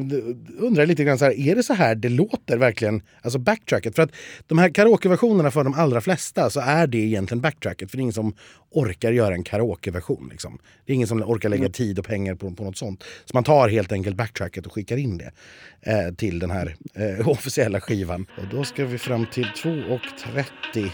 undrar 0.58 0.86
lite 0.86 1.04
grann 1.04 1.18
så 1.18 1.24
här, 1.24 1.48
är 1.48 1.54
det 1.54 1.62
så 1.62 1.74
här 1.74 1.94
det 1.94 2.08
låter 2.08 2.56
verkligen? 2.56 3.02
Alltså 3.22 3.38
backtracket. 3.38 3.96
För 3.96 4.02
att 4.02 4.10
de 4.46 4.58
här 4.58 4.68
karaokeversionerna 4.68 5.50
för 5.50 5.64
de 5.64 5.74
allra 5.74 6.00
flesta 6.00 6.50
så 6.50 6.60
är 6.60 6.86
det 6.86 6.98
egentligen 6.98 7.40
backtracket. 7.40 7.90
För 7.90 7.96
det 7.96 8.00
är 8.00 8.02
ingen 8.02 8.12
som 8.12 8.34
orkar 8.70 9.12
göra 9.12 9.34
en 9.34 9.44
karaokeversion. 9.44 10.28
Liksom. 10.30 10.58
Det 10.86 10.92
är 10.92 10.94
ingen 10.94 11.08
som 11.08 11.22
orkar 11.22 11.48
lägga 11.48 11.68
tid 11.68 11.98
och 11.98 12.04
pengar 12.04 12.34
på, 12.34 12.50
på 12.50 12.64
något 12.64 12.78
sånt. 12.78 13.04
Så 13.24 13.30
man 13.34 13.44
tar 13.44 13.68
helt 13.68 13.92
enkelt 13.92 14.16
backtracket 14.16 14.66
och 14.66 14.72
skickar 14.72 14.96
in 14.96 15.18
det 15.18 15.32
eh, 15.80 16.14
till 16.14 16.38
den 16.38 16.50
här 16.50 16.76
eh, 16.94 17.28
officiella 17.28 17.80
skivan. 17.80 18.26
Och 18.38 18.56
då 18.56 18.64
ska 18.64 18.84
vi 18.84 18.98
fram 18.98 19.26
till 19.26 19.44
2.30. 19.44 20.90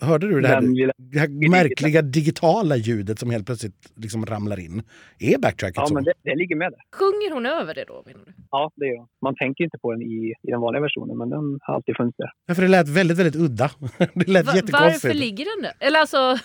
Hörde 0.00 0.28
du 0.28 0.40
det 0.40 0.48
här, 0.48 0.60
det 0.96 1.18
här 1.18 1.50
märkliga 1.50 2.02
digitala 2.02 2.76
ljudet 2.76 3.18
som 3.18 3.30
helt 3.30 3.46
plötsligt 3.46 3.92
liksom 3.96 4.26
ramlar 4.26 4.60
in? 4.60 4.82
Är 5.18 5.38
backtracket 5.38 5.76
Ja, 5.76 5.86
så? 5.86 5.94
men 5.94 6.04
det, 6.04 6.12
det 6.22 6.34
ligger 6.34 6.56
med 6.56 6.72
där. 6.72 6.80
Sjunger 6.98 7.34
hon 7.34 7.46
över 7.46 7.74
det 7.74 7.84
då? 7.88 8.02
menar 8.06 8.20
du? 8.26 8.32
Ja, 8.50 8.70
det 8.76 8.86
gör 8.86 8.96
den. 8.96 9.06
Man 9.22 9.34
tänker 9.34 9.64
inte 9.64 9.78
på 9.78 9.92
den 9.92 10.02
i, 10.02 10.34
i 10.42 10.50
den 10.50 10.60
vanliga 10.60 10.82
versionen, 10.82 11.18
men 11.18 11.30
den 11.30 11.58
har 11.62 11.74
alltid 11.74 11.96
funnits 11.96 12.16
där. 12.16 12.30
Ja, 12.46 12.54
för 12.54 12.62
det 12.62 12.68
lät 12.68 12.88
väldigt, 12.88 13.18
väldigt 13.18 13.36
udda. 13.36 13.70
Det 14.14 14.28
lät 14.28 14.46
Va- 14.46 14.52
jättekonstigt. 14.56 15.04
varför 15.04 15.14
ligger 15.14 15.44
den 15.56 15.62
där? 15.62 15.86
Eller 15.86 15.98
alltså, 16.00 16.18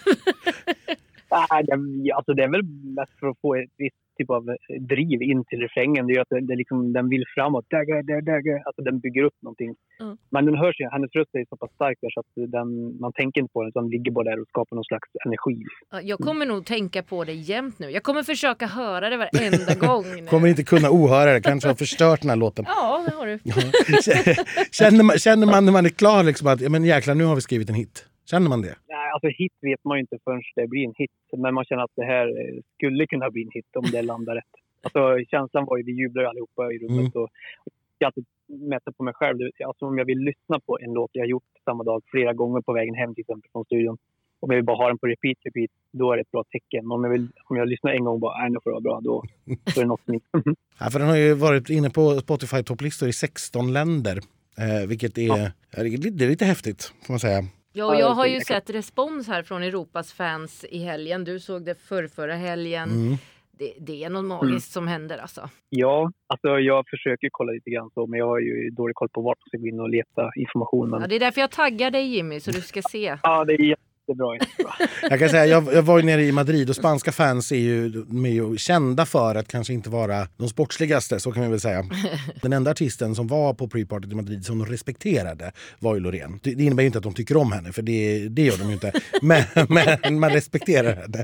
Alltså 2.16 2.34
det 2.34 2.44
är 2.44 2.52
väl 2.52 2.64
mest 2.98 3.20
för 3.20 3.28
att 3.28 3.40
få 3.42 3.56
ett 3.56 3.70
visst 3.78 3.96
typ 4.18 4.30
av 4.30 4.44
driv 4.80 5.22
in 5.22 5.46
till 5.46 5.60
refrängen. 5.60 6.08
Det 6.08 6.14
gör 6.14 6.22
att 6.22 6.30
det, 6.30 6.42
det 6.42 6.56
liksom, 6.56 6.94
den 6.94 7.10
vill 7.10 7.24
framåt. 7.36 7.66
Dagga, 7.70 7.96
dagga, 7.96 8.22
dagga. 8.22 8.62
Alltså 8.66 8.82
den 8.82 9.00
bygger 9.00 9.24
upp 9.24 9.34
någonting. 9.42 9.76
Mm. 10.02 10.18
Men 10.32 10.46
den 10.46 10.56
hörs 10.56 10.76
ju, 10.80 10.86
hennes 10.92 11.12
röst 11.12 11.30
är 11.36 11.46
så 11.50 11.58
pass 11.58 11.72
stark 11.76 11.98
där 12.02 12.10
så 12.14 12.20
att 12.20 12.52
den, 12.52 13.00
man 13.00 13.14
tänker 13.14 13.42
inte 13.42 13.52
på 13.54 13.62
den 13.62 13.70
utan 13.70 13.84
den 13.84 13.92
ligger 13.92 14.12
bara 14.12 14.30
där 14.30 14.42
och 14.42 14.48
skapar 14.48 14.76
någon 14.76 14.84
slags 14.84 15.10
energi. 15.26 15.64
ja, 15.92 16.02
jag 16.02 16.20
kommer 16.20 16.46
nog 16.46 16.66
tänka 16.66 17.04
på 17.04 17.24
det 17.24 17.34
jämt 17.34 17.80
nu. 17.80 17.90
Jag 17.90 18.04
kommer 18.04 18.24
försöka 18.24 18.66
höra 18.68 19.10
det 19.10 19.18
varenda 19.18 19.76
gång. 19.88 20.06
nu. 20.16 20.28
Kommer 20.28 20.48
inte 20.48 20.64
kunna 20.64 20.90
ohöra 20.92 21.34
det. 21.34 21.42
Kanske 21.42 21.70
har 21.70 21.76
förstört 21.76 22.22
den 22.22 22.30
här 22.30 22.38
låten. 22.38 22.66
Ja, 22.68 23.06
det 23.08 23.16
har 23.16 23.26
du. 23.28 23.40
Känner 24.72 25.04
man, 25.04 25.18
känner 25.18 25.48
man 25.48 25.66
när 25.66 25.72
man 25.72 25.86
är 25.86 25.90
klar 25.90 26.24
liksom 26.24 26.48
att 26.48 26.62
ja, 26.62 26.70
men 26.70 26.86
jäklar, 26.86 27.16
nu 27.16 27.24
har 27.24 27.36
vi 27.36 27.42
skrivit 27.42 27.70
en 27.70 27.76
hit? 27.76 28.06
Känner 28.26 28.50
man 28.50 28.62
det? 28.62 28.76
Nej, 28.88 29.12
alltså 29.14 29.28
hit 29.28 29.54
vet 29.62 29.84
man 29.84 29.98
ju 29.98 30.02
inte 30.02 30.18
förrän 30.24 30.42
det 30.56 30.68
blir 30.68 30.86
en 30.86 30.94
hit. 30.98 31.12
Men 31.38 31.54
man 31.54 31.66
känner 31.66 31.84
att 31.84 31.96
det 31.96 32.06
här 32.06 32.28
eh, 32.28 32.62
skulle 32.76 33.08
kunna 33.08 33.30
bli 33.30 33.42
en 33.44 33.52
hit 33.52 33.76
om 33.76 33.86
det 33.92 34.02
landar 34.02 34.36
rätt. 34.36 34.54
Alltså 34.82 35.26
känslan 35.32 35.66
var 35.66 35.78
ju, 35.78 35.84
vi 35.84 35.92
jublade 35.92 36.30
allihopa 36.30 36.74
i 36.74 36.78
rummet. 36.78 37.16
Mm. 37.16 37.24
Och 37.24 37.30
jag 37.98 38.08
alltid 38.08 38.26
mäta 38.48 38.92
på 38.92 39.04
mig 39.04 39.14
själv. 39.14 39.38
Alltså 39.66 39.86
om 39.86 39.98
jag 39.98 40.06
vill 40.06 40.20
lyssna 40.20 40.60
på 40.60 40.80
en 40.82 40.94
låt 40.94 41.10
jag 41.14 41.28
gjort 41.28 41.44
samma 41.66 41.84
dag 41.84 42.04
flera 42.12 42.34
gånger 42.34 42.62
på 42.62 42.74
vägen 42.74 42.96
hem 42.96 43.16
till 43.16 43.22
exempel 43.22 43.50
från 43.52 43.66
studion. 43.66 43.98
Om 44.40 44.52
jag 44.52 44.56
vill 44.56 44.66
bara 44.66 44.78
ha 44.78 44.88
den 44.88 44.98
på 44.98 45.08
repeat, 45.08 45.38
repeat, 45.44 45.72
då 45.92 46.12
är 46.12 46.16
det 46.16 46.22
ett 46.22 46.32
bra 46.32 46.44
tecken. 46.44 46.92
Om 46.92 47.04
jag, 47.04 47.12
vill, 47.12 47.28
om 47.50 47.58
jag 47.58 47.68
lyssnar 47.68 47.92
en 47.92 48.04
gång 48.04 48.14
och 48.14 48.20
bara, 48.20 48.48
nu 48.48 48.60
får 48.64 48.70
det 48.70 48.74
vara 48.74 48.82
bra, 48.82 49.00
då, 49.02 49.24
då 49.46 49.82
är 49.82 49.84
det 49.84 49.86
något 49.86 50.06
som 50.06 50.14
inte... 50.34 50.56
ja, 50.80 50.90
för 50.92 51.00
den 51.00 51.08
har 51.08 51.18
ju 51.18 51.34
varit 51.34 51.70
inne 51.70 51.90
på 51.90 52.02
Spotify-topplistor 52.02 53.08
i 53.08 53.14
16 53.14 53.74
länder. 53.74 54.20
Eh, 54.58 54.88
vilket 54.88 55.18
är, 55.18 55.28
ja. 55.28 55.50
det 55.72 56.26
är 56.26 56.30
lite 56.30 56.46
häftigt, 56.46 56.94
får 57.06 57.14
man 57.14 57.20
säga. 57.20 57.44
Ja, 57.78 58.00
jag 58.00 58.10
har 58.10 58.26
ju 58.26 58.40
sett 58.40 58.70
respons 58.70 59.28
här 59.28 59.44
från 59.44 59.64
Europas 59.64 60.14
fans 60.14 60.66
i 60.70 60.78
helgen. 60.78 61.24
Du 61.24 61.40
såg 61.40 61.66
det 61.66 61.76
förr, 61.76 62.08
förra 62.08 62.36
helgen. 62.36 62.90
Mm. 62.90 63.16
Det, 63.52 63.74
det, 63.80 64.04
är 64.04 64.10
något 64.10 64.26
magiskt 64.26 64.50
mm. 64.50 64.60
som 64.60 64.88
händer 64.88 65.18
alltså. 65.18 65.50
Ja, 65.70 66.12
alltså 66.28 66.48
jag 66.48 66.86
försöker 66.90 67.30
kolla 67.32 67.52
lite 67.52 67.70
grann 67.70 67.90
så, 67.94 68.08
men 68.08 68.20
jag 68.20 68.28
har 68.28 68.40
ju 68.40 68.70
dålig 68.70 68.96
koll 68.96 69.10
på 69.10 69.22
vart 69.22 69.38
jag 69.40 69.48
ska 69.48 69.58
gå 69.58 69.68
in 69.68 69.80
och 69.80 69.90
leta 69.90 70.32
information. 70.36 70.90
Men... 70.90 71.02
Ja, 71.02 71.08
det 71.08 71.16
är 71.16 71.20
därför 71.20 71.42
jag 71.42 71.52
taggar 71.52 71.92
dig 71.92 72.16
Jimmy, 72.16 72.40
så 72.40 72.52
du 72.52 72.62
ska 72.62 72.82
se. 72.82 73.18
ja, 73.24 73.46
det 73.46 73.54
är 73.54 73.76
jättebra. 74.08 74.36
jättebra. 74.36 74.74
jag 75.10 75.20
kan 75.20 75.30
säga, 75.30 75.46
jag, 75.46 75.74
jag 75.74 75.82
var 75.82 75.98
ju 75.98 76.06
nere 76.06 76.24
i 76.24 76.32
Madrid 76.32 76.70
och 76.70 76.76
spanska 76.76 77.12
fans 77.12 77.52
är 77.52 77.56
ju, 77.56 77.86
är 78.26 78.28
ju 78.28 78.58
kända 78.58 79.06
för 79.06 79.36
att 79.36 79.48
kanske 79.48 79.74
inte 79.74 79.90
vara 79.90 80.28
de 80.38 80.50
sportsligaste, 80.50 81.20
så 81.20 81.32
kan 81.32 81.44
vi 81.44 81.50
väl 81.50 81.60
säga. 81.60 81.86
Den 82.42 82.54
enda 82.54 82.72
artisten 82.72 83.16
som 83.16 83.28
var 83.28 83.54
på 83.54 83.68
pre-partyt 83.68 84.12
i 84.12 84.16
Madrid 84.16 84.46
som 84.46 84.60
de 84.60 84.66
respekterade 84.66 85.52
var 85.80 85.96
ju 85.96 86.02
Loreen. 86.02 86.40
Det 86.44 86.52
innebär 86.52 86.84
ju 86.84 86.88
inte 86.88 86.98
att 86.98 87.04
de 87.04 87.14
tycker 87.14 87.38
om 87.38 87.52
henne, 87.52 87.72
för 87.72 87.82
det, 87.82 88.30
det 88.30 88.42
gör 88.42 88.58
de 88.58 88.68
ju 88.68 88.74
inte. 88.74 88.92
Men, 89.22 89.44
men 89.70 90.20
man 90.20 90.30
respekterar 90.30 90.96
henne 90.96 91.24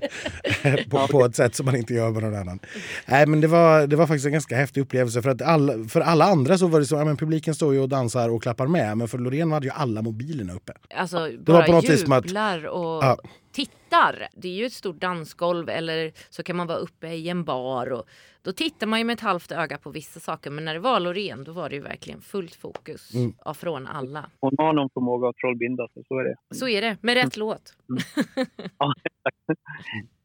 på, 0.89 1.07
på, 1.07 1.25
ett 1.25 1.35
sätt 1.35 1.55
som 1.55 1.65
man 1.65 1.75
inte 1.75 1.93
gör 1.93 2.11
med 2.11 2.23
någon 2.23 2.35
annan. 2.35 2.59
Nej, 3.05 3.25
men 3.25 3.41
det 3.41 3.47
var, 3.47 3.87
det 3.87 3.95
var 3.95 4.07
faktiskt 4.07 4.25
en 4.25 4.31
ganska 4.31 4.55
häftig 4.55 4.81
upplevelse. 4.81 5.21
För, 5.21 5.29
att 5.29 5.41
all, 5.41 5.89
för 5.89 6.01
alla 6.01 6.25
andra 6.25 6.57
så 6.57 6.67
var 6.67 6.79
det 6.79 6.85
så 6.85 6.95
ja, 6.95 7.05
men 7.05 7.17
publiken 7.17 7.55
står 7.55 7.73
ju 7.73 7.79
och 7.79 7.89
dansar 7.89 8.29
och 8.29 8.43
klappar 8.43 8.67
med, 8.67 8.97
men 8.97 9.07
för 9.07 9.17
Loreen 9.17 9.51
hade 9.51 9.65
ju 9.65 9.71
alla 9.71 10.01
mobilerna 10.01 10.53
uppe. 10.53 10.73
Alltså, 10.95 11.27
det 11.27 11.51
var 11.51 11.63
på 11.63 11.71
något 11.71 11.89
jublar 11.89 12.70
och 12.71 13.03
ja. 13.03 13.17
Tittar. 13.51 14.27
Det 14.33 14.47
är 14.47 14.53
ju 14.53 14.65
ett 14.65 14.73
stort 14.73 15.01
dansgolv 15.01 15.69
eller 15.69 16.11
så 16.29 16.43
kan 16.43 16.55
man 16.55 16.67
vara 16.67 16.77
uppe 16.77 17.07
i 17.07 17.29
en 17.29 17.43
bar. 17.43 17.91
Och 17.91 18.05
då 18.41 18.51
tittar 18.51 18.87
man 18.87 18.99
ju 18.99 19.05
med 19.05 19.13
ett 19.13 19.19
halvt 19.19 19.51
öga 19.51 19.77
på 19.77 19.89
vissa 19.89 20.19
saker 20.19 20.51
men 20.51 20.65
när 20.65 20.73
det 20.73 20.79
var 20.79 20.99
Loreen 20.99 21.43
då 21.43 21.51
var 21.51 21.69
det 21.69 21.75
ju 21.75 21.81
verkligen 21.81 22.21
fullt 22.21 22.55
fokus 22.55 23.13
mm. 23.15 23.33
från 23.55 23.87
alla. 23.87 24.25
Hon 24.39 24.55
har 24.57 24.73
någon 24.73 24.89
förmåga 24.89 25.29
att 25.29 25.35
trollbinda 25.35 25.87
sig, 25.87 26.03
så 26.07 26.19
är 26.19 26.23
det. 26.23 26.55
Så 26.55 26.67
är 26.67 26.81
det, 26.81 26.97
med 27.01 27.15
rätt 27.15 27.37
mm. 27.37 27.47
låt. 27.47 27.75
Mm. 27.89 28.47
ja, 28.79 28.93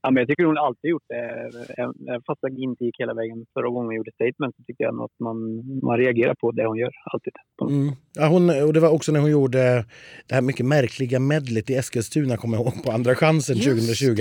Ja, 0.07 0.11
men 0.11 0.21
jag 0.21 0.29
tycker 0.29 0.45
hon 0.45 0.59
alltid 0.59 0.91
gjort 0.91 1.09
det. 1.09 1.23
Även 1.79 2.23
fast 2.27 2.39
jag 2.43 2.59
inte 2.59 2.85
gick 2.85 3.01
hela 3.01 3.15
vägen 3.15 3.47
förra 3.55 3.69
gången 3.69 3.87
hon 3.87 3.97
gjorde 3.97 4.11
statement 4.13 4.57
så 4.57 4.63
tycker 4.63 4.85
jag 4.85 5.03
att 5.05 5.11
man, 5.21 5.37
man 5.83 5.99
reagerar 5.99 6.35
på 6.35 6.51
det 6.53 6.67
hon 6.67 6.79
gör. 6.79 6.93
Alltid. 7.13 7.33
Mm. 7.71 7.95
Ja, 8.15 8.27
hon, 8.29 8.51
och 8.67 8.73
det 8.73 8.81
var 8.81 8.91
också 8.91 9.13
när 9.13 9.21
hon 9.21 9.31
gjorde 9.31 9.85
det 10.27 10.35
här 10.35 10.43
mycket 10.43 10.67
märkliga 10.67 11.19
medlet 11.21 11.71
i 11.71 11.75
Eskilstuna, 11.75 12.37
kommer 12.37 12.57
jag 12.57 12.67
ihåg, 12.67 12.85
på 12.85 12.91
Andra 12.91 13.15
chansen 13.17 13.57
2020. 13.57 14.21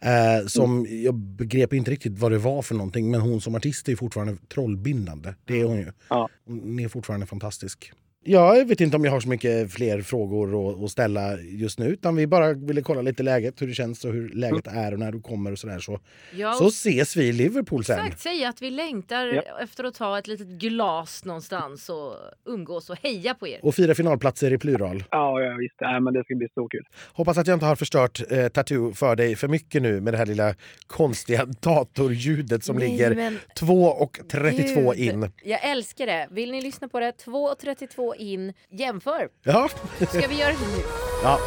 Eh, 0.00 0.46
som 0.46 0.86
jag 0.90 1.14
begrep 1.14 1.72
inte 1.72 1.90
riktigt 1.90 2.18
vad 2.18 2.32
det 2.32 2.38
var 2.38 2.62
för 2.62 2.74
någonting, 2.74 3.10
men 3.10 3.20
hon 3.20 3.40
som 3.40 3.54
artist 3.54 3.88
är 3.88 3.96
fortfarande 3.96 4.36
trollbindande. 4.54 5.34
Det 5.44 5.60
är 5.60 5.64
hon 5.64 5.76
ju. 5.76 5.92
Ja. 6.08 6.28
Hon 6.46 6.80
är 6.80 6.88
fortfarande 6.88 7.26
fantastisk. 7.26 7.92
Jag 8.28 8.68
vet 8.68 8.80
inte 8.80 8.96
om 8.96 9.04
jag 9.04 9.12
har 9.12 9.20
så 9.20 9.28
mycket 9.28 9.72
fler 9.72 10.02
frågor 10.02 10.84
att 10.84 10.90
ställa 10.90 11.38
just 11.40 11.78
nu. 11.78 11.86
Utan 11.86 12.16
vi 12.16 12.26
bara 12.26 12.52
ville 12.52 12.82
kolla 12.82 13.02
lite 13.02 13.22
läget, 13.22 13.62
hur 13.62 13.66
det 13.66 13.74
känns 13.74 14.04
och 14.04 14.12
hur 14.12 14.28
läget 14.28 14.66
är 14.66 14.92
och 14.92 14.98
när 14.98 15.12
du 15.12 15.20
kommer 15.20 15.52
och 15.52 15.58
sådär. 15.58 15.78
Så, 15.78 16.00
ja, 16.36 16.52
så 16.52 16.66
ses 16.66 17.16
vi 17.16 17.24
i 17.24 17.32
Liverpool 17.32 17.84
sen. 17.84 17.98
Exakt, 17.98 18.20
säga 18.20 18.48
att 18.48 18.62
vi 18.62 18.70
längtar 18.70 19.26
ja. 19.26 19.42
efter 19.62 19.84
att 19.84 19.94
ta 19.94 20.18
ett 20.18 20.26
litet 20.26 20.46
glas 20.46 21.24
någonstans 21.24 21.88
och 21.88 22.14
umgås 22.44 22.90
och 22.90 22.96
heja 23.02 23.34
på 23.34 23.48
er. 23.48 23.58
Och 23.62 23.74
fira 23.74 23.94
finalplatser 23.94 24.52
i 24.52 24.58
plural. 24.58 25.04
Ja, 25.10 25.40
ja 25.40 25.56
visst. 25.56 25.76
Ja, 25.78 26.00
men 26.00 26.14
det 26.14 26.24
ska 26.24 26.34
bli 26.34 26.48
så 26.54 26.68
kul. 26.68 26.86
Hoppas 27.12 27.38
att 27.38 27.46
jag 27.46 27.56
inte 27.56 27.66
har 27.66 27.76
förstört 27.76 28.22
eh, 28.30 28.48
Tattoo 28.48 28.92
för 28.92 29.16
dig 29.16 29.36
för 29.36 29.48
mycket 29.48 29.82
nu 29.82 30.00
med 30.00 30.14
det 30.14 30.18
här 30.18 30.26
lilla 30.26 30.54
konstiga 30.86 31.44
datorljudet 31.60 32.64
som 32.64 32.76
Nej, 32.76 32.88
ligger 32.88 33.14
men... 33.14 33.38
2.32 33.60 34.94
in. 34.94 35.30
Jag 35.44 35.64
älskar 35.64 36.06
det. 36.06 36.28
Vill 36.30 36.50
ni 36.50 36.60
lyssna 36.60 36.88
på 36.88 37.00
det? 37.00 37.12
2.32 37.24 38.15
in. 38.16 38.52
Jämför. 38.70 39.28
Ja. 39.42 39.68
Ska 40.08 40.28
vi 40.28 40.38
göra 40.40 40.50
det 40.52 40.76
nu? 40.76 40.82
Ja. 41.22 41.38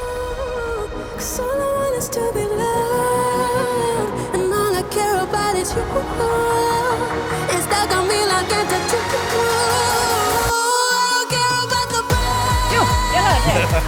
Jo, 12.75 12.83
jag 13.13 13.21
hörde 13.21 13.59
det. 13.59 13.83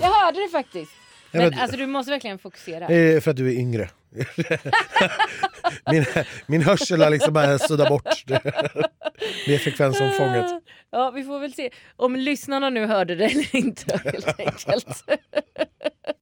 Jag 0.00 0.10
hörde 0.12 0.40
det 0.40 0.48
faktiskt. 0.48 0.92
Men 1.30 1.58
alltså, 1.58 1.76
du 1.76 1.86
måste 1.86 2.10
verkligen 2.10 2.38
fokusera. 2.38 2.86
Är 2.86 3.20
för 3.20 3.30
att 3.30 3.36
du 3.36 3.48
är 3.48 3.52
yngre. 3.58 3.90
min, 5.90 6.04
min 6.46 6.62
hörsel 6.62 7.02
har 7.02 7.10
liksom 7.10 7.34
bara 7.34 7.58
suddat 7.58 7.88
bort 7.88 8.24
det, 9.46 9.58
frekvensomfånget. 9.58 10.46
Ja, 10.90 11.10
vi 11.10 11.24
får 11.24 11.40
väl 11.40 11.54
se 11.54 11.70
om 11.96 12.16
lyssnarna 12.16 12.70
nu 12.70 12.86
hörde 12.86 13.14
det 13.14 13.24
eller 13.24 13.56
inte 13.56 14.00
helt 14.04 14.40
enkelt. 14.40 15.04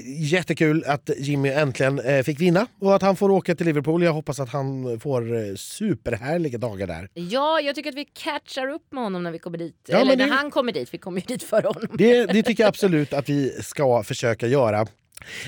Jättekul 0.04 0.84
att 0.86 1.10
Jimmy 1.16 1.48
äntligen 1.48 1.98
eh, 1.98 2.22
fick 2.22 2.40
vinna 2.40 2.66
och 2.80 2.94
att 2.94 3.02
han 3.02 3.16
får 3.16 3.30
åka 3.30 3.54
till 3.54 3.66
Liverpool. 3.66 4.02
Jag 4.02 4.12
hoppas 4.12 4.40
att 4.40 4.48
han 4.48 5.00
får 5.00 5.36
eh, 5.36 5.54
superhärliga 5.54 6.58
dagar 6.58 6.86
där. 6.86 7.08
Ja, 7.14 7.60
jag 7.60 7.74
tycker 7.74 7.90
att 7.90 7.96
vi 7.96 8.04
catchar 8.04 8.68
upp 8.68 8.92
med 8.92 9.02
honom 9.02 9.22
när 9.22 9.30
vi 9.30 9.38
kommer 9.38 9.58
dit. 9.58 9.76
Ja, 9.88 9.98
Eller 9.98 10.16
när 10.16 10.28
han 10.28 10.50
kommer 10.50 10.72
dit. 10.72 10.94
Vi 10.94 10.98
kommer 10.98 11.20
ju 11.20 11.26
dit 11.26 11.42
för 11.42 11.62
honom. 11.62 11.82
Det, 11.98 12.26
det 12.26 12.42
tycker 12.42 12.62
jag 12.62 12.68
absolut 12.68 13.12
att 13.12 13.28
vi 13.28 13.62
ska 13.62 14.02
försöka 14.02 14.46
göra. 14.46 14.86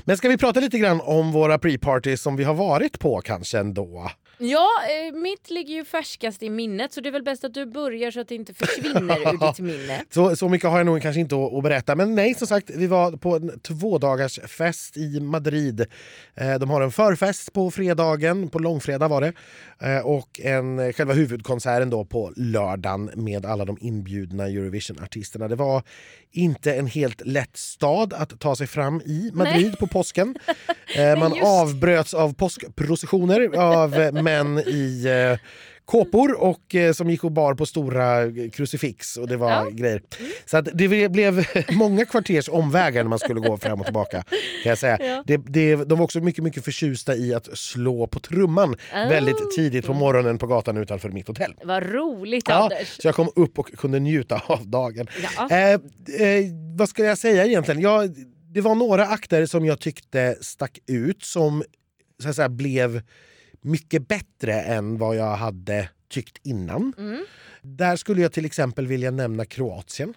Men 0.04 0.16
ska 0.16 0.28
vi 0.28 0.38
prata 0.38 0.60
lite 0.60 0.78
grann 0.78 1.00
om 1.00 1.32
våra 1.32 1.58
pre-parties 1.58 2.16
som 2.16 2.36
vi 2.36 2.44
har 2.44 2.54
varit 2.54 2.98
på 2.98 3.20
kanske 3.20 3.58
ändå? 3.58 4.10
Ja, 4.44 4.68
eh, 4.88 5.14
mitt 5.14 5.50
ligger 5.50 5.74
ju 5.74 5.84
färskast 5.84 6.42
i 6.42 6.50
minnet 6.50 6.92
så 6.92 7.00
det 7.00 7.08
är 7.08 7.12
väl 7.12 7.22
bäst 7.22 7.44
att 7.44 7.54
du 7.54 7.66
börjar 7.66 8.10
så 8.10 8.20
att 8.20 8.28
det 8.28 8.34
inte 8.34 8.54
försvinner 8.54 9.18
ur 9.34 9.46
ditt 9.46 9.58
minne. 9.58 10.04
Så, 10.10 10.36
så 10.36 10.48
mycket 10.48 10.70
har 10.70 10.78
jag 10.78 10.86
nog 10.86 11.02
kanske 11.02 11.20
inte 11.20 11.36
att, 11.36 11.62
berätta. 11.62 11.94
Men 11.94 12.14
nej, 12.14 12.34
som 12.34 12.46
sagt, 12.46 12.70
vi 12.70 12.86
var 12.86 13.12
på 13.12 13.36
en 13.36 13.60
tvådagars 13.60 14.40
fest 14.40 14.96
i 14.96 15.20
Madrid. 15.20 15.86
Eh, 16.34 16.54
de 16.54 16.70
har 16.70 16.80
en 16.80 16.92
förfest 16.92 17.52
på 17.52 17.70
fredagen, 17.70 18.48
på 18.48 18.58
långfredag 18.58 19.08
var 19.08 19.20
det. 19.20 19.32
Eh, 19.80 20.06
och 20.06 20.40
en, 20.40 20.92
själva 20.92 21.14
huvudkonserten 21.14 21.90
då 21.90 22.04
på 22.04 22.32
lördagen 22.36 23.10
med 23.14 23.46
alla 23.46 23.64
de 23.64 23.78
inbjudna 23.80 24.44
Eurovision-artisterna. 24.46 25.48
Det 25.48 25.56
var 25.56 25.82
inte 26.32 26.74
en 26.74 26.86
helt 26.86 27.26
lätt 27.26 27.56
stad 27.56 28.12
att 28.12 28.40
ta 28.40 28.56
sig 28.56 28.66
fram 28.66 29.00
i 29.00 29.30
Madrid 29.34 29.66
nej. 29.66 29.76
på 29.76 29.86
påsken. 29.86 30.34
Man 31.18 31.34
avbröts 31.42 32.14
av 32.14 32.34
påskprocessioner 32.34 33.56
av 33.56 33.90
män 34.32 34.58
i 34.58 35.04
eh, 35.06 35.38
kåpor 35.84 36.32
och 36.40 36.74
eh, 36.74 36.92
som 36.92 37.10
gick 37.10 37.24
och 37.24 37.32
bar 37.32 37.54
på 37.54 37.66
stora 37.66 38.32
krucifix 38.52 39.16
och 39.16 39.28
det 39.28 39.36
var 39.36 39.50
ja. 39.50 39.68
grejer. 39.70 40.02
Så 40.44 40.56
att 40.56 40.68
det 40.74 41.08
blev 41.08 41.46
många 41.70 42.04
kvarters 42.04 42.48
omvägar 42.48 43.02
när 43.02 43.08
man 43.10 43.18
skulle 43.18 43.40
gå 43.40 43.56
fram 43.56 43.80
och 43.80 43.84
tillbaka. 43.84 44.22
Kan 44.62 44.70
jag 44.70 44.78
säga. 44.78 44.98
Ja. 45.00 45.24
Det, 45.26 45.36
det, 45.36 45.76
de 45.76 45.98
var 45.98 46.04
också 46.04 46.20
mycket, 46.20 46.44
mycket 46.44 46.64
förtjusta 46.64 47.16
i 47.16 47.34
att 47.34 47.58
slå 47.58 48.06
på 48.06 48.20
trumman 48.20 48.70
oh. 48.70 49.08
väldigt 49.08 49.56
tidigt 49.56 49.86
på 49.86 49.94
morgonen 49.94 50.38
på 50.38 50.46
gatan 50.46 50.76
utanför 50.76 51.08
mitt 51.08 51.28
hotell. 51.28 51.54
Vad 51.64 51.82
roligt 51.82 52.48
ja, 52.48 52.54
Anders! 52.54 52.88
Så 52.88 53.08
jag 53.08 53.14
kom 53.14 53.30
upp 53.36 53.58
och 53.58 53.72
kunde 53.72 53.98
njuta 54.00 54.42
av 54.46 54.68
dagen. 54.68 55.06
Ja. 55.36 55.50
Eh, 55.50 55.72
eh, 55.72 56.44
vad 56.76 56.88
ska 56.88 57.04
jag 57.04 57.18
säga 57.18 57.46
egentligen? 57.46 57.80
Jag, 57.80 58.14
det 58.54 58.60
var 58.60 58.74
några 58.74 59.06
akter 59.06 59.46
som 59.46 59.64
jag 59.64 59.80
tyckte 59.80 60.36
stack 60.40 60.78
ut 60.86 61.22
som 61.22 61.64
så 62.22 62.28
att 62.28 62.36
säga, 62.36 62.48
blev 62.48 63.02
mycket 63.62 64.08
bättre 64.08 64.60
än 64.62 64.98
vad 64.98 65.16
jag 65.16 65.36
hade 65.36 65.88
tyckt 66.08 66.46
innan. 66.46 66.92
Mm. 66.98 67.24
Där 67.62 67.96
skulle 67.96 68.22
jag 68.22 68.32
till 68.32 68.44
exempel 68.44 68.86
vilja 68.86 69.10
nämna 69.10 69.44
Kroatien. 69.44 70.14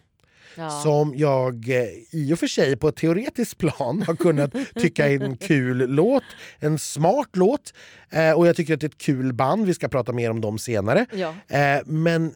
Ja. 0.58 0.70
Som 0.70 1.14
jag 1.16 1.70
eh, 1.70 1.88
i 2.12 2.34
och 2.34 2.40
för 2.40 2.48
sig 2.48 2.76
på 2.76 2.88
ett 2.88 2.96
teoretiskt 2.96 3.58
plan 3.58 4.02
har 4.02 4.16
kunnat 4.16 4.56
tycka 4.76 5.10
är 5.10 5.24
en 5.24 5.38
kul 5.38 5.78
låt. 5.78 6.24
En 6.60 6.80
smart 6.80 7.30
låt. 7.34 7.74
Eh, 8.10 8.32
och 8.32 8.48
jag 8.48 8.56
tycker 8.56 8.74
att 8.74 8.80
det 8.80 8.86
är 8.86 8.90
ett 8.90 8.98
kul 8.98 9.34
band. 9.34 9.66
Vi 9.66 9.74
ska 9.74 9.88
prata 9.88 10.14
mer 10.14 10.32
om 10.32 10.42
dem 10.42 10.58
senare. 10.58 11.06
Ja. 11.14 11.34
Eh, 11.58 11.82
men 11.86 12.34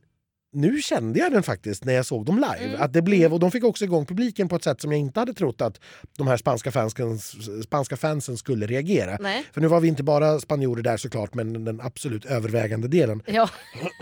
nu 0.51 0.81
kände 0.81 1.19
jag 1.19 1.31
den 1.31 1.43
faktiskt 1.43 1.85
när 1.85 1.93
jag 1.93 2.05
såg 2.05 2.25
dem 2.25 2.35
live. 2.35 2.69
Mm. 2.69 2.81
Att 2.81 2.93
det 2.93 3.01
blev, 3.01 3.33
och 3.33 3.39
de 3.39 3.51
fick 3.51 3.63
också 3.63 3.85
igång 3.85 4.05
publiken 4.05 4.49
på 4.49 4.55
ett 4.55 4.63
sätt 4.63 4.81
som 4.81 4.91
jag 4.91 4.99
inte 4.99 5.19
hade 5.19 5.33
trott 5.33 5.61
att 5.61 5.79
de 6.17 6.27
här 6.27 6.37
spanska 6.37 6.71
fansen, 6.71 7.19
spanska 7.63 7.97
fansen 7.97 8.37
skulle 8.37 8.65
reagera. 8.65 9.17
Nej. 9.21 9.45
För 9.53 9.61
nu 9.61 9.67
var 9.67 9.79
vi 9.79 9.87
inte 9.87 10.03
bara 10.03 10.39
spanjorer 10.39 10.83
där 10.83 10.97
såklart, 10.97 11.33
men 11.33 11.65
den 11.65 11.81
absolut 11.81 12.25
övervägande 12.25 12.87
delen. 12.87 13.23
Ja. 13.25 13.49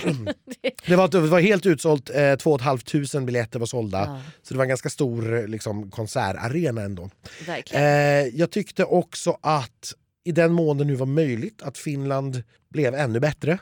det, 0.87 0.95
var, 0.95 1.07
det 1.07 1.19
var 1.19 1.39
helt 1.39 1.65
utsålt, 1.65 2.09
eh, 2.09 2.35
2 2.35 2.59
500 2.59 3.21
biljetter 3.21 3.59
var 3.59 3.65
sålda. 3.65 3.99
Ja. 3.99 4.21
Så 4.43 4.53
det 4.53 4.57
var 4.57 4.65
en 4.65 4.69
ganska 4.69 4.89
stor 4.89 5.47
liksom, 5.47 5.91
konsertarena 5.91 6.81
ändå. 6.81 7.09
Eh, 7.71 7.81
jag 8.37 8.51
tyckte 8.51 8.83
också 8.83 9.37
att 9.41 9.93
i 10.23 10.31
den 10.31 10.53
mån 10.53 10.77
det 10.77 10.83
nu 10.83 10.95
var 10.95 11.05
möjligt 11.05 11.61
att 11.61 11.77
Finland 11.77 12.43
blev 12.69 12.95
ännu 12.95 13.19
bättre. 13.19 13.59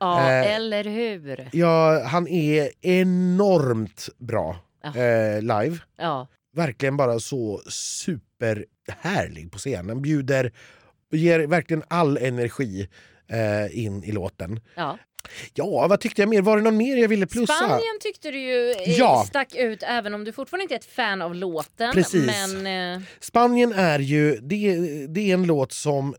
Ja, 0.00 0.30
Eh, 0.30 0.54
eller 0.54 0.84
hur? 0.84 1.48
Ja, 1.52 2.02
han 2.04 2.28
är 2.28 2.70
enormt 2.80 4.08
bra 4.18 4.56
Ja. 4.82 4.88
eh, 4.88 5.40
live. 5.42 5.78
Ja. 5.98 6.28
Verkligen 6.56 6.96
bara 6.96 7.18
så 7.20 7.60
superhärlig 7.68 9.52
på 9.52 9.58
scenen. 9.58 10.02
Bjuder, 10.02 10.52
ger 11.12 11.40
verkligen 11.46 11.82
all 11.88 12.16
energi 12.16 12.88
eh, 13.28 13.78
in 13.84 14.04
i 14.04 14.12
låten. 14.12 14.60
ja. 14.76 14.98
Ja, 15.54 15.86
vad 15.90 16.00
tyckte 16.00 16.22
jag 16.22 16.28
mer? 16.28 16.42
Var 16.42 16.56
det 16.56 16.62
någon 16.62 16.76
mer 16.76 16.96
jag 16.96 17.08
ville 17.08 17.26
plussa? 17.26 17.52
Spanien 17.52 17.98
tyckte 18.00 18.30
du 18.30 18.38
ju 18.40 18.70
eh, 18.70 18.76
Ja. 18.98 19.24
stack 19.28 19.54
ut 19.54 19.82
även 19.86 20.14
om 20.14 20.24
du 20.24 20.32
fortfarande 20.32 20.62
inte 20.62 20.74
är 20.74 20.78
ett 20.78 20.84
fan 20.84 21.22
av 21.22 21.34
låten. 21.34 21.92
Precis. 21.92 22.26
Men 22.54 22.94
eh, 22.96 23.02
Spanien 23.20 23.72
är 23.72 23.98
ju, 23.98 24.36
det, 24.36 24.76
det 25.06 25.30
är 25.30 25.34
en 25.34 25.42
låt 25.46 25.72
som 25.72 26.14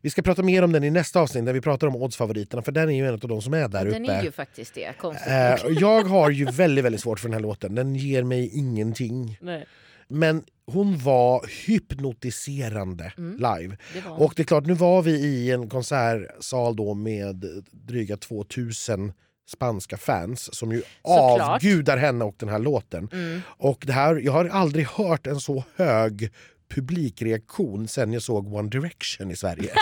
vi 0.00 0.10
ska 0.10 0.22
prata 0.22 0.42
mer 0.42 0.62
om 0.64 0.72
den 0.72 0.84
i 0.84 0.90
nästa 0.90 1.20
avsnitt 1.20 1.44
när 1.44 1.52
vi 1.52 1.60
pratar 1.60 1.86
om 1.86 1.96
oddsfavoriterna 1.96 2.62
för 2.62 2.72
den 2.72 2.88
är 2.88 2.92
ju 2.94 3.06
en 3.06 3.12
av 3.14 3.18
de 3.20 3.42
som 3.42 3.54
är 3.54 3.68
där 3.68 3.84
den 3.84 4.04
uppe. 4.04 4.12
är 4.12 4.22
ju 4.22 4.32
faktiskt 4.32 4.74
det. 4.74 4.92
Konstigt 4.98 5.28
Eh, 5.28 5.56
jag 5.80 6.02
har 6.04 6.30
ju 6.30 6.44
väldigt, 6.44 6.84
väldigt 6.84 7.00
svårt 7.00 7.20
för 7.20 7.28
den 7.28 7.34
här 7.34 7.40
låten. 7.40 7.74
Den 7.74 7.94
ger 7.96 8.22
mig 8.24 8.50
ingenting. 8.58 9.38
Nej, 9.40 9.66
Men 10.08 10.44
hon 10.66 10.98
var 10.98 11.46
hypnotiserande 11.66 13.12
Mm. 13.18 13.36
live. 13.36 13.76
det 13.94 14.00
var 14.00 14.20
Och 14.22 14.32
det 14.36 14.42
är 14.42 14.44
klart, 14.44 14.66
nu 14.66 14.74
var 14.74 15.02
vi 15.02 15.10
i 15.10 15.50
en 15.50 15.68
konsertsal 15.68 16.76
då 16.76 16.94
med 16.94 17.44
dryga 17.70 18.16
2000 18.16 19.12
spanska 19.48 19.96
fans 19.96 20.54
som 20.54 20.72
ju 20.72 20.82
Såklart. 21.02 21.40
avgudar 21.50 21.96
henne 21.96 22.24
och 22.24 22.34
den 22.38 22.48
här 22.48 22.58
låten. 22.58 23.08
Mm. 23.12 23.40
Och 23.46 23.82
det 23.86 23.92
här, 23.92 24.16
jag 24.16 24.32
har 24.32 24.44
aldrig 24.44 24.86
hört 24.86 25.26
en 25.26 25.40
så 25.40 25.64
hög 25.76 26.30
publikreaktion 26.70 27.88
sen 27.88 28.12
jag 28.12 28.22
såg 28.22 28.54
One 28.54 28.68
Direction 28.68 29.30
i 29.30 29.36
Sverige. 29.36 29.74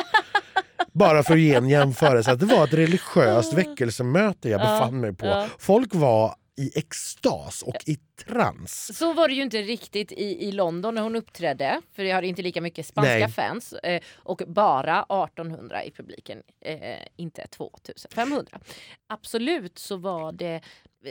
Bara 0.92 1.22
för 1.22 1.34
att 1.34 1.40
ge 1.40 1.54
en 1.54 1.68
jämförelse. 1.68 2.32
Att 2.32 2.40
det 2.40 2.46
var 2.46 2.64
ett 2.64 2.74
religiöst 2.74 3.54
väckelsemöte 3.54 4.48
jag 4.48 4.60
Ja, 4.60 4.64
befann 4.64 5.00
mig 5.00 5.14
på. 5.14 5.46
Folk 5.58 5.94
var 5.94 6.34
i 6.58 6.78
extas 6.78 7.62
och 7.62 7.76
i 7.86 7.96
trans. 7.96 8.98
Så 8.98 9.12
var 9.12 9.28
det 9.28 9.34
ju 9.34 9.42
inte 9.42 9.62
riktigt 9.62 10.12
i, 10.12 10.48
i 10.48 10.52
London 10.52 10.94
när 10.94 11.02
hon 11.02 11.16
uppträdde. 11.16 11.80
För 11.92 12.04
jag 12.04 12.14
hade 12.14 12.26
inte 12.26 12.42
lika 12.42 12.60
mycket 12.60 12.86
spanska 12.86 13.18
Nej. 13.18 13.28
fans. 13.28 13.72
Eh, 13.72 14.02
och 14.16 14.42
bara 14.46 15.02
1800 15.02 15.84
i 15.84 15.90
publiken. 15.90 16.42
Eh, 16.60 16.98
inte 17.16 17.46
2500. 17.46 18.60
Absolut 19.06 19.78
så 19.78 19.96
var 19.96 20.32
det... 20.32 20.60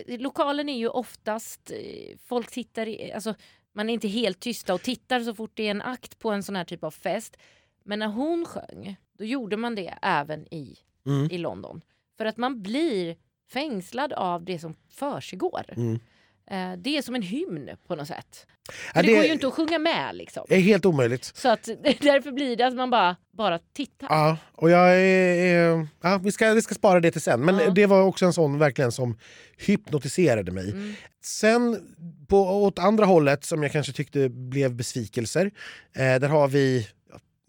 Lokalen 0.08 0.70
är 0.70 0.78
ju 0.78 0.88
oftast... 0.88 1.72
Eh, 1.72 2.18
folk 2.28 2.52
tittar 2.52 2.88
i... 2.88 3.12
Alltså, 3.12 3.36
man 3.78 3.90
är 3.90 3.94
inte 3.94 4.08
helt 4.08 4.40
tysta 4.40 4.74
och 4.74 4.82
tittar 4.82 5.20
så 5.20 5.34
fort 5.36 5.52
det 5.54 5.68
är 5.68 5.72
en 5.72 5.82
akt 5.82 6.20
på 6.20 6.32
en 6.32 6.44
sån 6.44 6.56
här 6.56 6.64
typ 6.64 6.84
av 6.84 6.92
fest. 6.92 7.38
Men 7.84 8.00
när 8.00 8.08
hon 8.08 8.46
sjöng, 8.46 8.96
då 9.18 9.26
gjorde 9.26 9.58
man 9.58 9.76
det 9.76 9.94
även 10.02 10.54
i, 10.54 10.78
Mm. 11.06 11.32
i 11.32 11.38
London. 11.38 11.82
För 12.18 12.26
att 12.26 12.38
man 12.38 12.62
blir 12.62 13.18
fängslad 13.50 14.14
av 14.14 14.44
det 14.46 14.60
som 14.60 14.74
försiggår. 14.90 15.64
Mm. 15.76 16.00
Eh, 16.52 16.74
Det 16.78 16.98
är 16.98 17.02
som 17.02 17.16
en 17.16 17.22
hymn 17.22 17.70
på 17.88 17.96
något 17.96 18.08
sätt. 18.08 18.46
Ja, 18.94 19.02
det, 19.02 19.08
det- 19.08 19.14
går 19.16 19.24
ju 19.26 19.34
inte 19.34 19.48
att 19.48 19.54
sjunga 19.54 19.80
med 19.80 20.16
liksom. 20.16 20.46
Det 20.50 20.56
är 20.56 20.60
helt 20.60 20.86
omöjligt. 20.86 21.24
Så 21.36 21.50
att 21.50 21.64
därför 22.02 22.32
blir 22.32 22.56
det 22.56 22.68
att 22.68 22.74
man 22.76 22.90
bara, 22.90 23.16
bara 23.38 23.60
tittar. 23.74 24.08
Ja, 24.10 24.38
och 24.54 24.70
jag 24.70 24.96
är, 25.02 25.88
ja, 26.02 26.18
vi, 26.24 26.32
ska, 26.32 26.54
vi 26.54 26.62
ska 26.62 26.76
spara 26.76 27.00
det 27.00 27.12
till 27.12 27.22
sen. 27.22 27.40
Men 27.46 27.58
Ja. 27.60 27.70
det 27.70 27.86
var 27.86 28.02
också 28.02 28.26
en 28.26 28.34
sån 28.34 28.60
verkligen 28.60 28.92
som 28.92 29.18
hypnotiserade 29.58 30.52
mig. 30.52 30.72
Mm. 30.72 30.94
Sen 31.24 31.80
på, 32.30 32.38
åt 32.64 32.80
andra 32.80 33.06
hållet 33.06 33.44
som 33.46 33.64
jag 33.64 33.72
kanske 33.72 33.94
tyckte 33.94 34.30
blev 34.30 34.76
besvikelser. 34.76 35.46
Eh, 35.96 36.02
där 36.20 36.28
har 36.30 36.48
vi, 36.48 36.88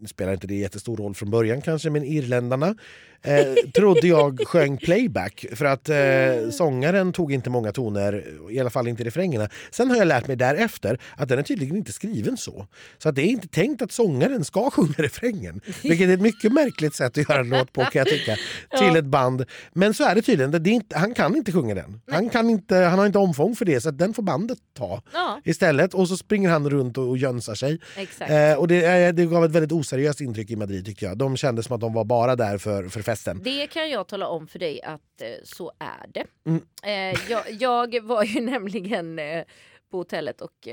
nu 0.00 0.06
spelar 0.08 0.32
inte 0.32 0.46
det 0.46 0.54
jättestor 0.54 0.96
roll 0.96 1.14
från 1.14 1.30
början 1.30 1.61
kanske, 1.62 1.90
men 1.90 2.04
irländarna 2.04 2.74
eh, 3.22 3.70
trodde 3.74 4.09
jag 4.09 4.40
sjöng 4.46 4.76
playback 4.76 5.46
för 5.52 5.64
att 5.64 5.88
eh, 5.88 6.50
sångaren 6.50 7.12
tog 7.12 7.33
inte 7.33 7.50
många 7.50 7.72
toner, 7.72 8.24
i 8.50 8.61
alla 8.61 8.70
fall 8.70 8.88
inte 8.88 9.02
i 9.02 9.07
refrängerna. 9.07 9.48
Sen 9.70 9.90
har 9.90 9.96
jag 9.96 10.07
lärt 10.09 10.26
mig 10.26 10.37
därefter 10.37 10.98
att 11.16 11.28
den 11.28 11.38
är 11.38 11.42
tydligen 11.42 11.76
inte 11.76 11.92
skriven 11.92 12.37
så. 12.37 12.66
Så 12.98 13.09
att 13.09 13.14
det 13.14 13.22
är 13.22 13.31
inte 13.31 13.48
tänkt 13.48 13.83
att 13.83 13.92
sångaren 13.92 14.44
ska 14.44 14.70
sjunga 14.72 14.94
refrängen. 14.98 15.61
Vilket 15.83 16.09
är 16.09 16.14
ett 16.14 16.20
mycket 16.20 16.52
märkligt 16.52 16.94
sätt 16.94 17.18
att 17.18 17.28
göra 17.28 17.40
en 17.40 17.48
låt 17.48 17.72
på 17.72 17.81
kan 17.81 17.98
jag 17.98 18.09
tycka. 18.09 18.37
Till 18.78 18.96
ett 18.96 19.04
band. 19.04 19.44
Men 19.72 19.94
så 19.94 20.04
är 20.04 20.14
det 20.14 20.22
tydligen, 20.22 20.50
det 20.50 20.70
är 20.70 20.74
inte, 20.74 20.98
han 20.98 21.14
kan 21.14 21.37
inte 21.37 21.52
sjunga 21.52 21.74
den. 21.74 22.00
Han, 22.11 22.31
kan 22.31 22.50
inte, 22.50 22.76
han 22.76 22.98
har 22.98 23.07
inte 23.07 23.18
omfång 23.18 23.57
för 23.57 23.64
det 23.64 23.81
så 23.81 23.90
den 23.90 24.14
får 24.14 24.22
bandet 24.22 24.59
ta 24.74 25.02
Ja, 25.12 25.40
istället. 25.44 25.94
Och 25.94 26.09
så 26.09 26.16
springer 26.16 26.50
han 26.50 26.70
runt 26.70 26.98
och, 26.98 27.09
och 27.09 27.18
jönsar 27.18 27.54
sig. 27.54 27.81
Eh, 28.18 28.59
och 28.59 28.68
det, 28.68 28.85
eh, 28.85 29.14
det 29.14 29.26
gav 29.26 29.44
ett 29.44 29.50
väldigt 29.50 29.72
oseriöst 29.72 30.20
intryck 30.20 30.50
i 30.50 30.57
Madrid 30.57 30.87
tyckte 30.87 31.04
jag. 31.04 31.18
De 31.18 31.37
kände 31.37 31.62
som 31.62 31.74
att 31.74 31.81
de 31.81 31.92
var 31.92 32.04
bara 32.04 32.37
där 32.37 32.59
för, 32.59 32.88
för 32.88 33.02
festen. 33.11 33.40
Det 33.44 33.66
kan 33.66 33.90
jag 33.90 34.07
tala 34.07 34.29
om 34.29 34.47
för 34.49 34.59
dig 34.59 34.83
att 34.83 35.21
eh, 35.23 35.29
så 35.44 35.73
är 35.79 36.07
det. 36.09 36.25
Mm. 36.44 36.66
Eh, 36.83 37.31
jag, 37.31 37.51
jag 37.53 38.01
var 38.05 38.25
ju 38.25 38.40
nämligen 38.51 39.18
eh, 39.18 39.44
på 39.90 39.97
hotellet 39.97 40.40
och 40.40 40.68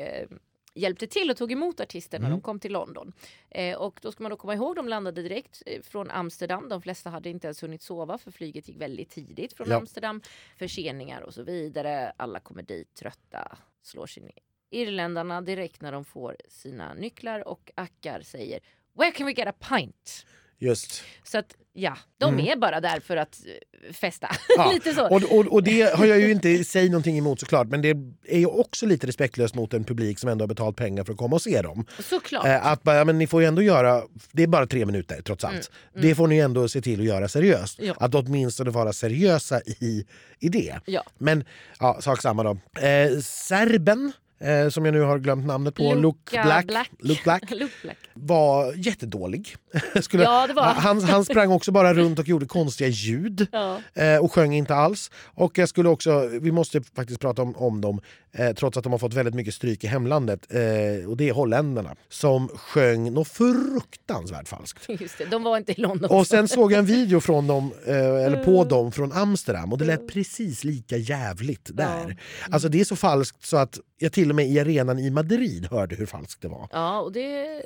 hjälpte 0.78 1.08
till 1.08 1.32
och 1.32 1.38
tog 1.38 1.52
emot 1.52 1.80
artister 1.80 2.20
när 2.20 2.26
Mm. 2.28 2.38
de 2.40 2.44
kom 2.44 2.60
till 2.60 2.72
London. 2.72 3.14
Eh, 3.50 3.78
och 3.78 4.00
då 4.02 4.12
ska 4.12 4.24
man 4.24 4.30
då 4.30 4.36
komma 4.38 4.54
ihåg, 4.54 4.76
de 4.76 4.88
landade 4.88 5.22
direkt 5.22 5.62
från 5.84 6.12
Amsterdam. 6.12 6.70
De 6.70 6.82
flesta 6.82 7.10
hade 7.10 7.30
inte 7.30 7.48
ens 7.48 7.64
hunnit 7.64 7.82
sova 7.82 8.18
för 8.18 8.32
flyget 8.32 8.68
gick 8.68 8.82
väldigt 8.82 9.10
tidigt 9.10 9.54
från 9.54 9.68
Ja. 9.70 9.76
Amsterdam. 9.76 10.22
Förseningar 10.60 11.22
och 11.22 11.34
så 11.34 11.44
vidare. 11.44 12.14
Alla 12.18 12.40
kommer 12.40 12.64
dit 12.64 12.94
trötta, 12.94 13.58
slår 13.82 14.08
sig 14.08 14.24
ner. 14.24 14.40
Irländarna 14.70 15.42
direkt 15.42 15.82
när 15.82 15.92
de 15.92 16.06
får 16.06 16.36
sina 16.50 16.94
nycklar 16.94 17.48
och 17.48 17.72
ackar 17.76 18.22
säger 18.22 18.60
Where 18.94 19.12
can 19.12 19.26
we 19.26 19.32
get 19.34 19.48
a 19.48 19.54
pint? 19.70 20.26
Just. 20.60 21.04
Så 21.24 21.38
att 21.38 21.46
ja, 21.74 21.98
de 22.18 22.34
Mm. 22.34 22.48
är 22.48 22.56
bara 22.56 22.82
där 22.82 23.00
för 23.00 23.18
att 23.18 23.40
eh, 23.88 23.94
festa. 23.94 24.28
Ja, 24.58 24.72
Lite 24.74 24.94
så. 24.94 25.08
Och, 25.08 25.24
och, 25.24 25.48
och 25.54 25.64
det 25.64 25.96
har 25.96 26.06
jag 26.06 26.20
ju 26.20 26.32
inte 26.32 26.50
i 26.50 26.64
sig 26.64 26.90
någonting 26.90 27.18
emot 27.18 27.40
såklart 27.40 27.68
men 27.68 27.82
det 27.82 27.90
är 28.28 28.40
ju 28.40 28.46
också 28.46 28.86
lite 28.86 29.08
respektlöst 29.08 29.56
mot 29.56 29.74
en 29.74 29.84
publik 29.84 30.20
som 30.20 30.30
ändå 30.30 30.44
har 30.44 30.48
betalt 30.48 30.78
pengar 30.78 31.04
för 31.04 31.12
att 31.12 31.18
komma 31.18 31.36
och 31.36 31.42
se 31.42 31.62
dem. 31.62 31.86
Såklart. 32.10 32.46
Eh, 32.46 32.66
att 32.68 32.84
bara, 32.84 32.96
ja, 32.96 33.04
men 33.06 33.18
ni 33.18 33.28
får 33.28 33.42
ju 33.42 33.48
ändå 33.48 33.62
göra, 33.62 34.04
det 34.32 34.44
är 34.44 34.48
bara 34.48 34.68
tre 34.68 34.86
minuter 34.86 35.22
trots 35.22 35.44
allt. 35.44 35.72
Mm, 35.96 36.08
Det 36.08 36.16
får 36.16 36.28
ni 36.28 36.38
ändå 36.38 36.68
se 36.70 36.82
till 36.82 37.00
att 37.00 37.06
göra 37.06 37.28
seriöst. 37.28 37.80
Ja. 37.82 37.94
Att 38.00 38.16
åtminstone 38.16 38.70
vara 38.72 38.94
seriösa 38.94 39.62
i, 39.62 40.06
i 40.40 40.50
det. 40.50 40.80
Ja. 40.86 41.04
Men 41.18 41.44
ja, 41.80 41.98
sak 42.02 42.22
samma 42.22 42.44
då. 42.44 42.58
Eh, 42.82 43.20
serben, 43.22 44.12
eh, 44.40 44.70
som 44.70 44.86
jag 44.86 44.94
nu 44.94 45.02
har 45.02 45.20
glömt 45.20 45.46
namnet 45.46 45.76
på, 45.76 45.94
Luke 45.96 46.44
Black, 46.44 46.68
Black. 46.68 46.92
Luke 47.00 47.22
Black 47.24 47.52
Luke 47.52 47.74
Black. 47.84 47.98
var 48.14 48.74
jättedålig. 48.74 49.56
Skulle, 50.02 50.24
Ja, 50.24 50.48
var 50.56 50.64
han. 50.64 51.02
han, 51.02 51.26
sprang 51.26 51.52
också 51.52 51.72
bara 51.72 51.94
runt 51.94 52.20
och 52.20 52.28
gjorde 52.28 52.46
konstiga 52.46 52.88
ljud. 52.90 53.48
Ja. 53.52 53.80
Eh, 53.94 54.18
och 54.18 54.34
sjöng 54.34 54.54
inte 54.56 54.76
alls. 54.76 55.12
Och 55.26 55.58
jag 55.58 55.70
skulle 55.70 55.90
också, 55.90 56.28
vi 56.42 56.52
måste 56.52 56.82
faktiskt 56.96 57.20
prata 57.20 57.42
om, 57.42 57.56
om 57.56 57.82
dem, 57.82 58.02
eh, 58.34 58.54
trots 58.54 58.78
att 58.78 58.84
de 58.84 58.92
har 58.92 59.00
fått 59.00 59.14
väldigt 59.14 59.36
mycket 59.36 59.54
stryk 59.54 59.84
i 59.84 59.88
hemlandet. 59.88 60.48
Eh, 60.50 61.10
och 61.10 61.18
det 61.18 61.30
är 61.30 61.34
holländarna 61.34 61.96
som 62.10 62.48
sjöng 62.48 63.14
något 63.14 63.28
fruktansvärt 63.28 64.48
falskt. 64.48 64.86
Just 65.00 65.18
det, 65.18 65.26
de 65.26 65.44
var 65.44 65.58
inte 65.58 65.72
i 65.72 65.82
London. 65.82 66.10
Och 66.12 66.28
sen 66.28 66.48
såg 66.48 66.72
jag 66.72 66.80
en 66.80 66.86
video 66.86 67.20
från 67.20 67.48
dem, 67.48 67.72
eh, 67.88 67.96
eller 67.96 68.44
på 68.44 68.64
dem 68.64 68.92
från 68.92 69.12
Amsterdam 69.12 69.72
och 69.72 69.78
det 69.78 69.86
lät 69.86 70.08
precis 70.08 70.64
lika 70.64 70.98
jävligt 70.98 71.70
där. 71.74 72.18
Alltså 72.50 72.70
det 72.70 72.80
är 72.82 72.86
så 72.86 72.96
falskt 72.96 73.46
så 73.46 73.58
att 73.58 73.80
jag 73.98 74.12
till 74.14 74.30
och 74.30 74.36
med 74.36 74.48
i 74.48 74.60
arenan 74.60 75.00
i 75.00 75.10
Madrid 75.10 75.68
hörde 75.72 75.96
hur 75.96 76.06
falskt 76.06 76.42
det 76.42 76.48
var. 76.48 76.68
Ja, 76.72 77.00
och 77.02 77.12
det... 77.12 77.62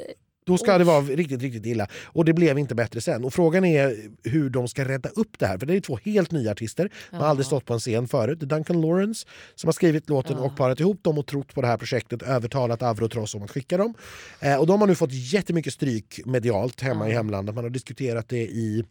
Då 0.45 0.57
ska 0.57 0.71
Oj. 0.73 0.77
det 0.77 0.83
vara 0.83 1.01
riktigt, 1.01 1.41
riktigt 1.41 1.65
illa. 1.65 1.87
Och 2.05 2.25
det 2.25 2.33
blev 2.33 2.59
inte 2.59 2.75
bättre 2.75 3.01
sen. 3.01 3.25
Och 3.25 3.33
frågan 3.33 3.65
är 3.65 3.95
hur 4.23 4.49
de 4.49 4.67
ska 4.67 4.85
rädda 4.87 5.09
upp 5.09 5.39
det 5.39 5.47
här. 5.47 5.57
För 5.57 5.65
det 5.65 5.75
är 5.75 5.79
två 5.81 5.99
helt 6.03 6.31
nya 6.31 6.51
artister. 6.51 6.91
De 7.09 7.15
har 7.17 7.23
Ja. 7.23 7.29
aldrig 7.29 7.45
stått 7.45 7.65
på 7.65 7.73
en 7.73 7.79
scen 7.79 8.07
förut. 8.07 8.39
Duncan 8.39 8.81
Lawrence 8.81 9.27
som 9.55 9.67
har 9.67 9.71
skrivit 9.73 10.09
låten 10.09 10.37
Ja. 10.37 10.43
och 10.43 10.57
parat 10.57 10.79
ihop 10.79 11.03
dem 11.03 11.17
och 11.17 11.27
trott 11.27 11.53
på 11.53 11.61
det 11.61 11.67
här 11.67 11.77
projektet. 11.77 12.21
Övertalat 12.21 12.81
Avrotross 12.81 13.35
om 13.35 13.43
att 13.43 13.51
skicka 13.51 13.77
dem. 13.77 13.93
Eh, 14.39 14.55
och 14.59 14.67
de 14.67 14.79
har 14.81 14.87
nu 14.87 14.95
fått 14.95 15.11
jättemycket 15.13 15.73
stryk 15.73 16.19
medialt 16.25 16.81
hemma 16.81 17.07
i 17.07 17.11
Ja. 17.11 17.17
hemlandet. 17.17 17.55
Man 17.55 17.63
har 17.63 17.69
diskuterat 17.71 18.29
det 18.29 18.41
i 18.47 18.83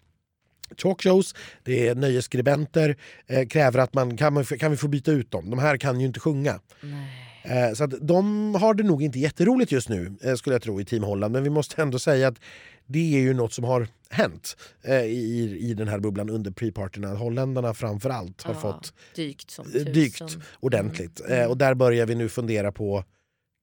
talkshows, 0.77 1.35
det 1.65 1.89
är 1.89 1.95
nöjesskribenter, 1.95 2.97
eh, 3.27 3.47
kräver 3.47 3.79
att 3.81 3.95
man 3.95 4.17
kan, 4.17 4.33
man 4.35 4.45
kan 4.45 4.71
vi 4.71 4.77
få 4.77 4.89
byta 4.89 5.13
ut 5.13 5.31
dem. 5.31 5.51
De 5.51 5.59
här 5.59 5.77
kan 5.77 6.01
ju 6.01 6.07
inte 6.07 6.21
sjunga. 6.21 6.61
Nej. 6.81 7.25
Eh, 7.49 7.73
Så 7.75 7.85
att 7.85 7.91
de 8.01 8.55
har 8.55 8.75
det 8.75 8.83
nog 8.83 9.03
inte 9.03 9.19
jätteroligt 9.19 9.73
just 9.73 9.89
nu, 9.89 10.13
eh, 10.23 10.35
skulle 10.35 10.55
jag 10.55 10.63
tro, 10.63 10.81
i 10.81 10.85
Team 10.85 11.03
Holland. 11.03 11.33
Men 11.33 11.43
vi 11.43 11.51
måste 11.51 11.83
ändå 11.83 11.99
säga 11.99 12.29
att 12.29 12.39
det 12.87 13.15
är 13.17 13.21
ju 13.21 13.35
något 13.35 13.53
som 13.53 13.65
har 13.65 13.89
hänt 14.11 14.57
eh, 14.85 15.03
i, 15.03 15.59
i 15.61 15.75
den 15.75 15.89
här 15.89 15.99
bubblan 15.99 16.31
under 16.31 16.51
pre-partyna. 16.51 17.15
Holländarna 17.15 17.75
framför 17.75 18.11
allt 18.11 18.43
har 18.43 18.55
Ja, 18.55 18.61
fått 18.61 18.93
Dykt 19.15 19.51
som 19.51 19.65
tusan. 19.73 19.93
dykt 19.93 20.23
ordentligt. 20.61 21.21
Mm. 21.29 21.51
Och 21.51 21.57
där 21.57 21.75
börjar 21.75 22.07
vi 22.07 22.15
nu 22.15 22.29
fundera 22.29 22.73
på, 22.73 23.05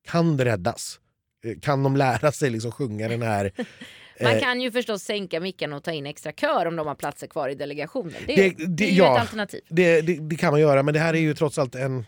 kan 0.07 0.37
det 0.37 0.45
räddas? 0.45 0.99
Kan 1.61 1.83
de 1.83 1.95
lära 1.97 2.31
sig 2.31 2.49
liksom 2.49 2.71
sjunga 2.71 3.07
den 3.07 3.21
här... 3.21 3.51
Man 4.23 4.39
kan 4.39 4.61
ju 4.61 4.71
förstås 4.71 5.03
sänka 5.03 5.39
micken 5.39 5.73
och 5.73 5.83
ta 5.83 5.91
in 5.91 6.05
extra 6.05 6.31
kör 6.31 6.65
om 6.65 6.75
de 6.75 6.87
har 6.87 6.95
platser 6.95 7.27
kvar 7.27 7.49
i 7.49 7.55
delegationen. 7.55 8.13
Det, 8.27 8.35
Det- 8.35 8.49
det, 8.57 8.65
det- 8.65 8.83
är 8.85 8.91
ju 8.91 8.97
ja. 8.97 9.15
ett 9.15 9.21
alternativ. 9.21 9.61
det 9.69 10.35
kan 10.39 10.51
man 10.53 10.61
göra, 10.61 10.83
men 10.83 10.93
det 10.93 10.99
här 10.99 11.13
är 11.13 11.19
ju 11.19 11.33
trots 11.33 11.57
allt 11.57 11.75
en... 11.75 12.05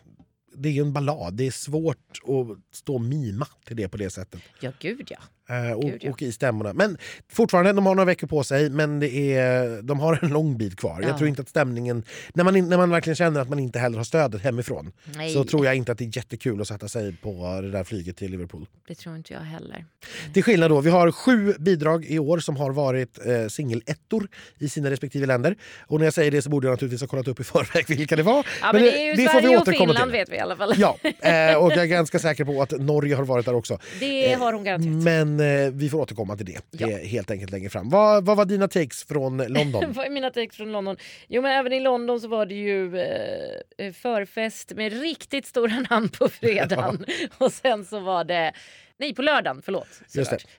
Det 0.58 0.70
är 0.70 0.74
ju 0.74 0.82
en 0.82 0.94
ballad. 0.94 1.34
Det 1.34 1.48
är 1.48 1.52
svårt 1.52 2.12
att 2.24 2.76
stå 2.76 2.96
och 2.96 3.02
mima 3.02 3.48
till 3.66 3.76
det 3.76 3.90
på 3.90 3.98
det 3.98 4.10
sättet. 4.10 4.42
Ja, 4.62 4.72
gud 4.80 5.08
ja. 5.10 5.20
Eh, 5.50 5.72
och, 5.72 5.84
Gud, 5.84 6.04
ja. 6.04 6.12
och 6.12 6.22
i 6.22 6.32
stämmorna. 6.32 6.74
Men 6.74 6.98
fortfarande, 7.32 7.74
de 7.74 7.86
har 7.86 7.96
några 7.96 8.06
veckor 8.06 8.28
på 8.28 8.44
sig 8.44 8.70
men 8.70 9.00
det 9.00 9.34
är, 9.34 9.82
de 9.82 10.00
har 10.00 10.20
en 10.22 10.30
lång 10.30 10.58
bit 10.58 10.76
kvar. 10.76 11.00
Ja. 11.02 11.08
Jag 11.08 11.18
tror 11.18 11.30
inte 11.30 11.42
att 11.42 11.50
stämningen, 11.50 12.04
när 12.34 12.44
man, 12.44 12.70
när 12.70 12.78
man 12.78 12.90
verkligen 12.90 13.16
känner 13.16 13.42
att 13.42 13.50
man 13.50 13.60
inte 13.60 13.80
heller 13.80 13.98
har 13.98 14.04
stödet 14.04 14.42
hemifrån 14.42 14.92
Nej, 15.16 15.34
så 15.34 15.44
tror 15.44 15.66
jag 15.66 15.76
inte 15.76 15.92
att 15.92 15.98
det 15.98 16.04
är 16.04 16.18
jättekul 16.18 16.62
att 16.62 16.68
sätta 16.68 16.88
sig 16.88 17.16
på 17.16 17.62
det 17.62 17.72
där 17.72 17.84
flyget 17.84 18.18
till 18.18 18.32
Liverpool. 18.32 18.66
det 18.88 18.96
tror 18.96 19.16
inte 19.16 19.34
jag 19.34 19.40
heller. 19.40 19.86
Till 20.34 20.44
skillnad 20.44 20.72
då, 20.72 20.82
vi 20.82 20.90
har 20.90 21.12
sju 21.12 21.54
bidrag 21.60 22.06
i 22.06 22.20
år 22.20 22.40
som 22.40 22.58
har 22.58 22.72
varit 22.72 23.26
eh, 23.26 23.48
singelettor 23.48 24.28
i 24.60 24.70
sina 24.70 24.90
respektive 24.90 25.26
länder. 25.26 25.56
Och 25.88 26.00
när 26.00 26.06
jag 26.06 26.14
säger 26.14 26.32
det 26.32 26.42
så 26.42 26.50
borde 26.50 26.68
jag 26.68 26.72
naturligtvis 26.74 27.02
ha 27.02 27.08
kollat 27.08 27.28
upp 27.28 27.40
i 27.40 27.44
förväg 27.44 27.86
vilka 27.98 28.16
det 28.16 28.24
var. 28.24 28.46
Ja, 28.62 28.74
men, 28.74 28.82
det 28.82 29.02
är 29.02 29.16
ju 29.16 29.28
Sverige 29.28 29.58
och 29.58 29.68
Finland 29.68 30.12
vet 30.12 30.30
vi 30.30 30.36
i 30.36 30.40
alla 30.40 30.56
fall. 30.56 30.74
Ja, 30.78 30.98
eh, 31.04 31.56
och 31.56 31.72
jag 31.72 31.78
är 31.78 31.86
ganska 31.86 32.20
säker 32.20 32.46
på 32.46 32.62
att 32.62 32.72
Norge 32.72 33.16
har 33.16 33.24
varit 33.24 33.46
där 33.46 33.56
också. 33.56 33.80
Det 34.00 34.34
har 34.34 34.54
hon 34.54 34.64
garanterat. 34.64 35.04
Men 35.04 35.37
eh, 35.40 35.72
vi 35.74 35.90
får 35.90 35.98
återkomma 36.00 36.38
till 36.38 36.46
det, 36.46 36.62
Ja. 36.72 36.88
är 36.88 37.06
helt 37.06 37.32
enkelt 37.32 37.52
längre 37.52 37.70
fram. 37.70 37.90
Vad, 37.90 38.26
vad 38.26 38.38
var 38.38 38.46
dina 38.46 38.68
takes 38.68 39.04
från 39.04 39.38
London? 39.38 39.84
Vad 39.96 40.06
är 40.06 40.10
mina 40.10 40.30
takes 40.30 40.56
från 40.58 40.72
London? 40.72 40.98
Jo 41.28 41.42
men 41.42 41.52
även 41.52 41.74
i 41.74 41.80
London 41.80 42.22
så 42.22 42.28
var 42.28 42.46
det 42.46 42.56
ju 42.56 42.98
eh, 43.00 43.94
förfest 43.94 44.72
med 44.72 45.02
riktigt 45.02 45.46
stora 45.46 45.86
namn 45.90 46.10
på 46.10 46.30
fredagen. 46.30 47.06
Och 47.38 47.52
sen 47.52 47.86
så 47.86 48.00
var 48.00 48.24
det 48.24 48.54
Nej, 49.00 49.14
på 49.16 49.22
lördagen, 49.22 49.62
förlåt. 49.62 49.88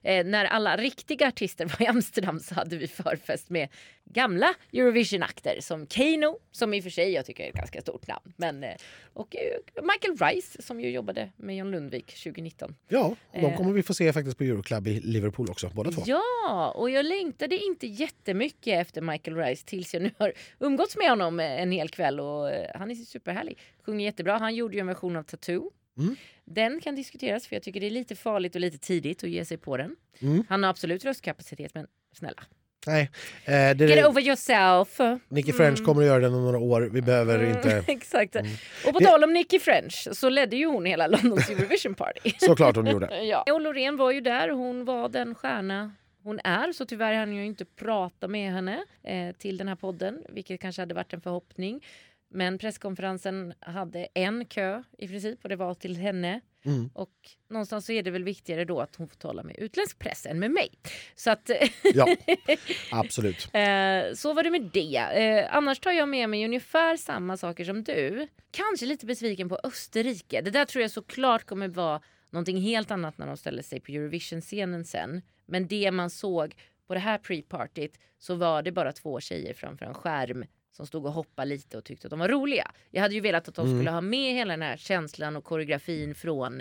Eh, 0.02 0.26
när 0.26 0.44
alla 0.44 0.76
riktiga 0.76 1.28
artister 1.28 1.64
var 1.66 1.82
i 1.82 1.86
Amsterdam 1.86 2.40
så 2.40 2.54
hade 2.54 2.76
vi 2.76 2.86
förfest 2.88 3.50
med 3.50 3.68
gamla 4.04 4.54
Eurovision-akter 4.72 5.60
som 5.60 5.86
Kano, 5.86 6.38
som 6.52 6.74
i 6.74 6.80
och 6.80 6.82
för 6.84 6.90
sig 6.90 7.10
jag 7.12 7.26
tycker 7.26 7.44
är 7.44 7.48
ett 7.48 7.54
ganska 7.54 7.80
stort 7.80 8.06
namn, 8.06 8.32
men, 8.36 8.64
eh, 8.64 8.70
och 9.12 9.36
eh, 9.36 9.82
Michael 9.84 10.34
Rice 10.34 10.62
som 10.62 10.80
ju 10.80 10.90
jobbade 10.90 11.30
med 11.36 11.56
John 11.56 11.70
Lundvik 11.70 12.06
2019. 12.06 12.74
Ja, 12.88 13.04
och 13.32 13.40
de 13.40 13.46
Eh. 13.46 13.56
kommer 13.56 13.72
vi 13.72 13.82
få 13.82 13.94
se 13.94 14.12
faktiskt 14.12 14.38
på 14.38 14.44
Euroclub 14.44 14.86
i 14.88 15.00
Liverpool 15.00 15.50
också, 15.50 15.70
båda 15.74 15.90
två. 15.90 16.02
Ja, 16.06 16.72
och 16.76 16.90
jag 16.90 17.04
längtade 17.06 17.58
inte 17.58 17.86
jättemycket 17.86 18.80
efter 18.80 19.02
Michael 19.02 19.36
Rice 19.36 19.66
tills 19.66 19.94
jag 19.94 20.02
nu 20.02 20.10
har 20.18 20.32
umgåtts 20.60 20.96
med 20.96 21.10
honom 21.10 21.40
en 21.40 21.72
hel 21.72 21.88
kväll 21.88 22.20
och 22.20 22.50
han 22.74 22.90
är 22.90 22.94
superhärlig. 22.94 23.58
Sjunger 23.86 24.04
jättebra. 24.04 24.38
Han 24.38 24.54
gjorde 24.54 24.74
ju 24.74 24.80
en 24.80 24.86
version 24.86 25.16
av 25.16 25.22
Tattoo. 25.22 25.70
Mm. 25.98 26.16
Den 26.44 26.80
kan 26.80 26.94
diskuteras 26.94 27.46
för 27.46 27.56
jag 27.56 27.62
tycker 27.62 27.80
det 27.80 27.86
är 27.86 27.90
lite 27.90 28.16
farligt 28.16 28.54
och 28.54 28.60
lite 28.60 28.78
tidigt 28.78 29.24
att 29.24 29.30
ge 29.30 29.44
sig 29.44 29.56
på 29.58 29.76
den. 29.76 29.96
Mm. 30.20 30.44
Han 30.48 30.62
har 30.62 30.70
absolut 30.70 31.04
röstkapacitet 31.04 31.74
men 31.74 31.86
snälla. 32.12 32.42
Nej, 32.86 33.10
eh, 33.44 33.76
det, 33.76 33.86
Get 33.88 34.06
over 34.06 34.22
yourself. 34.22 34.98
Nicky 35.28 35.52
French 35.52 35.84
kommer 35.84 36.02
att 36.02 36.06
göra 36.08 36.18
den 36.20 36.34
om 36.34 36.44
några 36.44 36.58
år. 36.58 36.80
Vi 36.92 37.02
behöver 37.02 37.38
Mm, 37.38 37.56
inte... 37.56 37.84
Exakt. 37.92 38.36
Och 38.86 38.92
på 38.92 38.98
Det- 38.98 39.04
tal 39.04 39.24
om 39.24 39.32
Nicky 39.32 39.58
French 39.58 40.08
så 40.12 40.28
ledde 40.28 40.56
ju 40.56 40.66
hon 40.66 40.84
hela 40.84 41.06
Londons 41.06 41.50
Eurovision 41.50 41.94
Party. 41.94 42.32
Såklart 42.38 42.76
hon 42.76 42.86
gjorde. 42.86 43.24
Ja. 43.24 43.44
Och 43.52 43.60
Loreen 43.60 43.96
var 43.96 44.12
ju 44.12 44.20
där. 44.20 44.48
Hon 44.48 44.84
var 44.84 45.08
den 45.08 45.34
stjärna 45.34 45.92
hon 46.22 46.40
är. 46.44 46.72
Så 46.72 46.84
tyvärr 46.86 47.14
hann 47.14 47.36
jag 47.36 47.46
inte 47.46 47.64
prata 47.64 48.28
med 48.28 48.52
henne 48.52 48.84
eh, 49.02 49.32
till 49.38 49.56
den 49.56 49.68
här 49.68 49.76
podden, 49.76 50.22
vilket 50.28 50.60
kanske 50.60 50.82
hade 50.82 50.94
varit 50.94 51.12
en 51.12 51.20
förhoppning. 51.20 51.84
Men 52.30 52.58
presskonferensen 52.58 53.54
hade 53.60 54.08
en 54.14 54.44
kö 54.44 54.82
i 54.98 55.08
princip 55.08 55.38
och 55.42 55.48
det 55.48 55.56
var 55.56 55.74
till 55.74 55.96
henne. 55.96 56.40
Mm. 56.64 56.90
Och 56.94 57.10
någonstans 57.48 57.86
så 57.86 57.92
är 57.92 58.02
det 58.02 58.10
väl 58.10 58.24
viktigare 58.24 58.64
då 58.64 58.80
att 58.80 58.96
hon 58.96 59.08
får 59.08 59.16
tala 59.16 59.42
med 59.42 59.56
utländsk 59.58 59.98
press 59.98 60.26
än 60.26 60.38
med 60.38 60.50
mig. 60.50 60.70
Så 61.14 61.30
att 61.30 61.50
Ja, 61.94 62.16
absolut. 62.92 63.48
Eh, 63.54 64.14
så 64.14 64.32
var 64.32 64.42
det 64.42 64.50
med 64.50 64.70
det. 64.72 64.96
Eh, 64.96 65.56
annars 65.56 65.80
tar 65.80 65.92
jag 65.92 66.08
med 66.08 66.30
mig 66.30 66.44
ungefär 66.44 66.96
samma 66.96 67.36
saker 67.36 67.64
som 67.64 67.84
du. 67.84 68.28
Kanske 68.50 68.86
lite 68.86 69.06
besviken 69.06 69.48
på 69.48 69.60
Österrike. 69.62 70.40
Det 70.40 70.50
där 70.50 70.64
tror 70.64 70.82
jag 70.82 70.90
såklart 70.90 71.44
kommer 71.44 71.68
vara 71.68 72.00
någonting 72.30 72.60
helt 72.60 72.90
annat 72.90 73.18
när 73.18 73.26
de 73.26 73.36
ställer 73.36 73.62
sig 73.62 73.80
på 73.80 73.92
Eurovision-scenen 73.92 74.84
sen. 74.84 75.22
Men 75.46 75.66
det 75.66 75.90
man 75.90 76.10
såg 76.10 76.54
på 76.86 76.94
det 76.94 77.00
här 77.00 77.18
pre-partyt 77.18 77.98
så 78.18 78.34
var 78.34 78.62
det 78.62 78.72
bara 78.72 78.92
två 78.92 79.20
tjejer 79.20 79.54
framför 79.54 79.86
en 79.86 79.94
skärm 79.94 80.44
som 80.78 80.86
stod 80.86 81.06
och 81.06 81.12
hoppade 81.12 81.48
lite 81.48 81.78
och 81.78 81.84
tyckte 81.84 82.06
att 82.06 82.10
de 82.10 82.18
var 82.18 82.28
roliga. 82.28 82.70
Jag 82.90 83.02
hade 83.02 83.14
ju 83.14 83.20
velat 83.20 83.48
att 83.48 83.54
de 83.54 83.66
Mm. 83.66 83.78
skulle 83.78 83.90
ha 83.90 84.00
med 84.00 84.34
hela 84.34 84.52
den 84.52 84.62
här 84.62 84.76
känslan 84.76 85.36
och 85.36 85.44
koreografin 85.44 86.14
från 86.14 86.60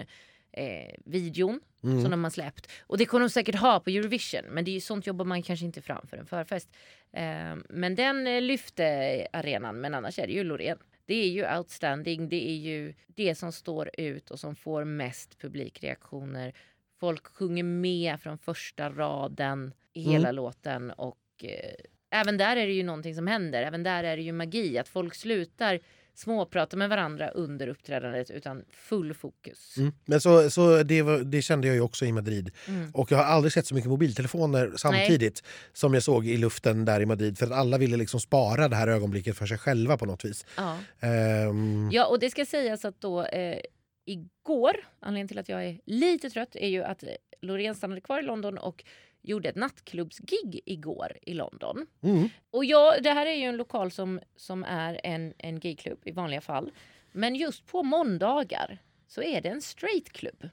eh, 0.51 0.93
videon 1.05 1.59
Mm. 1.83 2.01
som 2.01 2.11
de 2.11 2.23
har 2.23 2.31
släppt. 2.31 2.71
Och 2.81 2.97
det 2.97 3.05
kommer 3.05 3.19
de 3.25 3.29
säkert 3.29 3.55
ha 3.55 3.79
på 3.79 3.89
Eurovision 3.89 4.41
men 4.49 4.65
det 4.65 4.71
är 4.71 4.73
ju 4.73 4.79
sånt 4.81 5.07
jobbar 5.07 5.25
man 5.25 5.43
kanske 5.43 5.65
inte 5.65 5.81
fram 5.81 6.07
för 6.07 6.17
en 6.17 6.25
förfest. 6.25 6.69
Eh, 7.11 7.55
men 7.69 7.95
den 7.95 8.27
eh, 8.27 8.41
lyfte 8.41 9.27
arenan 9.33 9.75
men 9.81 9.93
annars 9.93 10.19
är 10.19 10.27
det 10.27 10.33
ju 10.33 10.43
Loreen. 10.43 10.77
Det 11.05 11.15
är 11.15 11.27
ju 11.29 11.57
outstanding, 11.57 12.29
det 12.29 12.49
är 12.49 12.55
ju 12.55 12.93
det 13.07 13.35
som 13.35 13.51
står 13.51 13.89
ut 13.97 14.31
och 14.31 14.39
som 14.39 14.55
får 14.55 14.83
mest 14.83 15.37
publikreaktioner. 15.39 16.53
Folk 16.99 17.27
sjunger 17.27 17.63
med 17.63 18.21
från 18.21 18.37
första 18.37 18.89
raden 18.89 19.73
i 19.93 20.01
Mm. 20.01 20.11
hela 20.13 20.31
låten 20.31 20.91
och 20.91 21.17
eh, 21.43 21.73
även 22.11 22.37
där 22.37 22.55
är 22.55 22.67
det 22.67 22.73
ju 22.73 22.83
någonting 22.83 23.15
som 23.15 23.27
händer. 23.27 23.63
Även 23.63 23.83
där 23.83 24.03
är 24.03 24.17
det 24.17 24.23
ju 24.23 24.31
magi 24.31 24.77
att 24.77 24.87
folk 24.87 25.15
slutar 25.15 25.79
småprata 26.17 26.77
med 26.77 26.89
varandra 26.89 27.29
under 27.29 27.67
uppträdandet 27.67 28.31
utan 28.31 28.63
full 28.71 29.13
fokus. 29.13 29.77
Mm. 29.77 29.93
Men 30.05 30.21
så, 30.21 30.49
så 30.49 30.83
det, 30.83 31.01
var, 31.01 31.17
det 31.17 31.41
kände 31.41 31.67
jag 31.67 31.75
ju 31.75 31.81
också 31.81 32.05
i 32.05 32.11
Madrid. 32.11 32.51
Mm. 32.67 32.91
Och 32.93 33.11
jag 33.11 33.17
har 33.17 33.23
aldrig 33.23 33.53
sett 33.53 33.67
så 33.67 33.75
mycket 33.75 33.89
mobiltelefoner 33.89 34.73
samtidigt 34.77 35.43
som 35.73 35.93
jag 35.93 36.03
såg 36.03 36.27
i 36.27 36.37
luften 36.37 36.85
där 36.85 37.01
i 37.01 37.05
Madrid. 37.05 37.37
För 37.37 37.45
att 37.45 37.51
alla 37.51 37.77
ville 37.77 37.97
liksom 37.97 38.19
spara 38.19 38.67
det 38.67 38.75
här 38.75 38.87
ögonblicket 38.87 39.37
för 39.37 39.45
sig 39.45 39.57
själva 39.57 39.97
på 39.97 40.05
något 40.05 40.25
vis. 40.25 40.45
Ja. 40.55 40.77
Ehm, 40.99 41.89
Ja, 41.91 42.05
och 42.05 42.19
det 42.19 42.29
ska 42.29 42.45
sägas 42.45 42.85
att 42.85 43.01
då 43.01 43.23
eh, 43.23 43.59
igår, 44.05 44.75
anledningen 44.99 45.27
till 45.27 45.39
att 45.39 45.49
jag 45.49 45.65
är 45.65 45.79
lite 45.85 46.29
trött 46.29 46.55
är 46.55 46.67
ju 46.67 46.83
att 46.83 47.03
eh, 47.03 47.09
Loreen 47.41 47.75
stannade 47.75 48.01
kvar 48.01 48.19
i 48.19 48.23
London 48.23 48.57
och 48.57 48.83
gjorde 49.21 49.49
ett 49.49 49.55
nattklubbsgig 49.55 50.61
igår 50.65 51.17
i 51.21 51.33
London. 51.33 51.87
mm. 52.01 52.29
Och 52.51 52.65
jag, 52.65 53.03
det 53.03 53.11
här 53.11 53.25
är 53.25 53.35
ju 53.35 53.43
en 53.43 53.57
lokal 53.57 53.91
som, 53.91 54.19
som 54.35 54.63
är 54.63 55.01
en, 55.03 55.33
en 55.37 55.59
gayklubb 55.59 55.99
i 56.05 56.11
vanliga 56.11 56.41
fall. 56.41 56.71
Men 57.11 57.35
just 57.35 57.65
på 57.65 57.83
måndagar 57.83 58.81
så 59.07 59.21
är 59.21 59.41
det 59.41 59.49
en 59.49 59.61
straightklubb, 59.61 60.49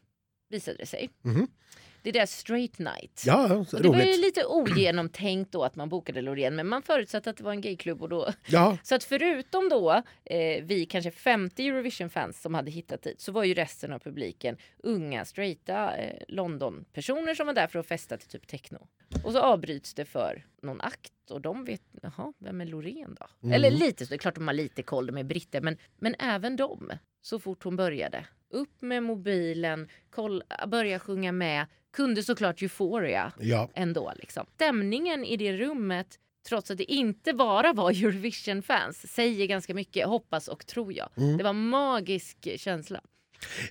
visade 0.48 0.76
det 0.76 0.86
sig. 0.86 1.10
Mhm. 1.22 1.48
Det 2.05 2.11
är 2.11 2.12
deras 2.12 2.32
straight 2.32 2.78
night. 2.78 3.22
Ja, 3.26 3.55
Och 3.55 3.82
det 3.82 3.88
var 3.88 3.96
ju 3.96 4.02
roligt. 4.02 4.20
lite 4.20 4.44
ogenomtänkt 4.44 5.52
då 5.52 5.64
att 5.64 5.76
man 5.76 5.88
bokade 5.88 6.20
Loreen 6.22 6.57
men 6.57 6.68
man 6.68 6.82
förutsatte 6.82 7.30
att 7.30 7.36
det 7.36 7.44
var 7.44 7.50
en 7.50 7.61
gayklubb 7.61 8.02
och 8.02 8.09
då 8.09 8.28
Ja, 8.46 8.78
så 8.82 8.94
att 8.94 9.05
förutom 9.05 9.68
då 9.68 10.02
eh, 10.24 10.64
vi 10.64 10.86
kanske 10.90 11.11
50 11.11 11.68
Eurovision-fans 11.68 12.42
som 12.42 12.55
hade 12.55 12.70
hittat 12.70 13.02
dit 13.02 13.20
så 13.20 13.32
var 13.32 13.44
ju 13.44 13.55
resten 13.55 13.92
av 13.92 13.98
publiken 13.98 14.57
unga, 14.82 15.24
straighta 15.24 15.96
eh, 15.96 16.22
London-personer 16.28 17.34
som 17.34 17.46
var 17.46 17.55
där 17.55 17.66
för 17.66 17.78
att 17.78 17.86
festa 17.86 18.16
till 18.16 18.28
typ 18.28 18.46
techno. 18.46 18.86
Och 19.24 19.32
så 19.32 19.38
avbryts 19.40 19.94
det 19.94 20.05
för 20.05 20.46
någon 20.62 20.80
akt 20.80 21.30
och 21.30 21.40
de 21.40 21.64
vet, 21.64 21.82
jaha, 22.02 22.32
vem 22.38 22.61
är 22.61 22.66
Loreen 22.66 23.16
då? 23.20 23.26
Mm. 23.42 23.55
Eller 23.55 23.70
lite, 23.70 24.07
så 24.07 24.11
det 24.11 24.16
är 24.16 24.18
klart 24.18 24.34
de 24.34 24.46
har 24.48 24.55
lite 24.55 24.82
koll, 24.82 25.07
de 25.07 25.18
är 25.18 25.24
britter, 25.24 25.61
men, 25.61 25.76
men 25.98 26.14
även 26.18 26.57
de, 26.57 26.92
så 27.22 27.38
fort 27.38 27.62
hon 27.64 27.76
började, 27.76 28.26
upp 28.55 28.82
med 28.82 29.02
mobilen, 29.02 29.88
koll, 30.11 30.42
börja 30.66 30.98
sjunga 30.98 31.32
med, 31.32 31.66
kunde 31.92 32.22
såklart 32.22 32.62
Euphoria 32.62 33.32
ja. 33.40 33.68
ändå. 33.74 34.12
Liksom. 34.16 34.46
Stämningen 34.55 35.24
i 35.24 35.36
det 35.36 35.52
rummet, 35.52 36.18
trots 36.48 36.70
att 36.70 36.78
det 36.78 36.92
inte 36.92 37.32
bara 37.32 37.72
var 37.72 37.90
Eurovision-fans, 37.90 39.12
säger 39.12 39.46
ganska 39.46 39.74
mycket, 39.74 40.07
hoppas 40.07 40.48
och 40.48 40.66
tror 40.66 40.92
jag. 40.92 41.09
Mm. 41.16 41.36
Det 41.36 41.44
var 41.44 41.52
magisk 41.52 42.48
känsla. 42.57 43.00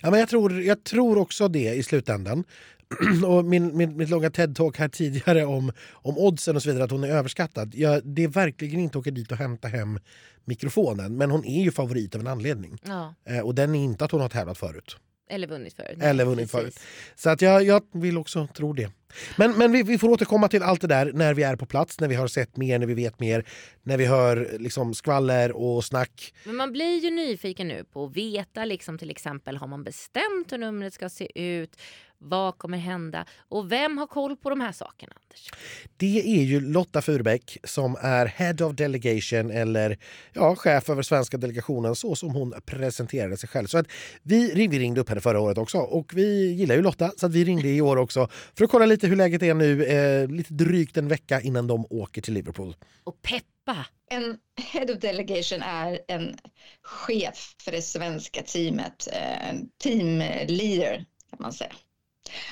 Ja, 0.02 0.10
men 0.10 0.20
jag, 0.20 0.28
tror, 0.28 0.62
jag 0.62 0.84
tror 0.84 1.18
också 1.18 1.48
det 1.48 1.74
i 1.74 1.82
slutändan. 1.82 2.44
och 3.26 3.44
min, 3.44 3.76
min, 3.76 3.96
mitt 3.96 4.10
långa 4.10 4.28
TED-talk 4.28 4.78
här 4.78 4.88
tidigare 4.88 5.44
om, 5.44 5.72
om 5.92 6.18
oddsen 6.18 6.56
och 6.56 6.62
så 6.62 6.68
vidare, 6.68 6.84
att 6.84 6.90
hon 6.90 7.04
är 7.04 7.08
överskattad. 7.08 7.74
Ja, 7.74 8.00
det 8.04 8.24
är 8.24 8.28
verkligen 8.28 8.80
inte 8.80 8.98
att 8.98 9.02
åka 9.02 9.10
dit 9.10 9.32
och 9.32 9.38
hämta 9.38 9.68
hem 9.68 9.98
mikrofonen. 10.44 11.16
Men 11.16 11.30
hon 11.30 11.44
är 11.44 11.62
ju 11.62 11.70
favorit 11.70 12.14
av 12.14 12.20
en 12.20 12.26
anledning. 12.26 12.78
Ja. 12.86 13.14
Eh, 13.24 13.40
och 13.40 13.54
den 13.54 13.74
är 13.74 13.84
inte 13.84 14.04
att 14.04 14.10
hon 14.10 14.20
har 14.20 14.28
tävlat 14.28 14.58
förut. 14.58 14.96
Eller 15.30 15.46
vunnit 15.46 15.74
förut. 15.74 15.98
Eller 16.00 16.24
vunnit 16.24 16.52
Precis. 16.52 16.60
förut. 16.60 16.80
Så 17.14 17.30
att 17.30 17.42
jag, 17.42 17.62
jag 17.62 17.82
vill 17.92 18.18
också 18.18 18.48
tro 18.54 18.72
det. 18.72 18.90
Men, 19.36 19.58
men 19.58 19.72
vi, 19.72 19.82
vi 19.82 19.98
får 19.98 20.08
återkomma 20.08 20.48
till 20.48 20.62
allt 20.62 20.80
det 20.80 20.86
där 20.86 21.12
när 21.14 21.34
vi 21.34 21.42
är 21.42 21.56
på 21.56 21.66
plats, 21.66 22.00
när 22.00 22.08
vi 22.08 22.14
har 22.14 22.26
sett 22.26 22.56
mer, 22.56 22.78
när 22.78 22.86
vi 22.86 22.94
vet 22.94 23.20
mer, 23.20 23.44
när 23.82 23.96
vi 23.98 24.06
hör 24.06 24.56
liksom 24.58 24.94
skvaller 24.94 25.56
och 25.56 25.84
snack. 25.84 26.34
Men 26.44 26.56
man 26.56 26.72
blir 26.72 26.98
ju 26.98 27.10
nyfiken 27.10 27.68
nu 27.68 27.84
på 27.84 28.04
att 28.04 28.16
veta, 28.16 28.64
liksom 28.64 28.98
till 28.98 29.10
exempel, 29.10 29.56
har 29.56 29.66
man 29.66 29.84
bestämt 29.84 30.52
hur 30.52 30.58
numret 30.58 30.94
ska 30.94 31.08
se 31.08 31.40
ut? 31.40 31.76
Vad 32.18 32.58
kommer 32.58 32.78
hända? 32.78 33.26
Och 33.48 33.72
vem 33.72 33.98
har 33.98 34.06
koll 34.06 34.36
på 34.36 34.50
de 34.50 34.60
här 34.60 34.72
sakerna, 34.72 35.12
Anders? 35.22 35.50
Det 35.96 36.38
är 36.38 36.42
ju 36.42 36.60
Lotta 36.60 37.02
Furbeck 37.02 37.58
som 37.64 37.96
är 38.00 38.26
Head 38.26 38.66
of 38.66 38.74
Delegation 38.74 39.50
eller 39.50 39.98
ja, 40.32 40.56
chef 40.56 40.90
över 40.90 41.02
svenska 41.02 41.36
delegationen 41.36 41.96
så 41.96 42.16
som 42.16 42.30
hon 42.30 42.54
presenterade 42.66 43.36
sig 43.36 43.48
själv. 43.48 43.66
Så 43.66 43.78
att 43.78 43.86
vi, 44.22 44.52
vi 44.54 44.78
ringde 44.78 45.00
upp 45.00 45.08
henne 45.08 45.20
förra 45.20 45.40
året 45.40 45.58
också 45.58 45.78
och 45.78 46.12
vi 46.14 46.52
gillar 46.52 46.74
ju 46.74 46.82
Lotta 46.82 47.12
så 47.16 47.26
att 47.26 47.32
vi 47.32 47.44
ringde 47.44 47.68
i 47.68 47.80
år 47.80 47.96
också 47.96 48.28
för 48.56 48.64
att 48.64 48.70
kolla 48.70 48.86
lite 48.86 49.06
hur 49.06 49.16
läget 49.16 49.42
är 49.42 49.54
nu 49.54 49.84
eh, 49.84 50.28
lite 50.28 50.54
drygt 50.54 50.96
en 50.96 51.08
vecka 51.08 51.40
innan 51.40 51.66
de 51.66 51.86
åker 51.90 52.22
till 52.22 52.34
Liverpool. 52.34 52.76
Och 53.04 53.22
peppa! 53.22 53.86
En 54.10 54.38
head 54.72 54.92
of 54.94 55.00
delegation 55.00 55.62
är 55.62 56.00
en 56.08 56.36
chef 56.82 57.54
för 57.62 57.72
det 57.72 57.82
svenska 57.82 58.42
teamet, 58.42 59.08
eh, 59.12 59.48
en 59.48 59.68
team 59.78 60.18
leader 60.48 61.04
kan 61.30 61.38
man 61.40 61.52
säga. 61.52 61.72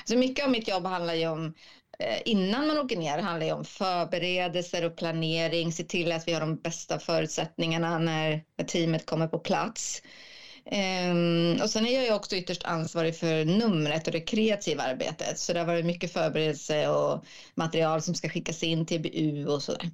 Så 0.05 0.17
mycket 0.17 0.45
av 0.45 0.51
mitt 0.51 0.67
jobb 0.67 0.85
handlar 0.85 1.13
ju 1.13 1.27
om 1.27 1.53
eh, 1.99 2.21
innan 2.25 2.67
man 2.67 2.77
åker 2.77 2.97
ner 2.97 3.17
handlar 3.17 3.45
ju 3.45 3.53
om 3.53 3.65
förberedelser 3.65 4.85
och 4.85 4.97
planering, 4.97 5.71
se 5.71 5.83
till 5.83 6.11
att 6.11 6.27
vi 6.27 6.33
har 6.33 6.39
de 6.39 6.55
bästa 6.55 6.99
förutsättningarna 6.99 7.99
när, 7.99 8.43
teamet 8.67 9.05
kommer 9.05 9.27
på 9.27 9.39
plats. 9.39 10.01
Um, 10.65 11.61
och 11.61 11.69
sen 11.69 11.87
är 11.87 11.93
jag 11.93 12.03
ju 12.03 12.13
också 12.13 12.35
ytterst 12.35 12.63
ansvarig 12.63 13.15
för 13.15 13.45
numret 13.45 14.07
och 14.07 14.13
det 14.13 14.21
kreativa 14.21 14.83
arbetet. 14.83 15.39
Så 15.39 15.53
det 15.53 15.59
har 15.59 15.67
varit 15.67 15.85
mycket 15.85 16.13
förberedelse 16.13 16.87
och 16.87 17.25
material 17.55 18.01
som 18.01 18.15
ska 18.15 18.29
skickas 18.29 18.63
in 18.63 18.85
till 18.85 19.01
BU 19.01 19.45
och 19.45 19.63
sådär. 19.63 19.89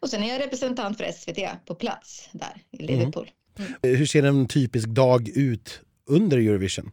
Och 0.00 0.10
sen 0.10 0.22
är 0.22 0.28
jag 0.28 0.40
representant 0.40 0.98
för 0.98 1.12
SVT 1.12 1.66
på 1.66 1.74
plats 1.74 2.28
där 2.32 2.62
i 2.70 2.82
Liverpool. 2.82 3.30
Mm. 3.58 3.72
Hur 3.82 4.06
ser 4.06 4.22
en 4.22 4.48
typisk 4.48 4.88
dag 4.88 5.28
ut 5.28 5.80
under 6.06 6.38
Eurovision? 6.38 6.90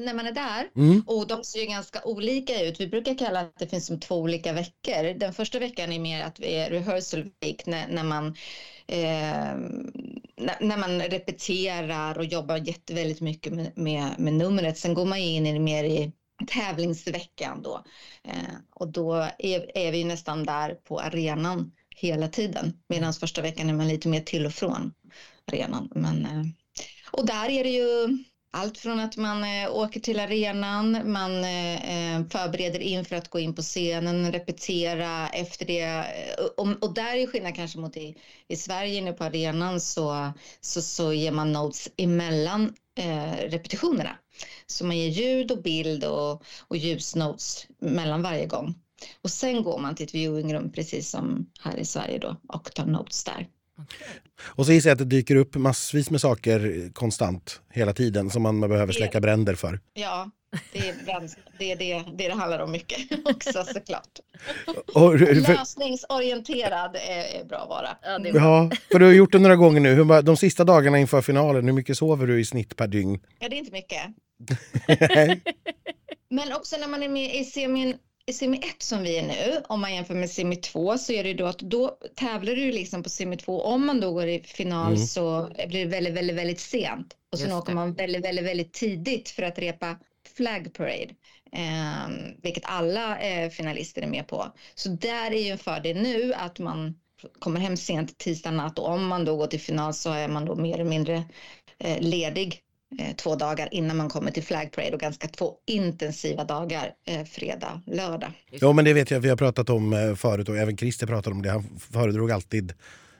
När 0.00 0.14
man 0.14 0.26
är 0.26 0.32
där 0.32 0.68
mm. 0.76 1.02
och 1.06 1.26
de 1.26 1.44
ser 1.44 1.60
ju 1.60 1.66
ganska 1.66 2.02
olika 2.04 2.62
ut. 2.62 2.80
Vi 2.80 2.86
brukar 2.86 3.18
kalla 3.18 3.40
att 3.40 3.58
det 3.58 3.68
finns 3.68 3.86
som 3.86 4.00
två 4.00 4.16
olika 4.16 4.52
veckor. 4.52 5.18
Den 5.18 5.34
första 5.34 5.58
veckan 5.58 5.92
är 5.92 5.98
mer 5.98 6.24
att 6.24 6.40
vi 6.40 6.54
är 6.54 6.70
rehearsal 6.70 7.30
week 7.40 7.66
när, 7.66 7.88
när 7.88 8.04
man 8.04 8.26
eh, 8.86 9.56
när, 10.60 10.76
man 10.76 11.00
repeterar 11.00 12.18
och 12.18 12.24
jobbar 12.24 12.56
jätte, 12.56 12.94
väldigt 12.94 13.20
mycket 13.20 13.52
med, 13.52 13.72
med, 13.78 14.14
med 14.18 14.32
numret. 14.32 14.78
Sen 14.78 14.94
går 14.94 15.06
man 15.06 15.18
in 15.18 15.46
i 15.46 15.58
mer 15.58 15.84
i 15.84 16.12
tävlingsveckan 16.46 17.62
då 17.62 17.84
eh, 18.24 18.54
och 18.74 18.88
då 18.88 19.14
är, 19.38 19.78
är 19.78 19.92
vi 19.92 20.04
nästan 20.04 20.44
där 20.44 20.74
på 20.74 21.00
arenan 21.00 21.72
hela 21.96 22.28
tiden 22.28 22.72
medan 22.88 23.14
första 23.14 23.42
veckan 23.42 23.68
är 23.68 23.74
man 23.74 23.88
lite 23.88 24.08
mer 24.08 24.20
till 24.20 24.46
och 24.46 24.52
från 24.52 24.92
arenan. 25.52 25.88
Men, 25.94 26.24
eh, 26.24 26.44
och 27.12 27.26
där 27.26 27.50
är 27.50 27.64
det 27.64 27.70
ju 27.70 28.18
allt 28.50 28.78
från 28.78 29.00
att 29.00 29.16
man 29.16 29.44
eh, 29.44 29.76
åker 29.76 30.00
till 30.00 30.20
arenan, 30.20 31.12
man 31.12 31.44
eh, 31.44 31.74
eh 31.74 32.26
förbereder 32.30 32.80
inför 32.80 33.16
att 33.16 33.28
gå 33.28 33.38
in 33.38 33.54
på 33.54 33.62
scenen, 33.62 34.32
repetera 34.32 35.28
efter 35.28 35.66
det. 35.66 35.82
Eh, 35.82 36.44
och, 36.56 36.82
och 36.82 36.94
där 36.94 37.16
är 37.16 37.26
skillnad 37.26 37.54
kanske 37.54 37.78
mot 37.78 37.96
i, 37.96 38.16
i 38.48 38.56
Sverige 38.56 38.94
inne 38.94 39.12
på 39.12 39.24
arenan 39.24 39.80
så, 39.80 40.32
så, 40.60 40.82
så 40.82 41.12
ger 41.12 41.32
man 41.32 41.52
notes 41.52 41.88
emellan 41.96 42.74
eh, 42.98 43.32
repetitionerna. 43.32 44.18
Så 44.66 44.84
man 44.86 44.98
ger 44.98 45.08
ljud 45.08 45.50
och 45.50 45.62
bild 45.62 46.04
och, 46.04 46.44
och 46.68 46.76
ljusnotes 46.76 47.66
mellan 47.78 48.22
varje 48.22 48.46
gång. 48.46 48.74
Och 49.22 49.30
sen 49.30 49.62
går 49.62 49.78
man 49.78 49.94
till 49.94 50.06
ett 50.06 50.14
viewing 50.14 50.54
room 50.54 50.72
precis 50.72 51.10
som 51.10 51.50
här 51.60 51.76
i 51.76 51.84
Sverige 51.84 52.18
då 52.18 52.36
och 52.48 52.74
tar 52.74 52.86
notes 52.86 53.24
där. 53.24 53.48
Och 54.40 54.66
så 54.66 54.72
gissar 54.72 54.90
jag 54.90 54.94
att 54.94 54.98
det 54.98 55.04
dyker 55.16 55.36
upp 55.36 55.54
massvis 55.54 56.10
med 56.10 56.20
saker 56.20 56.90
konstant 56.92 57.60
hela 57.72 57.92
tiden 57.92 58.30
som 58.30 58.42
man 58.42 58.60
behöver 58.60 58.92
släcka 58.92 59.20
bränder 59.20 59.54
för. 59.54 59.80
Ja, 59.94 60.30
det 60.72 60.88
är 60.88 60.94
det, 61.58 61.72
är 61.72 61.76
det, 61.76 62.04
det, 62.16 62.28
det 62.28 62.34
handlar 62.34 62.58
om 62.58 62.70
mycket 62.70 62.98
också 63.24 63.64
såklart. 63.64 64.18
Och, 64.94 65.18
för, 65.18 65.34
Lösningsorienterad 65.34 66.96
är, 66.96 67.40
är 67.40 67.44
bra 67.44 67.58
att 67.58 67.68
vara. 67.68 67.88
Ja, 68.02 68.18
bra. 68.18 68.32
ja, 68.34 68.70
för 68.92 68.98
du 68.98 69.04
har 69.06 69.12
gjort 69.12 69.32
det 69.32 69.38
några 69.38 69.56
gånger 69.56 69.80
nu. 69.80 69.94
Hur, 69.94 70.22
de 70.22 70.36
sista 70.36 70.64
dagarna 70.64 70.98
inför 70.98 71.22
finalen, 71.22 71.64
hur 71.64 71.72
mycket 71.72 71.98
sover 71.98 72.26
du 72.26 72.40
i 72.40 72.44
snitt 72.44 72.76
per 72.76 72.86
dygn? 72.86 73.20
Ja, 73.38 73.48
det 73.48 73.56
är 73.56 73.58
inte 73.58 73.72
mycket. 73.72 74.02
Men 76.30 76.52
också 76.52 76.76
när 76.76 76.88
man 76.88 77.02
är 77.02 77.08
med 77.08 77.34
i 77.34 77.44
semin 77.44 77.94
semi 78.32 78.58
1 78.58 78.82
som 78.82 79.02
vi 79.02 79.18
är 79.18 79.22
nu, 79.22 79.62
om 79.68 79.80
man 79.80 79.94
jämför 79.94 80.14
med 80.14 80.30
semi 80.30 80.56
2 80.56 80.98
så 80.98 81.12
är 81.12 81.24
det 81.24 81.34
då 81.34 81.46
att 81.46 81.58
då 81.58 81.98
tävlar 82.14 82.54
du 82.54 82.72
liksom 82.72 83.02
på 83.02 83.08
semi 83.08 83.36
2. 83.36 83.62
Om 83.62 83.86
man 83.86 84.00
då 84.00 84.12
går 84.12 84.26
i 84.26 84.40
final 84.42 84.92
mm. 84.92 85.06
så 85.06 85.50
blir 85.68 85.84
det 85.84 85.90
väldigt, 85.90 86.14
väldigt, 86.14 86.36
väldigt 86.36 86.60
sent. 86.60 87.16
Och 87.32 87.38
sen 87.38 87.52
åker 87.52 87.74
man 87.74 87.92
väldigt, 87.92 88.24
väldigt, 88.24 88.44
väldigt 88.44 88.72
tidigt 88.72 89.30
för 89.30 89.42
att 89.42 89.58
repa 89.58 89.96
Flag 90.36 90.72
Parade. 90.72 91.14
Eh, 91.52 92.08
vilket 92.42 92.64
alla 92.66 93.18
eh, 93.20 93.50
finalister 93.50 94.02
är 94.02 94.06
med 94.06 94.26
på. 94.26 94.52
Så 94.74 94.88
där 94.88 95.30
är 95.30 95.42
ju 95.42 95.50
en 95.50 95.58
fördel 95.58 95.96
nu 95.96 96.34
att 96.34 96.58
man 96.58 96.94
kommer 97.38 97.60
hem 97.60 97.76
sent 97.76 98.18
tisdag 98.18 98.50
natt 98.50 98.78
och 98.78 98.88
om 98.88 99.06
man 99.06 99.24
då 99.24 99.36
går 99.36 99.46
till 99.46 99.60
final 99.60 99.94
så 99.94 100.12
är 100.12 100.28
man 100.28 100.44
då 100.44 100.54
mer 100.54 100.74
eller 100.74 100.90
mindre 100.90 101.24
eh, 101.78 102.00
ledig 102.00 102.62
Eh, 102.98 103.16
två 103.16 103.34
dagar 103.34 103.68
innan 103.70 103.96
man 103.96 104.08
kommer 104.08 104.30
till 104.30 104.42
Flag 104.42 104.72
Parade 104.72 104.92
och 104.92 105.00
ganska 105.00 105.28
två 105.28 105.54
intensiva 105.66 106.44
dagar, 106.44 106.94
eh, 107.06 107.24
fredag, 107.24 107.82
lördag. 107.86 108.30
Ja 108.50 108.72
men 108.72 108.84
det 108.84 108.92
vet 108.92 109.10
jag, 109.10 109.20
vi 109.20 109.28
har 109.28 109.36
pratat 109.36 109.70
om 109.70 109.92
eh, 109.92 110.14
förut 110.14 110.48
och 110.48 110.56
även 110.56 110.76
Christer 110.76 111.06
pratade 111.06 111.36
om 111.36 111.42
det. 111.42 111.50
Han 111.50 111.80
föredrog 111.92 112.30
alltid 112.30 112.72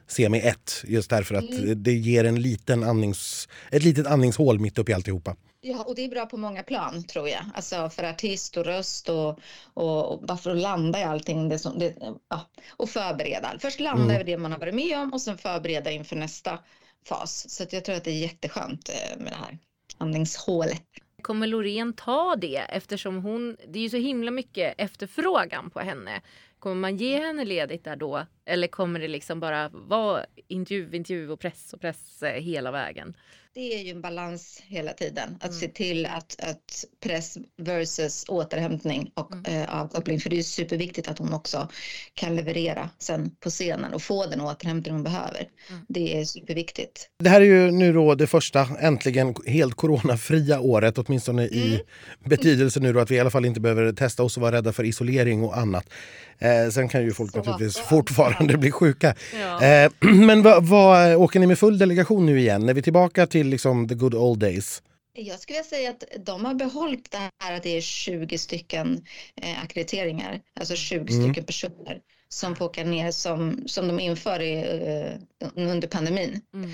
semi 0.07 0.41
1 0.41 0.85
just 0.87 1.11
därför 1.11 1.35
att 1.35 1.51
mm. 1.51 1.83
det 1.83 1.93
ger 1.93 2.25
en 2.25 2.43
liten 2.43 2.85
andnings, 2.85 3.49
ett 3.71 3.83
litet 3.83 4.07
andningshål 4.07 4.59
mitt 4.59 4.79
upp 4.79 4.89
i 4.89 4.93
alltihopa. 4.93 5.37
Ja, 5.61 5.85
och 5.85 5.95
det 5.95 6.05
är 6.05 6.09
bra 6.09 6.27
på 6.27 6.37
många 6.37 6.62
plan 6.62 7.05
tror 7.05 7.29
jag. 7.29 7.43
Alltså 7.55 7.91
för 7.91 8.05
artist 8.05 8.57
och 8.57 8.64
röst 8.64 9.09
och, 9.09 9.39
och, 9.75 10.12
och 10.12 10.27
bara 10.27 10.39
för 10.39 10.51
att 10.51 10.59
landa 10.59 11.01
i 11.01 11.03
allting. 11.03 11.49
Det 11.49 11.59
som, 11.59 11.79
det, 11.79 11.95
ja, 12.29 12.41
och 12.77 12.91
förbereda. 12.91 13.55
Först 13.59 13.81
landa 13.81 14.03
mm. 14.03 14.14
över 14.14 14.25
det 14.25 14.39
man 14.39 14.53
har 14.53 14.59
varit 14.59 14.75
med 14.75 14.99
om 14.99 15.12
och 15.12 15.21
sen 15.21 15.39
förbereda 15.39 15.91
inför 15.91 16.16
nästa 16.16 16.59
fas. 17.07 17.51
Så 17.51 17.65
jag 17.71 17.85
tror 17.85 17.97
att 17.97 18.05
det 18.05 18.11
är 18.11 18.23
jätteskönt 18.23 18.89
eh, 18.89 19.19
med 19.19 19.33
det 19.33 19.37
här 19.37 19.59
andningshålet. 19.99 20.83
Kommer 21.23 21.47
Loreen 21.47 21.93
ta 21.93 22.37
det 22.37 22.57
eftersom 22.57 23.23
hon, 23.23 23.57
det 23.69 23.79
är 23.79 23.83
ju 23.83 23.91
så 23.91 23.97
himla 23.97 24.31
mycket 24.31 24.75
efterfrågan 24.79 25.71
på 25.71 25.81
henne. 25.81 26.23
Kommer 26.59 26.77
man 26.77 26.97
ge 26.97 27.19
henne 27.19 27.45
ledigt 27.45 27.85
där 27.85 27.97
då? 27.97 28.27
Eller 28.45 28.69
kommer 28.69 29.01
det 29.01 29.09
liksom 29.09 29.41
bara 29.41 29.69
vara 29.69 30.27
intervju, 30.49 30.97
intervju 30.97 31.31
och 31.31 31.41
press 31.41 31.73
och 31.73 31.81
press 31.81 32.23
eh, 32.23 32.43
hela 32.43 32.71
vägen? 32.71 33.17
Det 33.55 33.75
är 33.75 33.83
ju 33.83 33.91
en 33.91 34.01
balans 34.01 34.63
hela 34.67 34.93
tiden. 34.93 35.37
Att 35.41 35.51
mm. 35.51 35.61
se 35.61 35.69
till 35.69 36.07
att, 36.07 36.37
att 36.41 36.85
press 37.01 37.39
versus 37.57 38.25
återhämtning 38.29 39.11
och 39.15 39.33
mm. 39.33 39.63
eh, 39.63 39.81
avkoppling. 39.81 40.21
För 40.21 40.31
det 40.31 40.39
är 40.39 40.43
superviktigt 40.43 41.09
att 41.09 41.19
hon 41.19 41.33
också 41.33 41.69
kan 42.15 42.37
leverera 42.37 42.91
sen 42.99 43.31
på 43.41 43.51
scenen 43.51 43.95
och 43.95 44.03
få 44.03 44.27
den 44.27 44.41
återhämtning 44.41 44.95
hon 44.95 45.03
behöver. 45.03 45.49
Mm. 45.71 45.85
Det 45.89 46.21
är 46.21 46.25
superviktigt. 46.25 47.09
Det 47.19 47.31
här 47.31 47.41
är 47.41 47.45
ju 47.45 47.71
nu 47.71 47.93
då 47.93 48.15
det 48.15 48.27
första 48.27 48.69
äntligen 48.81 49.35
helt 49.47 49.75
coronafria 49.75 50.61
året, 50.61 50.99
åtminstone 50.99 51.47
i 51.47 51.69
mm. 51.75 51.87
betydelse 52.25 52.81
nu 52.81 52.93
då 52.93 53.01
att 53.01 53.11
vi 53.11 53.15
i 53.15 53.21
alla 53.21 53.31
fall 53.31 53.45
inte 53.45 53.61
behöver 53.61 53.93
testa 53.93 54.23
oss 54.23 54.37
och 54.37 54.41
vara 54.41 54.57
rädda 54.57 54.73
för 54.73 54.85
isolering 54.85 55.45
och 55.45 55.59
annat. 55.59 55.87
Eh, 56.39 56.71
sen 56.71 56.89
kan 56.89 57.03
ju 57.03 57.13
folk 57.13 57.31
Så 57.31 57.39
naturligtvis 57.39 57.77
varför? 57.77 57.97
fortfarande 57.97 58.59
bli 58.59 58.71
sjuka. 58.71 59.15
Ja. 59.41 59.63
Eh, 59.63 59.91
men 60.01 60.43
vad, 60.43 60.67
vad, 60.67 61.15
åker 61.15 61.41
ni 61.41 61.47
med 61.47 61.59
full 61.59 61.79
delegation 61.79 62.27
nu 62.27 62.41
igen? 62.41 62.69
Är 62.69 62.75
vi 62.75 62.83
tillbaka 62.83 63.27
till 63.27 63.38
liksom 63.45 63.89
the 63.89 63.95
good 63.95 64.14
old 64.14 64.39
days? 64.39 64.82
Jag 65.12 65.41
skulle 65.41 65.64
säga 65.64 65.91
att 65.91 66.05
de 66.26 66.45
har 66.45 66.55
behållit 66.55 67.11
det 67.11 67.30
här 67.41 67.57
att 67.57 67.62
det 67.62 67.76
är 67.76 67.80
20 67.80 68.39
stycken 68.39 69.05
eh, 69.36 69.62
akkrediteringar, 69.62 70.41
alltså 70.55 70.76
20 70.76 70.97
mm. 70.97 71.22
stycken 71.22 71.45
personer 71.45 72.01
som 72.28 72.57
får 72.57 72.64
åka 72.64 72.84
ner 72.84 73.11
som, 73.11 73.62
som 73.66 73.89
de 73.89 74.01
inför 74.01 74.43
i, 74.43 74.64
uh, 74.64 75.49
under 75.55 75.89
pandemin. 75.89 76.41
Mm. 76.55 76.70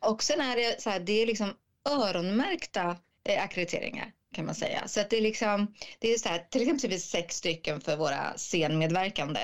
Och 0.00 0.22
sen 0.22 0.40
är 0.40 0.56
det 0.56 0.82
så 0.82 0.90
här, 0.90 1.00
det 1.00 1.22
är 1.22 1.26
liksom 1.26 1.54
öronmärkta 1.88 2.96
eh, 3.28 3.42
akkrediteringar 3.42 4.12
kan 4.34 4.46
man 4.46 4.54
säga. 4.54 4.88
Så 4.88 5.00
att 5.00 5.10
det 5.10 5.16
är 5.16 5.22
liksom, 5.22 5.74
det 5.98 6.12
är 6.12 6.18
så 6.18 6.28
här, 6.28 6.46
till 6.50 6.62
exempel 6.62 7.00
sex 7.00 7.36
stycken 7.36 7.80
för 7.80 7.96
våra 7.96 8.32
scenmedverkande. 8.36 9.40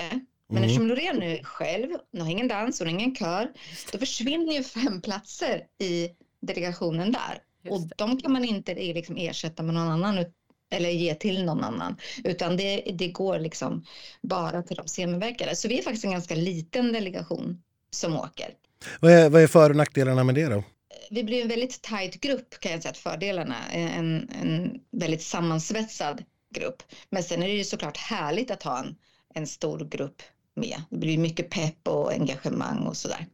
Men 0.47 0.57
mm. 0.57 0.63
eftersom 0.63 0.87
Loreen 0.87 1.15
nu 1.15 1.39
själv, 1.43 1.89
hon 2.11 2.21
har 2.21 2.29
ingen 2.29 2.47
dans, 2.47 2.79
hon 2.79 2.87
har 2.87 2.95
ingen 2.95 3.15
kör, 3.15 3.51
då 3.91 3.97
försvinner 3.97 4.53
ju 4.53 4.63
fem 4.63 5.01
platser 5.01 5.63
i 5.79 6.09
delegationen 6.41 7.11
där. 7.11 7.41
Och 7.69 7.81
de 7.95 8.21
kan 8.21 8.31
man 8.31 8.45
inte 8.45 8.75
liksom 8.75 9.17
ersätta 9.17 9.63
med 9.63 9.73
någon 9.73 9.87
annan 9.87 10.25
eller 10.71 10.89
ge 10.89 11.15
till 11.15 11.45
någon 11.45 11.63
annan, 11.63 11.97
utan 12.23 12.57
det, 12.57 12.81
det 12.93 13.07
går 13.07 13.39
liksom 13.39 13.85
bara 14.21 14.63
till 14.63 14.77
de 14.77 14.87
scenmedverkare. 14.87 15.55
Så 15.55 15.67
vi 15.67 15.79
är 15.79 15.83
faktiskt 15.83 16.05
en 16.05 16.11
ganska 16.11 16.35
liten 16.35 16.93
delegation 16.93 17.61
som 17.91 18.15
åker. 18.15 18.53
Vad 18.99 19.11
är, 19.11 19.29
vad 19.29 19.41
är 19.41 19.47
för 19.47 19.69
och 19.69 19.75
nackdelarna 19.75 20.23
med 20.23 20.35
det 20.35 20.45
då? 20.45 20.63
vi 21.09 21.23
blir 21.23 21.41
en 21.41 21.47
väldigt 21.47 21.81
tajt 21.81 22.21
grupp 22.21 22.59
kan 22.59 22.71
jag 22.71 22.81
säga 22.81 22.91
att 22.91 22.97
fördelarna. 22.97 23.55
En, 23.71 24.29
en 24.41 24.79
väldigt 24.91 25.21
sammansvetsad 25.21 26.23
grupp. 26.55 26.83
Men 27.09 27.23
sen 27.23 27.43
är 27.43 27.47
det 27.47 27.53
ju 27.53 27.63
såklart 27.63 27.97
härligt 27.97 28.51
att 28.51 28.63
ha 28.63 28.79
en, 28.79 28.95
en 29.33 29.47
stor 29.47 29.79
grupp 29.79 30.21
med. 30.55 30.81
Det 30.89 30.97
blir 30.97 31.17
mycket 31.17 31.49
pepp 31.49 31.87
och 31.87 32.11
engagemang 32.11 32.79
och 32.79 32.97
sådär. 32.97 33.25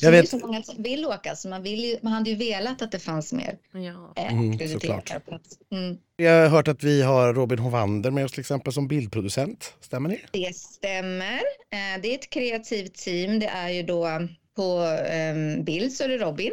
Jag 0.00 0.10
vet... 0.10 0.30
Det 0.30 0.36
är 0.36 0.40
så 0.40 0.46
många 0.46 0.62
som 0.62 0.82
vill 0.82 1.06
åka, 1.06 1.36
så 1.36 1.48
man, 1.48 1.62
vill 1.62 1.84
ju, 1.84 1.96
man 2.02 2.12
hade 2.12 2.30
ju 2.30 2.36
velat 2.36 2.82
att 2.82 2.92
det 2.92 2.98
fanns 2.98 3.32
mer 3.32 3.58
ja. 3.72 4.12
eh, 4.16 4.32
mm, 4.32 4.58
mm. 5.70 5.98
Jag 6.16 6.42
har 6.42 6.48
hört 6.48 6.68
att 6.68 6.82
vi 6.82 7.02
har 7.02 7.34
Robin 7.34 7.58
Hovander 7.58 8.10
med 8.10 8.24
oss 8.24 8.32
till 8.32 8.40
exempel 8.40 8.72
som 8.72 8.88
bildproducent. 8.88 9.74
Stämmer 9.80 10.08
det? 10.08 10.20
Det 10.30 10.56
stämmer. 10.56 11.36
Eh, 11.70 12.00
det 12.02 12.10
är 12.10 12.14
ett 12.14 12.30
kreativt 12.30 12.94
team. 12.94 13.38
Det 13.38 13.46
är 13.46 13.68
ju 13.68 13.82
då 13.82 14.08
på 14.56 14.82
eh, 15.08 15.62
bild 15.64 15.92
så 15.92 16.04
är 16.04 16.08
det 16.08 16.18
Robin 16.18 16.52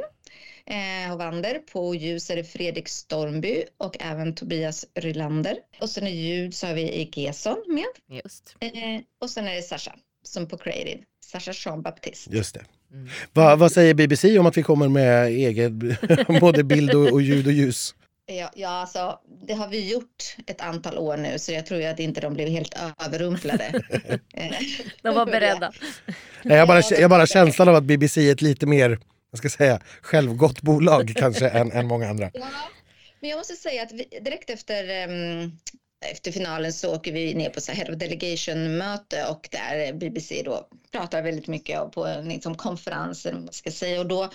eh, 0.65 1.11
Hovander. 1.11 1.59
På 1.59 1.95
ljus 1.95 2.29
är 2.29 2.35
det 2.35 2.43
Fredrik 2.43 2.87
Stormby 2.87 3.63
och 3.77 3.97
även 3.99 4.35
Tobias 4.35 4.85
Rylander. 4.95 5.57
Och 5.81 5.89
sen 5.89 6.07
i 6.07 6.11
ljud 6.11 6.55
så 6.55 6.67
har 6.67 6.73
vi 6.73 7.11
Gesson 7.15 7.63
med. 7.67 8.19
Just. 8.23 8.55
Och 9.21 9.29
sen 9.29 9.47
är 9.47 9.55
det 9.55 9.61
Sasha 9.61 9.95
som 10.23 10.47
på 10.47 10.57
creative. 10.57 11.03
Sasha 11.33 11.51
Jean 11.55 11.81
Baptiste. 11.81 12.35
Just 12.35 12.53
det. 12.55 12.63
Mm. 12.93 13.09
Va, 13.33 13.55
vad 13.55 13.71
säger 13.71 13.93
BBC 13.93 14.39
om 14.39 14.45
att 14.45 14.57
vi 14.57 14.63
kommer 14.63 14.87
med 14.87 15.27
egen 15.27 15.97
både 16.39 16.63
bild 16.63 16.93
och, 16.93 17.11
och 17.11 17.21
ljud 17.21 17.47
och 17.47 17.53
ljus? 17.53 17.95
Ja, 18.25 18.51
ja 18.55 18.69
alltså, 18.69 19.19
det 19.47 19.53
har 19.53 19.67
vi 19.67 19.91
gjort 19.91 20.35
ett 20.47 20.61
antal 20.61 20.97
år 20.97 21.17
nu 21.17 21.39
så 21.39 21.51
jag 21.51 21.65
tror 21.65 21.85
att 21.85 21.99
inte 21.99 22.21
de 22.21 22.33
blev 22.33 22.49
helt 22.49 22.75
överrumplade. 23.05 23.83
Eh, 24.33 24.51
de 25.01 25.15
var 25.15 25.25
beredda. 25.35 25.71
Nej, 26.43 26.57
jag, 26.57 26.67
bara, 26.67 26.81
jag 26.81 27.09
bara 27.09 27.25
känslan 27.25 27.69
av 27.69 27.75
att 27.75 27.83
BBC 27.83 28.27
är 28.27 28.31
ett 28.31 28.41
lite 28.41 28.65
mer 28.65 28.99
jag 29.31 29.37
ska 29.37 29.49
säga, 29.49 29.79
självgott 30.01 30.61
bolag 30.61 31.13
kanske 31.15 31.49
än, 31.49 31.71
än 31.71 31.87
många 31.87 32.09
andra. 32.09 32.31
Ja, 32.33 32.47
men 33.19 33.29
jag 33.29 33.37
måste 33.37 33.53
säga 33.53 33.83
att 33.83 33.91
vi, 33.91 34.19
direkt 34.21 34.49
efter 34.49 35.09
um, 35.09 35.59
efter 36.11 36.31
finalen 36.31 36.73
så 36.73 36.95
åker 36.95 37.11
vi 37.11 37.33
ner 37.33 37.49
på 37.49 37.61
så 37.61 37.71
of 37.71 37.97
Delegation-möte 37.97 39.25
och 39.29 39.49
där 39.51 39.93
BBC 39.93 40.41
då 40.45 40.67
pratar 40.91 41.21
väldigt 41.21 41.47
mycket 41.47 41.91
på 41.91 42.05
en 42.05 42.29
liksom, 42.29 42.55
konferens, 42.55 43.25
man 43.25 43.47
ska 43.51 43.71
säga, 43.71 43.99
och 43.99 44.07
då 44.07 44.29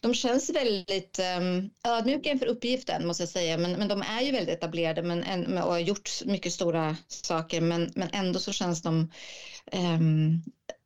de 0.00 0.14
känns 0.14 0.50
väldigt 0.50 1.20
um, 1.38 1.70
ödmjuka 1.84 2.30
inför 2.30 2.46
uppgiften 2.46 3.06
måste 3.06 3.22
jag 3.22 3.30
säga, 3.30 3.58
men, 3.58 3.72
men 3.72 3.88
de 3.88 4.02
är 4.02 4.22
ju 4.22 4.32
väldigt 4.32 4.54
etablerade 4.54 5.02
men, 5.02 5.58
och 5.58 5.72
har 5.72 5.78
gjort 5.78 6.10
mycket 6.24 6.52
stora 6.52 6.96
saker, 7.08 7.60
men, 7.60 7.92
men 7.94 8.08
ändå 8.12 8.38
så 8.38 8.52
känns 8.52 8.82
de 8.82 9.10
um, 9.72 10.42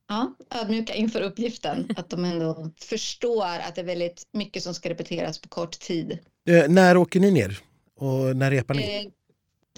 ja, 0.09 0.35
ödmjuka 0.51 0.95
inför 0.95 1.21
uppgiften, 1.21 1.89
att 1.97 2.11
de 2.11 2.25
ändå 2.25 2.71
förstår 2.81 3.45
att 3.45 3.75
det 3.75 3.81
är 3.81 3.85
väldigt 3.85 4.23
mycket 4.33 4.63
som 4.63 4.75
ska 4.75 4.91
repeteras 4.91 5.39
på 5.39 5.49
kort 5.49 5.79
tid. 5.81 6.19
Eh, 6.49 6.69
när 6.69 6.97
åker 6.97 7.21
ni 7.21 7.31
ner? 7.31 7.59
Och 7.97 8.37
när 8.37 8.51
repar 8.51 8.75
ni? 8.75 8.83
Eh, 8.83 9.13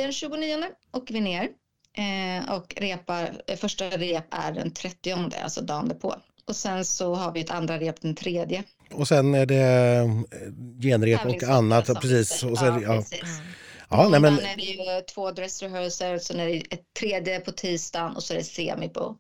den 0.03 0.13
29 0.13 0.65
åker 0.93 1.15
vi 1.15 1.21
ner 1.21 1.49
eh, 1.97 2.55
och 2.55 2.75
repar, 2.77 3.43
eh, 3.47 3.57
första 3.57 3.85
rep 3.91 4.25
är 4.31 4.53
den 4.53 4.71
30, 4.71 5.13
alltså 5.43 5.61
dagen 5.61 5.99
på. 6.01 6.17
Och 6.45 6.57
sen 6.57 6.85
så 6.85 7.15
har 7.15 7.33
vi 7.33 7.41
ett 7.41 7.51
andra 7.51 7.79
rep 7.79 8.01
den 8.01 8.15
tredje. 8.15 8.65
Och 8.91 9.09
sen 9.09 9.35
är 9.35 9.47
det 9.47 9.57
eh, 9.57 10.09
genrep 10.83 11.27
och 11.27 11.43
annat. 11.43 12.01
Precis. 12.01 12.43
Och 12.43 12.59
sen, 12.59 12.83
ja, 12.83 12.97
precis. 12.97 13.41
Ja, 13.91 14.09
nej, 14.09 14.21
men... 14.21 14.39
är 14.39 14.57
det 14.57 14.63
ju 14.63 15.01
två 15.15 15.31
dress 15.31 15.63
rehearsals, 15.63 16.25
sen 16.25 16.41
är 16.41 16.47
det 16.47 16.63
ett 16.71 16.95
tredje 17.01 17.41
på 17.41 17.53
tisdagen 17.53 18.17
och 18.17 18.23
så 18.23 18.35
är 18.35 18.39
det 18.39 18.45
semi 18.45 18.89
på 18.89 19.17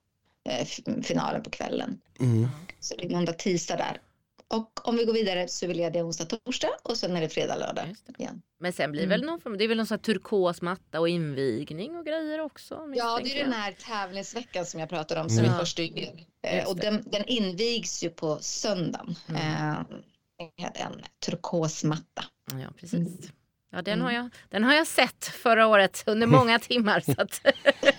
eh, 0.48 0.66
finalen 1.02 1.42
på 1.42 1.50
kvällen. 1.50 1.98
Mm. 2.20 2.48
Så 2.80 2.94
det 2.96 3.04
är 3.04 3.10
måndag, 3.10 3.32
tisdag 3.32 3.76
där. 3.76 4.00
Och 4.50 4.88
om 4.88 4.96
vi 4.96 5.04
går 5.04 5.12
vidare 5.12 5.48
så 5.48 5.64
är 5.64 5.68
vi 5.68 5.74
lediga 5.74 6.04
onsdag, 6.04 6.24
torsdag 6.24 6.70
och 6.82 6.96
sen 6.96 7.16
är 7.16 7.20
det 7.20 7.28
fredag, 7.28 7.56
lördag 7.56 7.94
igen. 8.18 8.42
Men 8.60 8.72
sen 8.72 8.92
blir 8.92 9.00
det 9.00 9.06
mm. 9.06 9.20
väl 9.20 9.26
någon 9.26 9.40
form, 9.40 9.58
det 9.58 9.64
är 9.64 9.68
väl 9.68 9.76
någon 9.76 9.86
sån 9.86 9.94
här 9.94 10.02
turkos 10.02 10.62
matta 10.62 11.00
och 11.00 11.08
invigning 11.08 11.96
och 11.96 12.06
grejer 12.06 12.40
också? 12.40 12.92
Ja, 12.94 13.20
det 13.24 13.40
är 13.40 13.44
den 13.44 13.52
här 13.52 13.72
tävlingsveckan 13.72 14.66
som 14.66 14.80
jag 14.80 14.88
pratade 14.88 15.20
om 15.20 15.28
som 15.28 15.38
mm. 15.38 15.50
är 15.50 15.58
första 15.58 15.82
juli. 15.82 16.26
Eh, 16.42 16.68
och 16.68 16.76
den, 16.76 17.04
den, 17.06 17.24
invigs 17.24 18.04
ju 18.04 18.10
på 18.10 18.38
söndagen 18.40 19.16
mm. 19.28 19.42
eh, 19.42 19.82
med 20.58 20.72
en 20.74 21.02
turkosmatta. 21.24 22.24
Ja, 22.52 22.68
precis. 22.76 22.94
Mm. 22.94 23.32
Ja, 23.72 23.82
den, 23.82 24.00
har 24.00 24.10
jag, 24.10 24.30
den 24.48 24.64
har 24.64 24.74
jag 24.74 24.86
sett 24.86 25.24
förra 25.24 25.66
året 25.66 26.04
under 26.06 26.26
många 26.38 26.58
timmar. 26.58 27.00
Så 27.00 27.22
att... 27.22 27.40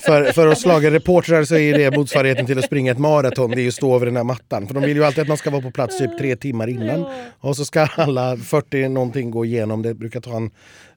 för, 0.00 0.32
för 0.32 0.46
oss 0.46 0.60
slagerreportrar 0.60 1.44
så 1.44 1.56
är 1.56 1.78
det 1.78 1.96
motsvarigheten 1.96 2.46
till 2.46 2.58
att 2.58 2.64
springa 2.64 2.92
ett 2.92 2.98
maraton. 2.98 3.50
Det 3.50 3.60
är 3.60 3.64
ju 3.64 3.72
stå 3.72 3.96
över 3.96 4.06
den 4.06 4.16
här 4.16 4.24
mattan. 4.24 4.66
För 4.66 4.74
de 4.74 4.82
vill 4.82 4.96
ju 4.96 5.04
alltid 5.04 5.22
att 5.22 5.28
man 5.28 5.36
ska 5.36 5.50
vara 5.50 5.62
på 5.62 5.70
plats 5.70 5.98
typ 5.98 6.18
tre 6.18 6.36
timmar 6.36 6.68
innan. 6.68 7.06
Och 7.40 7.56
så 7.56 7.64
ska 7.64 7.88
alla 7.96 8.36
40 8.36 8.88
någonting 8.88 9.30
gå 9.30 9.44
igenom. 9.44 9.82
Det 9.82 9.94
brukar 9.94 10.20
ta 10.20 10.36
en 10.36 10.50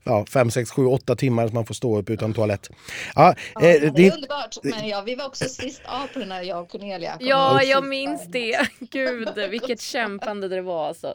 ja, 0.07 0.25
5, 0.25 0.51
6, 0.51 0.71
7, 0.71 0.85
8 0.85 1.15
timmar 1.15 1.47
så 1.47 1.53
man 1.53 1.65
får 1.65 1.73
stå 1.73 1.99
upp 1.99 2.09
utan 2.09 2.33
toalett. 2.33 2.69
Ja, 3.15 3.35
ja 3.55 3.61
eh, 3.61 3.81
det, 3.81 3.89
det 3.89 4.07
är 4.07 4.13
underbart. 4.13 4.57
Men 4.63 4.87
ja, 4.87 5.01
vi 5.05 5.15
var 5.15 5.25
också 5.25 5.45
sist 5.45 5.81
av 5.85 6.07
på 6.07 6.19
den 6.19 6.31
här, 6.31 6.41
jag 6.41 6.61
och 6.61 6.69
Cornelia. 6.69 7.17
Ja, 7.19 7.63
jag 7.63 7.85
minns 7.85 8.27
det. 8.27 8.67
Gud, 8.79 9.29
vilket 9.49 9.81
kämpande 9.81 10.47
det 10.47 10.61
var 10.61 10.87
alltså. 10.87 11.13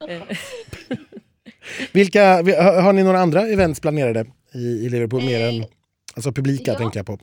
Vilka, 1.92 2.24
har 2.82 2.92
ni 2.92 3.02
några 3.02 3.20
andra 3.20 3.46
events 3.46 3.80
planerade 3.80 4.26
i, 4.54 4.58
i 4.58 4.88
Liverpool 4.88 5.22
mer 5.22 5.48
än 5.48 5.64
alltså 6.28 6.32
publika 6.32 6.72
ja. 6.72 6.78
tänker 6.78 6.98
jag 6.98 7.06
på? 7.06 7.18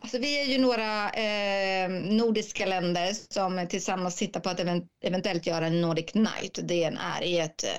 Alltså, 0.00 0.18
vi 0.18 0.40
är 0.40 0.44
ju 0.44 0.58
några 0.58 1.10
eh, 1.10 1.90
nordiska 1.90 2.66
länder 2.66 3.12
som 3.32 3.66
tillsammans 3.68 4.16
tittar 4.16 4.40
på 4.40 4.48
att 4.48 4.60
event 4.60 4.84
eventuellt 5.04 5.46
göra 5.46 5.66
en 5.66 5.80
Nordic 5.80 6.14
Night. 6.14 6.58
Det 6.62 6.84
är 6.84 7.22
i 7.22 7.38
ett 7.38 7.64
eh, 7.64 7.70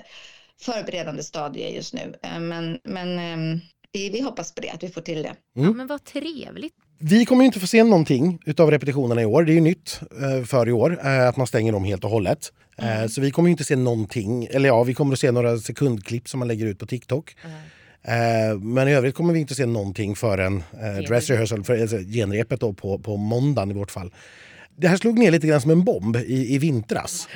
förberedande 0.60 1.22
stadie 1.22 1.70
just 1.70 1.94
nu. 1.94 2.14
Eh, 2.22 2.40
men 2.40 2.78
men 2.84 3.18
eh, 3.18 3.60
vi, 3.92 4.10
vi, 4.10 4.20
hoppas 4.20 4.54
på 4.54 4.60
det, 4.60 4.70
att 4.70 4.82
vi 4.82 4.88
får 4.88 5.00
till 5.00 5.22
det. 5.22 5.34
Mm. 5.56 5.68
Ja, 5.68 5.70
men 5.70 5.86
vad 5.86 6.04
trevligt. 6.04 6.74
Vi 6.98 7.24
kommer 7.24 7.44
inte 7.44 7.60
få 7.60 7.66
se 7.66 7.84
någonting 7.84 8.38
av 8.58 8.70
repetitionerna 8.70 9.22
i 9.22 9.24
år. 9.24 9.44
Det 9.44 9.52
är 9.52 9.54
ju 9.54 9.60
nytt 9.60 10.00
eh, 10.22 10.44
för 10.44 10.68
i 10.68 10.72
år 10.72 10.98
eh, 11.06 11.28
att 11.28 11.36
man 11.36 11.46
stänger 11.46 11.72
dem 11.72 11.84
helt 11.84 12.04
och 12.04 12.10
hållet. 12.10 12.52
Eh, 12.78 12.96
mm. 12.96 13.08
Så 13.08 13.20
vi 13.20 13.30
kommer 13.30 13.50
inte 13.50 13.64
se 13.64 13.76
någonting. 13.76 14.44
Eller 14.50 14.68
ja, 14.68 14.82
vi 14.82 14.94
kommer 14.94 15.12
att 15.12 15.18
se 15.18 15.30
några 15.30 15.58
sekundklipp 15.58 16.28
som 16.28 16.38
man 16.38 16.48
lägger 16.48 16.66
ut 16.66 16.78
på 16.78 16.86
TikTok. 16.86 17.36
Mm. 17.44 17.56
Men 18.60 18.88
i 18.88 18.92
övrigt 18.92 19.14
kommer 19.14 19.32
vi 19.32 19.40
inte 19.40 19.54
se 19.54 19.66
någonting 19.66 20.16
förrän 20.16 20.62
eh, 20.82 20.96
dress 21.08 21.30
rehearsal, 21.30 21.64
för, 21.64 21.80
alltså, 21.80 21.96
genrepet 21.96 22.60
då 22.60 22.72
på, 22.72 22.98
på 22.98 23.16
måndagen 23.16 23.70
i 23.70 23.74
vårt 23.74 23.90
fall. 23.90 24.12
Det 24.76 24.88
här 24.88 24.96
slog 24.96 25.18
ner 25.18 25.30
lite 25.30 25.46
grann 25.46 25.60
som 25.60 25.70
en 25.70 25.84
bomb 25.84 26.16
i, 26.16 26.54
i 26.54 26.58
vintras. 26.58 27.28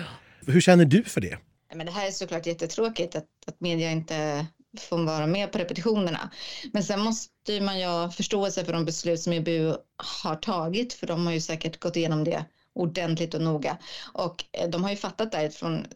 Hur 0.46 0.60
känner 0.60 0.84
du 0.84 1.04
för 1.04 1.20
det? 1.20 1.38
Men 1.74 1.86
det 1.86 1.92
här 1.92 2.06
är 2.06 2.10
såklart 2.10 2.46
jättetråkigt 2.46 3.16
att, 3.16 3.26
att 3.46 3.60
media 3.60 3.90
inte 3.90 4.46
får 4.78 5.04
vara 5.04 5.26
med 5.26 5.52
på 5.52 5.58
repetitionerna. 5.58 6.30
Men 6.72 6.84
sen 6.84 7.00
måste 7.00 7.60
man 7.60 7.80
ju 7.80 7.86
ha 7.86 8.10
förståelse 8.10 8.64
för 8.64 8.72
de 8.72 8.84
beslut 8.84 9.20
som 9.20 9.32
EBU 9.32 9.74
har 10.22 10.36
tagit, 10.36 10.92
för 10.92 11.06
de 11.06 11.26
har 11.26 11.32
ju 11.32 11.40
säkert 11.40 11.80
gått 11.80 11.96
igenom 11.96 12.24
det 12.24 12.44
ordentligt 12.74 13.34
och 13.34 13.42
noga. 13.42 13.78
Och 14.12 14.44
eh, 14.52 14.68
de 14.68 14.84
har 14.84 14.90
ju 14.90 14.96
fattat 14.96 15.32
därifrån 15.32 15.86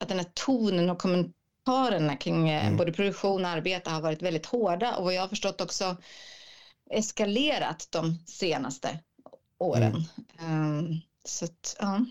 att 0.00 0.08
den 0.08 0.18
här 0.18 0.26
tonen 0.34 0.90
och 0.90 1.00
kommentarerna 1.64 2.16
kring 2.16 2.48
eh, 2.48 2.66
mm. 2.66 2.76
både 2.76 2.92
produktion 2.92 3.44
och 3.44 3.50
arbete 3.50 3.90
har 3.90 4.00
varit 4.00 4.22
väldigt 4.22 4.46
hårda 4.46 4.96
och 4.96 5.04
vad 5.04 5.14
jag 5.14 5.20
har 5.20 5.28
förstått 5.28 5.60
också 5.60 5.96
eskalerat 6.90 7.88
de 7.90 8.18
senaste 8.26 8.98
åren. 9.58 10.04
Mm. 10.38 10.78
Um, 10.78 11.00
så 11.24 11.44
att, 11.44 11.76
ja. 11.80 12.04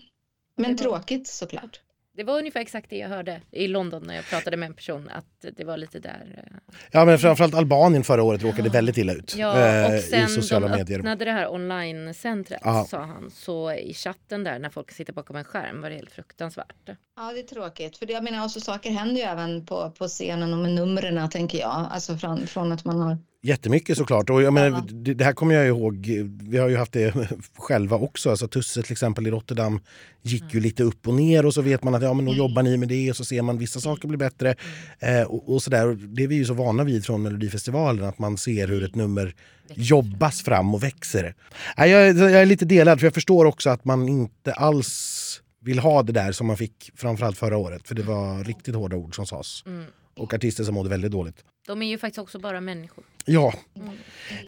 Men 0.56 0.76
tråkigt 0.76 1.28
såklart. 1.28 1.80
Det 2.16 2.24
var 2.24 2.38
ungefär 2.38 2.60
exakt 2.60 2.90
det 2.90 2.96
jag 2.96 3.08
hörde 3.08 3.40
i 3.50 3.68
London 3.68 4.02
när 4.06 4.14
jag 4.14 4.24
pratade 4.24 4.56
med 4.56 4.66
en 4.66 4.74
person 4.74 5.10
att 5.12 5.56
det 5.56 5.64
var 5.64 5.76
lite 5.76 5.98
där. 5.98 6.34
Eh, 6.36 6.74
ja 6.90 7.04
men 7.04 7.18
framförallt 7.18 7.54
Albanien 7.54 8.04
förra 8.04 8.22
året 8.22 8.42
råkade 8.42 8.68
ja. 8.68 8.72
väldigt 8.72 8.98
illa 8.98 9.12
ut. 9.12 9.34
Ja, 9.36 9.58
eh, 9.58 9.94
och 9.94 10.00
sen 10.00 10.24
i 10.24 10.28
sociala 10.28 10.68
de 10.68 10.76
medier. 10.76 10.98
öppnade 10.98 11.24
det 11.24 11.32
här 11.32 11.52
online-centret 11.52 12.60
sa 12.88 12.98
han. 12.98 13.30
Så 13.30 13.72
i 13.72 13.94
chatten 13.94 14.44
där 14.44 14.58
när 14.58 14.70
folk 14.70 14.90
sitter 14.90 15.12
bakom 15.12 15.36
en 15.36 15.44
skärm 15.44 15.80
var 15.80 15.90
det 15.90 15.96
helt 15.96 16.12
fruktansvärt. 16.12 16.88
Ja 17.16 17.32
det 17.32 17.40
är 17.40 17.42
tråkigt 17.42 17.96
för 17.96 18.06
det, 18.06 18.12
jag 18.12 18.24
menar 18.24 18.44
också 18.44 18.60
saker 18.60 18.90
händer 18.90 19.16
ju 19.16 19.22
även 19.22 19.66
på, 19.66 19.90
på 19.98 20.08
scenen 20.08 20.52
och 20.52 20.58
med 20.58 20.72
numren 20.72 21.30
tänker 21.30 21.58
jag. 21.58 21.88
Alltså 21.90 22.16
från, 22.16 22.46
från 22.46 22.72
att 22.72 22.84
man 22.84 23.00
har 23.00 23.18
Jättemycket 23.42 23.98
såklart. 23.98 24.30
Och 24.30 24.42
jag 24.42 24.52
menar, 24.52 24.82
det, 24.88 25.14
det, 25.14 25.24
här 25.24 25.32
kommer 25.32 25.54
jag 25.54 25.66
ihåg, 25.66 26.10
vi 26.42 26.58
har 26.58 26.68
ju 26.68 26.76
haft 26.76 26.92
det 26.92 27.14
själva 27.58 27.96
också. 27.96 28.30
Alltså 28.30 28.48
Tusse 28.48 28.82
till 28.82 28.92
exempel 28.92 29.26
i 29.26 29.30
Rotterdam 29.30 29.80
gick 30.22 30.42
ju 30.42 30.50
mm. 30.50 30.62
lite 30.62 30.82
upp 30.82 31.08
och 31.08 31.14
ner 31.14 31.46
och 31.46 31.54
så 31.54 31.62
vet 31.62 31.84
man 31.84 31.94
att 31.94 32.02
ja, 32.02 32.14
men 32.14 32.24
då 32.24 32.30
mm. 32.30 32.38
jobbar 32.38 32.62
ni 32.62 32.76
med 32.76 32.88
det 32.88 33.10
och 33.10 33.16
så 33.16 33.24
ser 33.24 33.42
man 33.42 33.58
vissa 33.58 33.80
saker 33.80 34.08
blir 34.08 34.18
bättre. 34.18 34.54
Mm. 35.00 35.22
Eh, 35.22 35.26
och, 35.26 35.54
och 35.54 35.62
sådär. 35.62 35.98
Det 36.00 36.22
är 36.22 36.28
vi 36.28 36.34
ju 36.34 36.44
så 36.44 36.54
vana 36.54 36.84
vid 36.84 37.04
från 37.04 37.22
Melodifestivalen 37.22 38.04
att 38.04 38.18
man 38.18 38.38
ser 38.38 38.68
hur 38.68 38.84
ett 38.84 38.94
nummer 38.94 39.34
jobbas 39.74 40.42
fram 40.42 40.74
och 40.74 40.82
växer. 40.82 41.34
Jag, 41.76 41.88
jag 42.18 42.32
är 42.32 42.46
lite 42.46 42.64
delad 42.64 43.00
för 43.00 43.06
jag 43.06 43.14
förstår 43.14 43.44
också 43.44 43.70
att 43.70 43.84
man 43.84 44.08
inte 44.08 44.52
alls 44.52 45.42
vill 45.60 45.78
ha 45.78 46.02
det 46.02 46.12
där 46.12 46.32
som 46.32 46.46
man 46.46 46.56
fick 46.56 46.90
framförallt 46.94 47.38
förra 47.38 47.56
året. 47.56 47.88
För 47.88 47.94
det 47.94 48.02
var 48.02 48.44
riktigt 48.44 48.74
hårda 48.74 48.96
ord 48.96 49.14
som 49.14 49.26
sades. 49.26 49.62
Mm. 49.66 49.84
Och 50.16 50.34
artister 50.34 50.64
som 50.64 50.74
mådde 50.74 50.88
väldigt 50.88 51.12
dåligt. 51.12 51.44
De 51.66 51.82
är 51.82 51.86
ju 51.86 51.98
faktiskt 51.98 52.18
också 52.18 52.38
bara 52.38 52.60
människor. 52.60 53.04
Ja. 53.30 53.54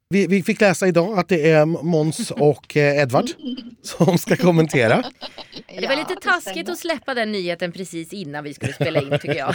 Vi, 0.09 0.27
vi, 0.27 0.43
fick 0.43 0.61
läsa 0.61 0.89
idag 0.89 1.19
att 1.19 1.29
det 1.29 1.51
är 1.51 1.67
Måns 1.67 2.31
och 2.31 2.77
eh, 2.77 3.03
Edvard 3.03 3.31
som 3.83 4.19
ska 4.19 4.37
kommentera. 4.37 5.05
Det 5.67 5.87
var 5.87 5.97
lite 5.97 6.15
taskigt 6.15 6.69
att 6.69 6.79
släppa 6.79 7.15
den 7.15 7.33
nyheten 7.33 7.73
precis 7.73 8.13
innan 8.13 8.45
vi 8.45 8.55
skulle 8.55 8.73
spela 8.73 9.03
in 9.03 9.11
tycker 9.11 9.35
jag. 9.35 9.55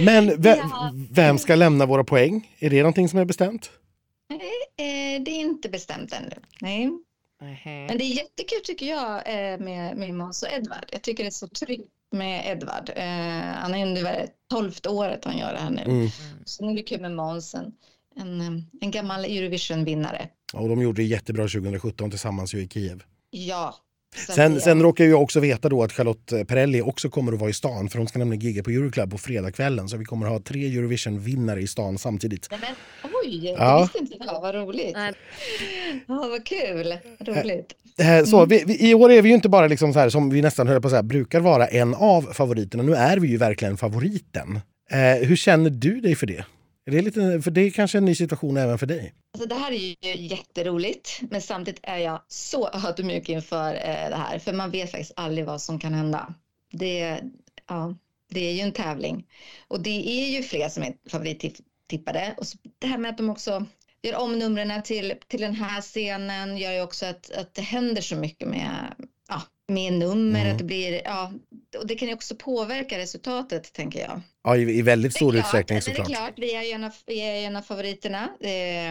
Men 0.00 0.42
vem, 0.42 0.58
vem 1.10 1.38
ska 1.38 1.54
lämna 1.54 1.86
våra 1.86 2.04
poäng? 2.04 2.50
Är 2.58 2.70
det 2.70 2.78
någonting 2.78 3.08
som 3.08 3.18
är 3.18 3.24
bestämt? 3.24 3.70
Nej, 4.28 5.16
eh, 5.16 5.22
det 5.22 5.30
är 5.30 5.40
inte 5.40 5.68
bestämt 5.68 6.12
ännu. 6.12 6.36
Nej. 6.60 6.90
Men 7.64 7.98
det 7.98 8.04
är 8.04 8.14
jättekul 8.16 8.60
tycker 8.64 8.86
jag 8.86 9.16
eh, 9.16 9.58
med, 9.58 9.96
med 9.96 10.14
Måns 10.14 10.42
och 10.42 10.52
Edvard. 10.52 10.84
Jag 10.92 11.02
tycker 11.02 11.24
det 11.24 11.28
är 11.28 11.30
så 11.30 11.48
tryggt 11.48 11.93
med 12.14 12.46
Edvard. 12.46 12.90
Eh, 12.96 13.04
han 13.54 13.74
är 13.74 13.86
under 13.86 14.26
tolfte 14.50 14.88
året 14.88 15.24
han 15.24 15.38
gör 15.38 15.52
det 15.52 15.58
här 15.58 15.70
nu. 15.70 15.82
Mm. 15.82 16.08
Så 16.44 16.64
nu 16.64 16.72
är 16.72 16.76
det 16.76 16.82
kul 16.82 17.00
med 17.00 17.12
Måns, 17.12 17.54
en, 17.54 17.72
en, 18.16 18.66
en 18.80 18.90
gammal 18.90 19.24
Eurovision-vinnare. 19.24 20.28
och 20.52 20.68
de 20.68 20.82
gjorde 20.82 21.02
det 21.02 21.06
jättebra 21.06 21.42
2017 21.42 22.10
tillsammans 22.10 22.54
ju 22.54 22.58
i 22.58 22.68
Kiev. 22.68 23.02
Ja, 23.30 23.74
Sen, 24.14 24.60
sen 24.60 24.82
råkar 24.82 25.04
jag 25.04 25.22
också 25.22 25.40
veta 25.40 25.68
då 25.68 25.82
att 25.82 25.92
Charlotte 25.92 26.32
Perrelli 26.48 26.82
också 26.82 27.10
kommer 27.10 27.32
att 27.32 27.40
vara 27.40 27.50
i 27.50 27.52
stan 27.52 27.88
för 27.88 27.98
hon 27.98 28.08
ska 28.08 28.18
nämligen 28.18 28.40
gigga 28.40 28.62
på 28.62 28.70
Euroclub 28.70 29.10
på 29.10 29.18
fredagskvällen 29.18 29.88
så 29.88 29.96
vi 29.96 30.04
kommer 30.04 30.26
att 30.26 30.32
ha 30.32 30.38
tre 30.38 30.78
Eurovision-vinnare 30.78 31.60
i 31.60 31.66
stan 31.66 31.98
samtidigt. 31.98 32.48
Nej, 32.50 32.60
men, 33.02 33.10
oj, 33.24 33.54
ja. 33.58 33.76
det 33.76 33.82
visste 33.82 34.14
inte 34.14 34.26
jag. 34.26 34.40
Vad 34.40 34.54
roligt. 34.54 34.96
Ja, 36.06 36.28
vad 36.30 36.46
kul. 36.46 36.94
Roligt. 37.20 37.72
Eh, 37.98 38.24
så, 38.24 38.36
mm. 38.36 38.48
vi, 38.48 38.64
vi, 38.66 38.90
I 38.90 38.94
år 38.94 39.12
är 39.12 39.22
vi 39.22 39.28
ju 39.28 39.34
inte 39.34 39.48
bara 39.48 39.66
liksom 39.66 39.92
så 39.92 39.98
här, 39.98 40.08
som 40.08 40.30
vi 40.30 40.42
nästan 40.42 40.68
höll 40.68 40.80
på 40.80 40.86
att 40.86 40.92
säga, 40.92 41.02
brukar 41.02 41.40
vara 41.40 41.66
en 41.66 41.94
av 41.94 42.22
favoriterna. 42.22 42.82
Nu 42.82 42.94
är 42.94 43.16
vi 43.16 43.28
ju 43.28 43.36
verkligen 43.36 43.76
favoriten. 43.76 44.60
Eh, 44.90 45.28
hur 45.28 45.36
känner 45.36 45.70
du 45.70 46.00
dig 46.00 46.14
för 46.14 46.26
det? 46.26 46.44
Är 46.86 46.90
det, 46.90 47.02
lite, 47.02 47.40
för 47.42 47.50
det 47.50 47.60
är 47.60 47.70
kanske 47.70 47.98
en 47.98 48.04
ny 48.04 48.14
situation 48.14 48.56
även 48.56 48.78
för 48.78 48.86
dig? 48.86 49.14
Alltså 49.34 49.48
det 49.48 49.54
här 49.54 49.72
är 49.72 49.76
ju 49.76 50.26
jätteroligt, 50.26 51.20
men 51.30 51.42
samtidigt 51.42 51.80
är 51.82 51.98
jag 51.98 52.22
så 52.28 52.70
ödmjuk 52.72 53.28
inför 53.28 53.74
eh, 53.74 54.10
det 54.10 54.16
här, 54.16 54.38
för 54.38 54.52
man 54.52 54.70
vet 54.70 54.90
faktiskt 54.90 55.12
aldrig 55.16 55.46
vad 55.46 55.62
som 55.62 55.78
kan 55.78 55.94
hända. 55.94 56.34
Det, 56.72 57.20
ja, 57.68 57.96
det 58.30 58.40
är 58.40 58.52
ju 58.52 58.60
en 58.60 58.72
tävling 58.72 59.26
och 59.68 59.80
det 59.80 60.08
är 60.08 60.36
ju 60.36 60.42
fler 60.42 60.68
som 60.68 60.82
är 60.82 60.94
favorittippade. 61.10 62.34
Och 62.36 62.46
så 62.46 62.58
det 62.78 62.86
här 62.86 62.98
med 62.98 63.10
att 63.10 63.18
de 63.18 63.30
också 63.30 63.66
gör 64.02 64.16
om 64.16 64.38
numren 64.38 64.82
till, 64.82 65.14
till 65.28 65.40
den 65.40 65.54
här 65.54 65.80
scenen 65.80 66.58
gör 66.58 66.72
ju 66.72 66.82
också 66.82 67.06
att, 67.06 67.30
att 67.30 67.54
det 67.54 67.62
händer 67.62 68.02
så 68.02 68.16
mycket 68.16 68.48
med, 68.48 68.94
ja, 69.28 69.42
med 69.68 69.92
nummer, 69.92 70.40
mm. 70.40 70.52
att 70.52 70.58
det 70.58 70.64
blir, 70.64 71.02
ja, 71.04 71.32
och 71.78 71.86
det 71.86 71.94
kan 71.94 72.08
ju 72.08 72.14
också 72.14 72.34
påverka 72.36 72.98
resultatet 72.98 73.72
tänker 73.72 74.00
jag. 74.00 74.20
Ja, 74.44 74.56
i, 74.56 74.78
i 74.78 74.82
väldigt 74.82 75.14
stor 75.14 75.36
utsträckning 75.36 75.82
såklart. 75.82 76.06
Det 76.06 76.12
är 76.12 76.16
klart, 76.16 76.34
vi 76.36 76.54
är 76.54 76.62
ju 76.62 76.70
en 76.70 76.84
av, 76.84 76.92
vi 77.06 77.20
är 77.20 77.46
en 77.46 77.56
av 77.56 77.62
favoriterna. 77.62 78.28
Det, 78.40 78.86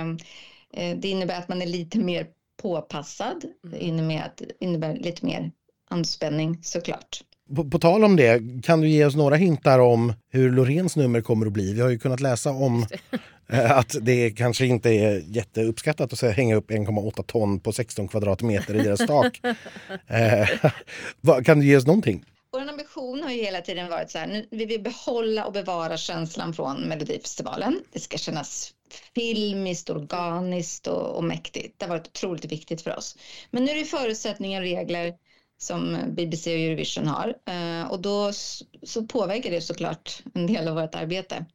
eh, 0.74 0.98
det 0.98 1.08
innebär 1.08 1.40
att 1.40 1.50
man 1.50 1.62
är 1.62 1.66
lite 1.66 2.00
mer 2.00 2.28
påpassad. 2.62 3.44
Det 3.72 3.80
innebär, 3.80 4.22
att, 4.26 4.42
innebär 4.60 4.96
lite 4.96 5.26
mer 5.26 5.52
anspänning 5.90 6.64
såklart. 6.64 7.22
På, 7.56 7.70
på, 7.70 7.80
tal 7.80 8.04
om 8.04 8.16
det, 8.16 8.42
kan 8.64 8.82
du 8.82 8.88
ge 8.88 9.06
oss 9.06 9.16
några 9.16 9.36
hintar 9.36 9.80
om 9.80 10.14
hur 10.30 10.52
Lorens 10.52 10.96
nummer 10.96 11.22
kommer 11.22 11.46
att 11.46 11.54
bli? 11.54 11.74
Vi 11.74 11.82
har 11.82 11.90
ju 11.90 12.00
kunnat 12.00 12.20
läsa 12.20 12.50
om 12.50 12.86
eh, 13.50 13.78
att 13.78 13.96
det 14.02 14.32
kanske 14.32 14.66
inte 14.66 14.90
är 14.90 15.24
jätteuppskattat 15.28 16.24
att 16.24 16.36
hänga 16.36 16.56
upp 16.56 16.72
1,8 16.72 17.24
ton 17.24 17.60
på 17.60 17.72
16 17.74 18.08
kvadratmeter 18.08 18.76
i 18.76 18.84
deras 18.84 19.08
tak. 19.08 19.42
Eh, 20.08 20.48
kan 21.44 21.60
du 21.60 21.66
ge 21.66 21.78
oss 21.78 21.86
någonting? 21.86 22.26
Vår 22.52 22.70
ambition 22.70 23.24
har 23.24 23.32
ju 23.32 23.44
hela 23.44 23.62
tiden 23.62 23.90
varit 23.90 24.12
så 24.12 24.18
här, 24.18 24.28
nu 24.28 24.48
vill 24.50 24.68
vi 24.68 24.80
behålla 24.80 25.46
och 25.46 25.54
bevara 25.54 25.98
känslan 25.98 26.54
från 26.54 26.82
Melodifestivalen. 26.82 27.80
Det 27.94 28.00
ska 28.00 28.18
kännas 28.18 28.74
filmiskt, 29.16 29.90
organiskt 29.90 30.88
och, 30.88 31.16
och 31.18 31.24
mäktigt. 31.24 31.80
Det 31.80 31.86
har 31.86 31.90
varit 31.90 32.08
otroligt 32.08 32.46
viktigt 32.46 32.82
för 32.82 32.98
oss. 32.98 33.18
Men 33.52 33.66
nu 33.66 33.72
är 33.72 33.76
det 33.76 33.86
förutsättningar 33.86 34.62
och 34.62 34.68
regler 34.68 35.14
som 35.58 35.98
BBC 36.08 36.54
och 36.54 36.60
Eurovision 36.60 37.08
har 37.08 37.34
eh, 37.46 37.92
och 37.92 38.02
då 38.02 38.32
så 38.84 39.04
påverkar 39.08 39.52
det 39.52 39.62
såklart 39.62 40.24
en 40.34 40.48
del 40.48 40.68
av 40.68 40.76
vårt 40.76 40.96
arbete. 40.96 41.46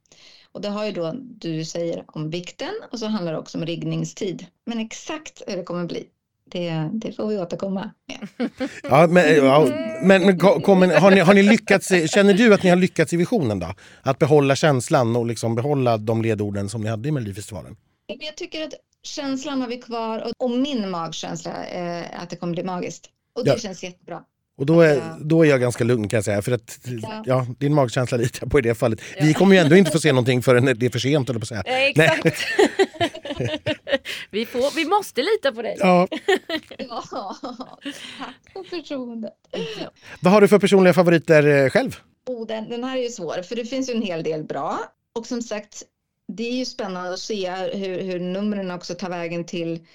Och 0.52 0.60
det 0.60 0.68
har 0.68 0.86
ju 0.86 0.92
då, 0.92 1.14
du 1.16 1.64
säger, 1.64 2.04
om 2.06 2.30
vikten 2.30 2.72
och 2.92 2.98
så 2.98 3.06
handlar 3.06 3.32
det 3.32 3.38
också 3.38 3.58
om 3.58 3.66
riggningstid. 3.66 4.46
Men 4.66 4.78
exakt 4.78 5.42
hur 5.46 5.56
det 5.56 5.62
kommer 5.62 5.84
bli, 5.84 6.06
det, 6.44 6.90
det 6.92 7.12
får 7.12 7.28
vi 7.28 7.38
återkomma 7.38 7.90
med. 8.08 8.50
Ja, 8.82 9.06
men, 9.06 9.36
ja, 9.36 9.66
men, 10.02 10.26
men 10.26 10.38
kom, 10.38 10.82
har, 10.82 11.10
ni, 11.10 11.20
har 11.20 11.34
ni 11.34 11.42
lyckats, 11.42 11.88
känner 11.88 12.34
du 12.34 12.54
att 12.54 12.62
ni 12.62 12.70
har 12.70 12.76
lyckats 12.76 13.12
i 13.12 13.16
visionen 13.16 13.58
då? 13.58 13.74
Att 14.02 14.18
behålla 14.18 14.56
känslan 14.56 15.16
och 15.16 15.26
liksom 15.26 15.54
behålla 15.54 15.96
de 15.96 16.22
ledorden 16.22 16.68
som 16.68 16.82
ni 16.82 16.88
hade 16.88 17.08
i 17.08 17.12
Melodifestivalen? 17.12 17.76
Jag 18.06 18.36
tycker 18.36 18.64
att 18.64 18.74
känslan 19.02 19.60
har 19.60 19.68
vi 19.68 19.78
kvar 19.78 20.18
och, 20.18 20.32
och 20.44 20.50
min 20.50 20.90
magkänsla 20.90 21.52
är 21.64 22.16
att 22.22 22.30
det 22.30 22.36
kommer 22.36 22.52
bli 22.52 22.64
magiskt. 22.64 23.10
Och 23.38 23.44
det 23.44 23.50
ja. 23.50 23.58
känns 23.58 23.82
jättebra. 23.82 24.22
Och 24.58 24.66
då 24.66 24.80
är, 24.80 25.16
då 25.20 25.44
är 25.44 25.48
jag 25.48 25.60
ganska 25.60 25.84
lugn 25.84 26.08
kan 26.08 26.16
jag 26.16 26.24
säga. 26.24 26.42
För 26.42 26.52
att 26.52 26.78
ja. 27.02 27.22
ja 27.26 27.46
din 27.58 27.74
magkänsla 27.74 28.16
litar 28.16 28.38
jag 28.42 28.50
på 28.50 28.58
i 28.58 28.62
det 28.62 28.74
fallet. 28.74 29.00
Ja. 29.16 29.24
Vi 29.24 29.34
kommer 29.34 29.54
ju 29.54 29.60
ändå 29.60 29.76
inte 29.76 29.90
få 29.90 29.98
se 29.98 30.12
någonting 30.12 30.42
förrän 30.42 30.64
det 30.64 30.86
är 30.86 30.90
för 30.90 30.98
sent, 30.98 31.30
eller 31.30 31.40
på 31.40 31.44
att 31.44 31.48
säga. 31.48 31.62
Ja, 31.66 31.72
exakt. 31.72 32.44
vi, 34.30 34.46
får, 34.46 34.76
vi 34.76 34.84
måste 34.84 35.22
lita 35.22 35.52
på 35.52 35.62
dig. 35.62 35.76
Ja. 35.78 36.08
ja, 36.78 37.04
tack 38.18 38.52
för 38.52 38.62
förtroendet. 38.76 39.32
Vad 40.20 40.32
har 40.32 40.40
du 40.40 40.48
för 40.48 40.58
personliga 40.58 40.94
favoriter 40.94 41.46
eh, 41.46 41.70
själv? 41.70 41.96
Oh, 42.26 42.46
den, 42.46 42.68
den 42.68 42.84
här 42.84 42.96
är 42.96 43.02
ju 43.02 43.08
svår, 43.08 43.42
för 43.42 43.56
det 43.56 43.64
finns 43.64 43.90
ju 43.90 43.94
en 43.94 44.02
hel 44.02 44.22
del 44.22 44.44
bra. 44.44 44.78
Och 45.14 45.26
som 45.26 45.42
sagt, 45.42 45.82
det 46.28 46.48
är 46.48 46.52
ju 46.52 46.64
spännande 46.64 47.12
att 47.12 47.20
se 47.20 47.50
hur, 47.50 48.00
hur 48.00 48.20
numren 48.20 48.70
också 48.70 48.94
tar 48.94 49.10
vägen 49.10 49.44
till, 49.44 49.86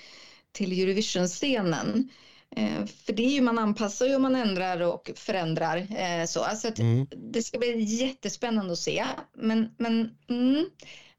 till 0.51 0.81
Eurovision-scenen. 0.81 2.09
Eh, 2.55 2.85
för 3.05 3.13
det 3.13 3.25
är 3.25 3.29
ju, 3.29 3.41
man 3.41 3.59
anpassar 3.59 4.05
ju 4.05 4.15
och 4.15 4.21
man 4.21 4.35
ändrar 4.35 4.81
och 4.81 5.11
förändrar. 5.15 5.77
Eh, 5.77 6.25
så 6.25 6.43
alltså 6.43 6.67
att 6.67 6.79
mm. 6.79 7.07
Det 7.33 7.43
ska 7.43 7.57
bli 7.57 7.81
jättespännande 7.81 8.73
att 8.73 8.79
se. 8.79 9.05
Men, 9.37 9.69
men 9.77 10.09
mm, 10.29 10.65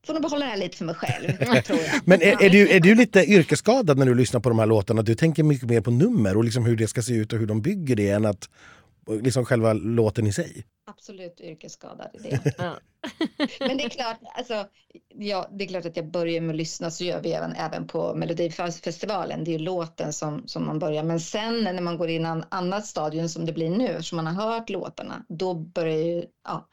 får 0.07 0.12
nog 0.14 0.22
behålla 0.22 0.45
det 0.45 0.51
här 0.51 0.59
lite 0.59 0.76
för 0.76 0.85
mig 0.85 0.95
själv. 0.95 1.28
tror 1.62 1.78
jag. 1.78 2.01
Men 2.05 2.22
är, 2.22 2.43
är, 2.43 2.51
du, 2.51 2.68
är 2.68 2.80
du 2.80 2.95
lite 2.95 3.24
yrkesskadad 3.24 3.99
när 3.99 4.07
du 4.07 4.14
lyssnar 4.14 4.41
på 4.41 4.49
de 4.49 4.59
här 4.59 4.66
låtarna? 4.66 5.03
Du 5.03 5.14
tänker 5.14 5.43
mycket 5.43 5.68
mer 5.68 5.80
på 5.80 5.91
nummer 5.91 6.37
och 6.37 6.45
liksom 6.45 6.64
hur 6.64 6.76
det 6.76 6.89
ska 6.89 7.03
se 7.03 7.12
ut 7.14 7.32
och 7.32 7.39
hur 7.39 7.47
de 7.47 7.62
bygger 7.62 7.97
det 7.97 8.11
än 8.11 8.24
att 8.26 8.49
liksom 9.07 9.44
själva 9.44 9.72
låten 9.72 10.26
i 10.26 10.32
sig? 10.32 10.66
Absolut 10.86 11.40
yrkesskadad 11.40 12.09
i 12.14 12.18
det. 12.18 12.55
Men 13.61 13.76
det 13.76 13.84
är 13.84 13.88
klart, 13.88 14.16
alltså, 14.34 14.66
ja, 15.14 15.48
det 15.52 15.64
är 15.64 15.68
klart 15.68 15.86
att 15.86 15.96
jag 15.96 16.11
börjar 16.11 16.40
med 16.40 16.50
att 16.50 16.57
lyssna 16.57 16.90
så 16.90 17.05
gör 17.05 17.20
vi 17.20 17.32
även, 17.32 17.52
även 17.52 17.86
på 17.86 18.14
Melodifestivalen. 18.14 19.44
Det 19.44 19.50
är 19.50 19.52
ju 19.52 19.59
låten 19.59 20.12
som, 20.12 20.42
som 20.46 20.66
man 20.66 20.78
börjar. 20.78 21.02
Men 21.02 21.20
sen 21.20 21.64
när 21.64 21.80
man 21.80 21.98
går 21.98 22.09
in 22.09 22.22
i 22.22 22.28
en 22.28 22.44
annat 22.48 22.86
stadium 22.86 23.28
som 23.28 23.46
det 23.46 23.52
blir 23.52 23.70
nu, 23.70 24.02
som 24.02 24.16
man 24.16 24.26
har 24.26 24.52
hört 24.52 24.70
låtarna, 24.70 25.24
då 25.28 25.55
börjar 25.55 25.98
ju 25.98 26.24
ja, 26.44 26.68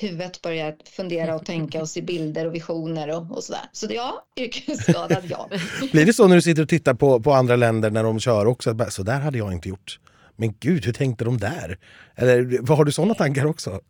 huvudet 0.00 0.42
börja 0.42 0.74
fundera 0.84 1.34
och 1.34 1.46
tänka 1.46 1.80
och 1.80 1.88
se 1.88 2.02
bilder 2.02 2.46
och 2.46 2.54
visioner 2.54 3.16
och, 3.16 3.36
och 3.36 3.44
sådär. 3.44 3.62
Så 3.72 3.86
ja, 3.90 4.26
yrkesskadad 4.36 5.24
ja. 5.30 5.48
Blir 5.92 6.06
det 6.06 6.12
så 6.12 6.28
när 6.28 6.36
du 6.36 6.42
sitter 6.42 6.62
och 6.62 6.68
tittar 6.68 6.94
på, 6.94 7.20
på 7.20 7.32
andra 7.32 7.56
länder 7.56 7.90
när 7.90 8.02
de 8.02 8.20
kör 8.20 8.46
också? 8.46 8.76
så 8.90 9.02
där 9.02 9.20
hade 9.20 9.38
jag 9.38 9.52
inte 9.52 9.68
gjort. 9.68 10.00
Men 10.40 10.54
gud, 10.60 10.84
hur 10.84 10.92
tänkte 10.92 11.24
de 11.24 11.38
där? 11.38 11.78
Eller 12.16 12.58
vad 12.62 12.78
har 12.78 12.84
du 12.84 12.92
sådana 12.92 13.14
tankar 13.14 13.46
också? 13.46 13.80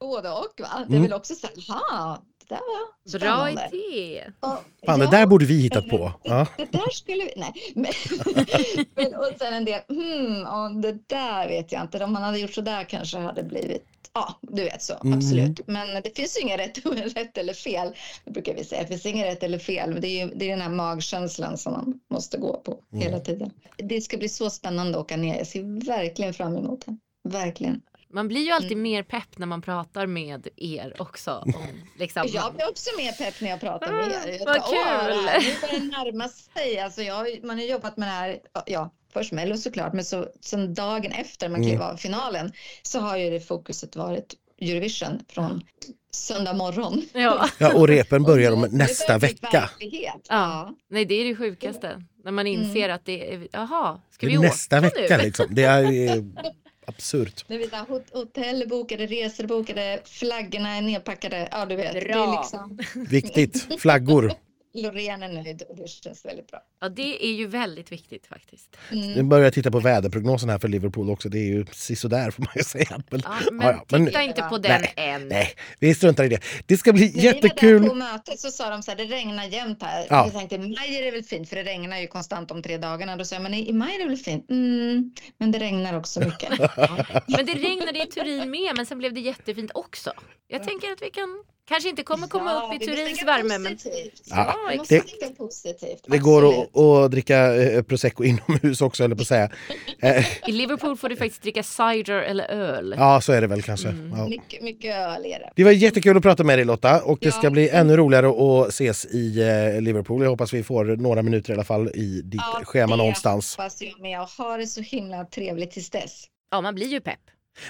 Både 0.00 0.30
och 0.30 0.54
va? 0.58 0.68
Det 0.88 0.94
är 0.94 0.96
mm. 0.96 1.02
väl 1.02 1.12
också 1.12 1.34
så 1.34 1.46
här, 1.46 2.18
det 2.38 2.54
där 2.54 2.60
var 2.60 3.08
spännande. 3.18 3.54
Bra 3.54 3.68
idé! 3.72 4.24
Och, 4.40 4.48
Fan, 4.48 4.64
ja, 4.80 4.96
det 4.96 5.16
där 5.16 5.26
borde 5.26 5.44
vi 5.44 5.62
hittat 5.62 5.88
på. 5.88 6.12
Det, 6.22 6.30
ja. 6.30 6.46
det 6.56 6.72
där 6.72 6.90
skulle 6.90 7.24
vi, 7.24 7.32
nej. 7.36 7.52
Men, 7.74 7.92
men, 8.94 9.14
och 9.14 9.32
sen 9.38 9.54
en 9.54 9.64
del, 9.64 9.80
hmm, 9.88 10.46
och 10.46 10.80
det 10.82 10.98
där 11.08 11.48
vet 11.48 11.72
jag 11.72 11.82
inte. 11.82 12.04
Om 12.04 12.12
man 12.12 12.22
hade 12.22 12.38
gjort 12.38 12.54
så 12.54 12.60
där 12.60 12.84
kanske 12.84 13.18
hade 13.18 13.42
blivit 13.42 14.01
Ja, 14.14 14.38
du 14.42 14.64
vet 14.64 14.82
så, 14.82 14.94
mm. 15.04 15.18
absolut. 15.18 15.60
Men 15.66 16.02
det 16.02 16.16
finns 16.16 16.38
ju 16.38 16.40
inget 16.42 16.60
rätt, 16.60 16.86
rätt 17.16 17.38
eller 17.38 17.54
fel, 17.54 17.94
det 18.24 18.30
brukar 18.30 18.54
vi 18.54 18.64
säga. 18.64 18.82
Det 18.82 18.88
finns 18.88 19.06
inget 19.06 19.26
rätt 19.26 19.42
eller 19.42 19.58
fel, 19.58 19.90
men 19.90 20.00
det 20.00 20.08
är 20.08 20.26
ju 20.26 20.32
det 20.34 20.44
är 20.44 20.50
den 20.50 20.60
här 20.60 20.68
magkänslan 20.68 21.58
som 21.58 21.72
man 21.72 22.00
måste 22.10 22.38
gå 22.38 22.60
på 22.60 22.78
mm. 22.92 23.04
hela 23.04 23.20
tiden. 23.20 23.50
Det 23.76 24.00
ska 24.00 24.16
bli 24.16 24.28
så 24.28 24.50
spännande 24.50 24.98
att 24.98 25.04
åka 25.04 25.16
ner. 25.16 25.38
Jag 25.38 25.46
ser 25.46 25.86
verkligen 25.86 26.34
fram 26.34 26.56
emot 26.56 26.86
det. 26.86 26.96
Verkligen. 27.28 27.82
Man 28.14 28.28
blir 28.28 28.40
ju 28.40 28.50
alltid 28.50 28.72
mm. 28.72 28.82
mer 28.82 29.02
pepp 29.02 29.38
när 29.38 29.46
man 29.46 29.62
pratar 29.62 30.06
med 30.06 30.48
er 30.56 30.96
också. 30.98 31.42
Om, 31.46 31.52
liksom. 31.98 32.28
Jag 32.32 32.54
blir 32.54 32.68
också 32.68 32.90
mer 32.96 33.12
pepp 33.12 33.40
när 33.40 33.50
jag 33.50 33.60
pratar 33.60 33.92
med 33.92 34.06
er. 34.06 34.38
Jag 34.38 34.46
Vad 34.46 34.64
kul! 34.64 35.16
Nu 35.42 35.60
börjar 35.60 35.80
det 35.80 35.86
närma 35.86 36.28
sig. 36.28 36.78
Alltså 36.78 37.02
jag, 37.02 37.44
man 37.44 37.58
har 37.58 37.64
jobbat 37.64 37.96
med 37.96 38.08
det 38.08 38.12
här, 38.12 38.40
ja, 38.66 38.90
först 39.12 39.32
Mello 39.32 39.56
såklart, 39.56 39.92
men 39.92 40.04
så, 40.04 40.26
sen 40.40 40.74
dagen 40.74 41.12
efter 41.12 41.48
man 41.48 41.62
klev 41.62 41.74
mm. 41.74 41.86
av 41.88 41.96
finalen 41.96 42.52
så 42.82 43.00
har 43.00 43.16
ju 43.16 43.30
det 43.30 43.40
fokuset 43.40 43.96
varit 43.96 44.34
Eurovision 44.60 45.20
från 45.28 45.62
söndag 46.14 46.52
morgon. 46.52 47.02
Ja, 47.12 47.48
ja 47.58 47.74
och 47.74 47.88
repen 47.88 48.22
börjar 48.32 48.52
om 48.52 48.68
nästa 48.70 49.18
vecka. 49.18 49.70
Ja. 50.28 50.74
Nej, 50.90 51.04
det 51.04 51.14
är 51.14 51.24
det 51.24 51.36
sjukaste. 51.36 52.04
När 52.24 52.32
man 52.32 52.46
inser 52.46 52.84
mm. 52.84 52.94
att 52.94 53.04
det 53.04 53.34
är, 53.34 53.48
jaha, 53.52 54.00
ska 54.10 54.26
vi 54.26 54.38
åka 54.38 54.46
Nästa 54.46 54.80
vecka 54.80 55.16
nu? 55.16 55.22
liksom. 55.24 55.46
Det 55.50 55.64
är 55.64 56.24
absurt. 56.86 57.44
Det 57.48 57.54
är 57.54 58.16
hotell 58.18 58.68
bokade, 58.68 59.06
resor 59.06 59.46
bokade, 59.46 60.00
flaggorna 60.04 60.76
är 60.76 60.82
nedpackade. 60.82 61.48
Ja, 61.50 61.66
du 61.66 61.76
vet. 61.76 61.92
Bra. 61.92 62.00
Det 62.00 62.12
är 62.12 62.36
liksom... 62.36 62.78
Viktigt. 63.10 63.80
Flaggor. 63.80 64.32
Loreen 64.74 65.22
är 65.22 65.28
nöjd 65.28 65.62
och 65.68 65.76
det 65.76 65.88
känns 65.88 66.24
väldigt 66.24 66.46
bra. 66.46 66.60
Ja, 66.80 66.88
det 66.88 67.26
är 67.26 67.32
ju 67.32 67.46
väldigt 67.46 67.92
viktigt 67.92 68.26
faktiskt. 68.26 68.76
Mm. 68.92 69.12
Nu 69.12 69.22
börjar 69.22 69.44
jag 69.44 69.52
titta 69.52 69.70
på 69.70 69.80
väderprognosen 69.80 70.48
här 70.48 70.58
för 70.58 70.68
Liverpool 70.68 71.10
också. 71.10 71.28
Det 71.28 71.38
är 71.38 71.46
ju 71.46 71.66
sisådär 71.72 72.30
får 72.30 72.42
man 72.42 72.52
ju 72.56 72.62
säga. 72.64 73.02
Men, 73.10 73.22
ja, 73.24 73.38
men, 73.52 73.66
ja, 73.66 73.84
ja, 73.88 74.06
titta 74.06 74.22
inte 74.22 74.42
på 74.42 74.58
den 74.58 74.80
nej, 74.80 74.92
än. 74.96 75.28
Nej, 75.28 75.48
vi 75.78 75.94
struntar 75.94 76.24
i 76.24 76.28
det. 76.28 76.40
Det 76.66 76.76
ska 76.76 76.92
bli 76.92 77.12
När 77.14 77.22
jättekul. 77.22 77.82
När 77.82 77.88
vi 77.88 77.88
var 77.88 77.96
där 77.96 78.08
på 78.08 78.18
mötet 78.18 78.40
så 78.40 78.50
sa 78.50 78.70
de 78.70 78.82
så 78.82 78.90
här, 78.90 78.98
det 78.98 79.04
regnar 79.04 79.44
jämt 79.44 79.82
här. 79.82 80.06
Ja. 80.10 80.24
Jag 80.24 80.32
tänkte, 80.32 80.58
maj 80.58 80.96
är 80.96 81.04
det 81.04 81.10
väl 81.10 81.22
fint 81.22 81.48
för 81.48 81.56
det 81.56 81.62
regnar 81.62 81.98
ju 81.98 82.06
konstant 82.06 82.50
om 82.50 82.62
tre 82.62 82.78
dagarna. 82.78 83.16
Då 83.16 83.24
sa 83.24 83.34
jag, 83.34 83.42
men 83.42 83.54
i 83.54 83.72
maj 83.72 83.94
är 83.94 83.98
det 83.98 84.08
väl 84.08 84.16
fint? 84.16 84.50
Mm, 84.50 85.14
men 85.38 85.52
det 85.52 85.58
regnar 85.58 85.98
också 85.98 86.20
mycket. 86.20 86.50
Men 87.28 87.46
det 87.46 87.54
regnade 87.54 88.02
i 88.02 88.06
Turin 88.06 88.50
med, 88.50 88.76
men 88.76 88.86
sen 88.86 88.98
blev 88.98 89.14
det 89.14 89.20
jättefint 89.20 89.70
också. 89.74 90.12
Jag 90.48 90.64
tänker 90.64 90.92
att 90.92 91.02
vi 91.02 91.10
kan 91.10 91.44
Kanske 91.72 91.88
inte 91.88 92.02
kommer 92.02 92.26
komma 92.26 92.50
Ja, 92.50 92.74
upp 92.76 92.82
i 92.82 92.86
Turins 92.86 93.22
värme 93.26 93.58
men. 93.58 93.78
Ja, 94.30 94.56
måste 94.76 94.94
det- 94.94 95.36
positivt. 95.38 96.04
Det 96.06 96.18
går 96.18 96.48
att, 96.62 96.76
att 96.76 97.10
dricka 97.10 97.54
eh, 97.54 97.82
prosecco 97.82 98.24
inomhus 98.32 98.80
också, 98.82 99.04
eller 99.04 99.14
på 99.16 99.22
att 99.22 99.28
säga. 99.28 99.50
Eh, 100.02 100.48
i 100.48 100.52
Liverpool 100.52 100.96
får 100.96 101.08
du 101.08 101.16
faktiskt 101.16 101.42
dricka 101.42 101.62
cider 101.62 102.14
eller 102.22 102.44
öl. 102.44 102.94
ja, 102.98 103.20
så 103.20 103.32
är 103.32 103.40
det 103.40 103.46
väl 103.46 103.62
kanske. 103.62 103.88
Mm. 103.88 104.18
Ja. 104.18 104.28
Mycket, 104.28 104.62
mycket 104.62 104.94
öl 104.96 105.24
är 105.26 105.38
det. 105.38 105.50
Det 105.56 105.64
var 105.64 105.70
jättekul 105.70 106.16
att 106.16 106.22
prata 106.22 106.44
med 106.44 106.58
dig 106.58 106.64
Lotta 106.64 107.02
och 107.02 107.18
det 107.20 107.26
Ja. 107.26 107.32
ska 107.32 107.50
bli 107.50 107.68
ännu 107.68 107.96
roligare 107.96 108.28
att 108.28 108.68
ses 108.68 109.04
i 109.06 109.40
eh, 109.74 109.80
Liverpool. 109.80 110.22
Jag 110.22 110.30
hoppas 110.30 110.52
vi 110.52 110.62
får 110.62 110.84
några 110.84 111.22
minuter 111.22 111.50
i 111.50 111.54
alla 111.54 111.64
fall 111.64 111.88
i 111.94 112.20
ditt 112.24 112.40
Ja, 112.54 112.60
schema 112.64 112.90
det 112.92 112.96
någonstans. 112.96 113.56
hoppas 113.56 113.82
jag 113.82 114.00
med. 114.00 114.20
Och 114.20 114.28
ha 114.28 114.56
det 114.56 114.66
så 114.66 114.80
himla 114.80 115.24
trevligt 115.24 115.70
tills 115.70 115.90
dess. 115.90 116.24
Ja, 116.50 116.60
man 116.60 116.74
blir 116.74 116.86
ju 116.88 117.00
pepp. 117.00 117.20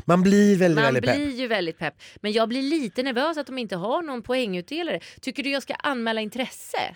Man 0.05 0.23
blir 0.23 0.57
väldigt, 0.57 0.77
Man 0.77 0.85
väldigt 0.85 1.05
pepp. 1.05 1.17
blir 1.17 1.41
ju 1.41 1.47
väldigt 1.47 1.79
pepp. 1.79 1.95
Men 2.21 2.33
jag 2.33 2.49
blir 2.49 2.63
lite 2.63 3.03
nervös 3.03 3.37
att 3.37 3.47
de 3.47 3.59
inte 3.59 3.77
har 3.77 4.03
någon 4.03 4.23
poängutdelare. 4.23 5.01
Tycker 5.21 5.43
du 5.43 5.51
jag 5.51 5.63
ska 5.63 5.75
anmäla 5.75 6.21
intresse? 6.21 6.95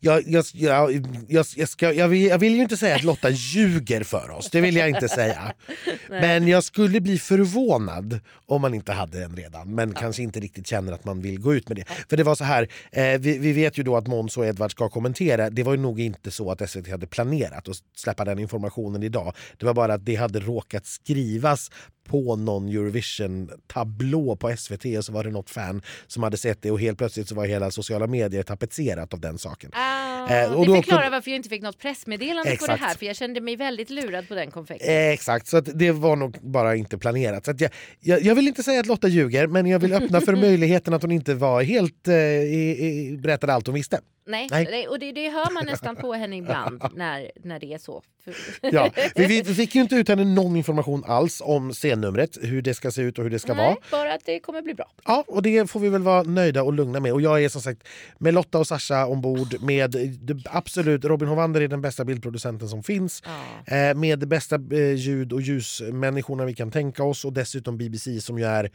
Jag, 0.00 0.22
jag, 0.26 0.44
jag, 0.54 0.92
jag, 1.28 1.46
jag, 1.56 1.68
ska, 1.68 1.92
jag, 1.92 2.08
vill, 2.08 2.26
jag 2.26 2.38
vill 2.38 2.54
ju 2.54 2.62
inte 2.62 2.76
säga 2.76 2.96
att 2.96 3.04
Lotta 3.04 3.30
ljuger 3.30 4.04
för 4.04 4.30
oss, 4.30 4.50
det 4.50 4.60
vill 4.60 4.76
jag 4.76 4.88
inte 4.88 5.08
säga. 5.08 5.52
Men 6.08 6.48
jag 6.48 6.64
skulle 6.64 7.00
bli 7.00 7.18
förvånad 7.18 8.20
om 8.46 8.60
man 8.60 8.74
inte 8.74 8.92
hade 8.92 9.24
en 9.24 9.36
redan, 9.36 9.74
men 9.74 9.94
kanske 9.94 10.22
inte 10.22 10.40
riktigt 10.40 10.66
känner 10.66 10.92
att 10.92 11.04
man 11.04 11.20
vill 11.20 11.40
gå 11.40 11.54
ut 11.54 11.68
med 11.68 11.76
det. 11.76 11.84
För 12.08 12.16
det 12.16 12.24
var 12.24 12.34
så 12.34 12.44
här, 12.44 12.68
eh, 12.92 13.18
vi, 13.18 13.38
vi 13.38 13.52
vet 13.52 13.78
ju 13.78 13.82
då 13.82 13.96
att 13.96 14.06
Måns 14.06 14.36
och 14.36 14.46
Edvard 14.46 14.70
ska 14.70 14.88
kommentera. 14.88 15.50
Det 15.50 15.62
var 15.62 15.72
ju 15.72 15.80
nog 15.80 16.00
inte 16.00 16.30
så 16.30 16.50
att 16.50 16.70
SVT 16.70 16.90
hade 16.90 17.06
planerat 17.06 17.68
att 17.68 17.76
släppa 17.96 18.24
den 18.24 18.38
informationen 18.38 19.02
idag. 19.02 19.34
Det 19.56 19.66
var 19.66 19.74
bara 19.74 19.94
att 19.94 20.04
det 20.04 20.14
hade 20.14 20.40
råkat 20.40 20.86
skrivas 20.86 21.70
på 22.08 22.36
någon 22.36 22.68
Eurovision-tablå 22.68 24.36
på 24.36 24.56
SVT 24.56 24.84
och 24.98 25.04
så 25.04 25.12
var 25.12 25.24
det 25.24 25.30
något 25.30 25.50
fan 25.50 25.82
som 26.06 26.22
hade 26.22 26.36
sett 26.36 26.62
det 26.62 26.70
och 26.70 26.80
helt 26.80 26.98
plötsligt 26.98 27.28
så 27.28 27.34
var 27.34 27.46
hela 27.46 27.70
sociala 27.70 28.06
medier 28.06 28.42
tapetserat 28.42 29.14
av 29.14 29.20
den 29.20 29.38
saken. 29.38 29.70
Ah, 29.74 30.08
Eh, 30.30 30.52
och 30.52 30.66
det 30.66 30.72
förklarar 30.74 31.02
kom- 31.02 31.12
varför 31.12 31.30
jag 31.30 31.36
inte 31.36 31.48
fick 31.48 31.62
något 31.62 31.78
pressmeddelande 31.78 32.42
på 32.50 32.54
Exakt. 32.54 32.80
det 32.80 32.86
här 32.86 32.94
för 32.94 33.06
jag 33.06 33.16
kände 33.16 33.40
mig 33.40 33.56
väldigt 33.56 33.90
lurad 33.90 34.28
på 34.28 34.34
den 34.34 34.50
konfekten. 34.50 34.88
Eh, 34.94 35.08
exakt, 35.08 35.46
så 35.46 35.56
att 35.56 35.68
det 35.78 35.90
var 35.92 36.16
nog 36.16 36.36
bara 36.42 36.76
inte 36.76 36.98
planerat. 36.98 37.44
Så 37.44 37.50
att 37.50 37.60
jag, 37.60 37.70
jag, 38.00 38.22
jag 38.22 38.34
vill 38.34 38.48
inte 38.48 38.62
säga 38.62 38.80
att 38.80 38.86
Lotta 38.86 39.08
ljuger, 39.08 39.46
men 39.46 39.66
jag 39.66 39.78
vill 39.78 39.92
öppna 39.92 40.20
för 40.20 40.36
möjligheten 40.40 40.94
att 40.94 41.02
hon 41.02 41.12
inte 41.12 41.34
var 41.34 41.62
helt 41.62 42.08
eh, 42.08 42.14
i, 42.14 42.76
i, 43.12 43.16
berättade 43.16 43.52
allt 43.54 43.66
hon 43.66 43.74
visste. 43.74 44.00
Nej, 44.26 44.48
Nej. 44.50 44.88
och 44.88 44.98
det, 44.98 45.12
det 45.12 45.30
hör 45.30 45.54
man 45.54 45.66
nästan 45.66 45.96
på 45.96 46.12
henne 46.12 46.36
ibland 46.36 46.82
när, 46.94 47.30
när 47.44 47.60
det 47.60 47.72
är 47.74 47.78
så. 47.78 48.02
Ja, 48.62 48.90
vi, 49.14 49.26
vi, 49.26 49.54
fick 49.54 49.74
ju 49.74 49.80
inte 49.80 49.94
ut 49.94 50.08
henne 50.08 50.24
någon 50.24 50.56
information 50.56 51.04
alls 51.06 51.42
om 51.44 51.72
scennumret, 51.72 52.38
hur 52.42 52.62
det 52.62 52.74
ska 52.74 52.90
se 52.90 53.02
ut 53.02 53.18
och 53.18 53.24
hur 53.24 53.30
det 53.30 53.38
ska 53.38 53.54
vara. 53.54 53.68
Nej, 53.68 53.76
bara 53.90 54.14
att 54.14 54.24
det 54.24 54.40
kommer 54.40 54.62
bli 54.62 54.74
bra. 54.74 54.90
Ja, 55.04 55.24
och 55.26 55.42
det 55.42 55.70
får 55.70 55.80
vi 55.80 55.88
väl 55.88 56.02
vara 56.02 56.22
nöjda 56.22 56.62
och 56.62 56.72
lugna 56.72 57.00
med. 57.00 57.12
Och 57.12 57.20
jag 57.20 57.44
är 57.44 57.48
som 57.48 57.62
sagt 57.62 57.82
med 58.18 58.34
Lotta 58.34 58.58
och 58.58 58.66
Sasha 58.66 59.06
ombord 59.06 59.62
med 59.62 59.96
absolut, 60.44 61.04
Robin 61.04 61.28
Hovander 61.28 61.60
är 61.60 61.68
den 61.68 61.80
bästa 61.80 62.04
bildproducenten 62.04 62.68
som 62.68 62.82
finns. 62.82 63.22
Ja. 63.66 63.76
Eh, 63.76 63.94
med 63.94 64.18
de 64.18 64.26
bästa 64.26 64.56
eh, 64.72 64.94
ljud 64.94 65.32
och 65.32 65.40
ljusmänniskorna 65.40 66.44
vi 66.44 66.54
kan 66.54 66.70
tänka 66.70 67.04
oss 67.04 67.24
och 67.24 67.32
dessutom 67.32 67.78
BBC 67.78 68.20
som 68.20 68.38
ju 68.38 68.44
är 68.44 68.70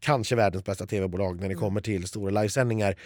kanske 0.00 0.36
världens 0.36 0.64
bästa 0.64 0.86
tv-bolag 0.86 1.40
när 1.40 1.48
det 1.48 1.54
kommer 1.54 1.80
till 1.80 2.06
stora 2.06 2.30
livesändningar. 2.30 2.96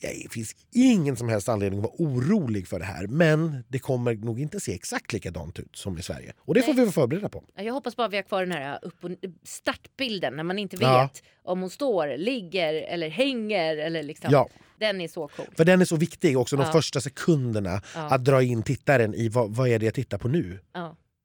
Det 0.00 0.32
finns 0.32 0.56
ingen 0.72 1.16
som 1.16 1.28
helst 1.28 1.48
anledning 1.48 1.78
att 1.80 1.84
vara 1.84 1.94
orolig 1.98 2.68
för 2.68 2.78
det 2.78 2.84
här 2.84 3.06
men 3.06 3.64
det 3.68 3.78
kommer 3.78 4.14
nog 4.14 4.40
inte 4.40 4.60
se 4.60 4.74
exakt 4.74 5.12
likadant 5.12 5.58
ut 5.58 5.76
som 5.76 5.98
i 5.98 6.02
Sverige. 6.02 6.32
Och 6.38 6.54
det 6.54 6.62
får 6.62 6.72
Nej. 6.72 6.76
vi 6.76 6.82
vara 6.84 6.92
förberedda 6.92 7.28
på. 7.28 7.44
Jag 7.56 7.74
hoppas 7.74 7.96
bara 7.96 8.08
vi 8.08 8.16
har 8.16 8.22
kvar 8.22 8.40
den 8.40 8.52
här 8.52 8.78
upp 8.82 9.04
och, 9.04 9.10
startbilden 9.42 10.36
när 10.36 10.42
man 10.42 10.58
inte 10.58 10.76
vet 10.76 10.82
Ja. 10.88 11.10
om 11.42 11.60
hon 11.60 11.70
står, 11.70 12.16
ligger 12.16 12.74
eller 12.74 13.08
hänger. 13.08 13.76
Eller 13.76 14.02
liksom. 14.02 14.30
Ja. 14.32 14.48
Den 14.78 15.00
är 15.00 15.08
så 15.08 15.28
cool. 15.28 15.46
För 15.56 15.64
den 15.64 15.80
är 15.80 15.84
så 15.84 15.96
viktig 15.96 16.38
också, 16.38 16.56
de 16.56 16.62
Ja. 16.66 16.72
första 16.72 17.00
sekunderna 17.00 17.82
att 17.94 18.24
dra 18.24 18.42
in 18.42 18.62
tittaren 18.62 19.14
i 19.14 19.28
vad, 19.28 19.50
vad 19.56 19.68
är 19.68 19.78
det 19.78 19.84
jag 19.84 19.94
tittar 19.94 20.18
på 20.18 20.28
nu. 20.28 20.60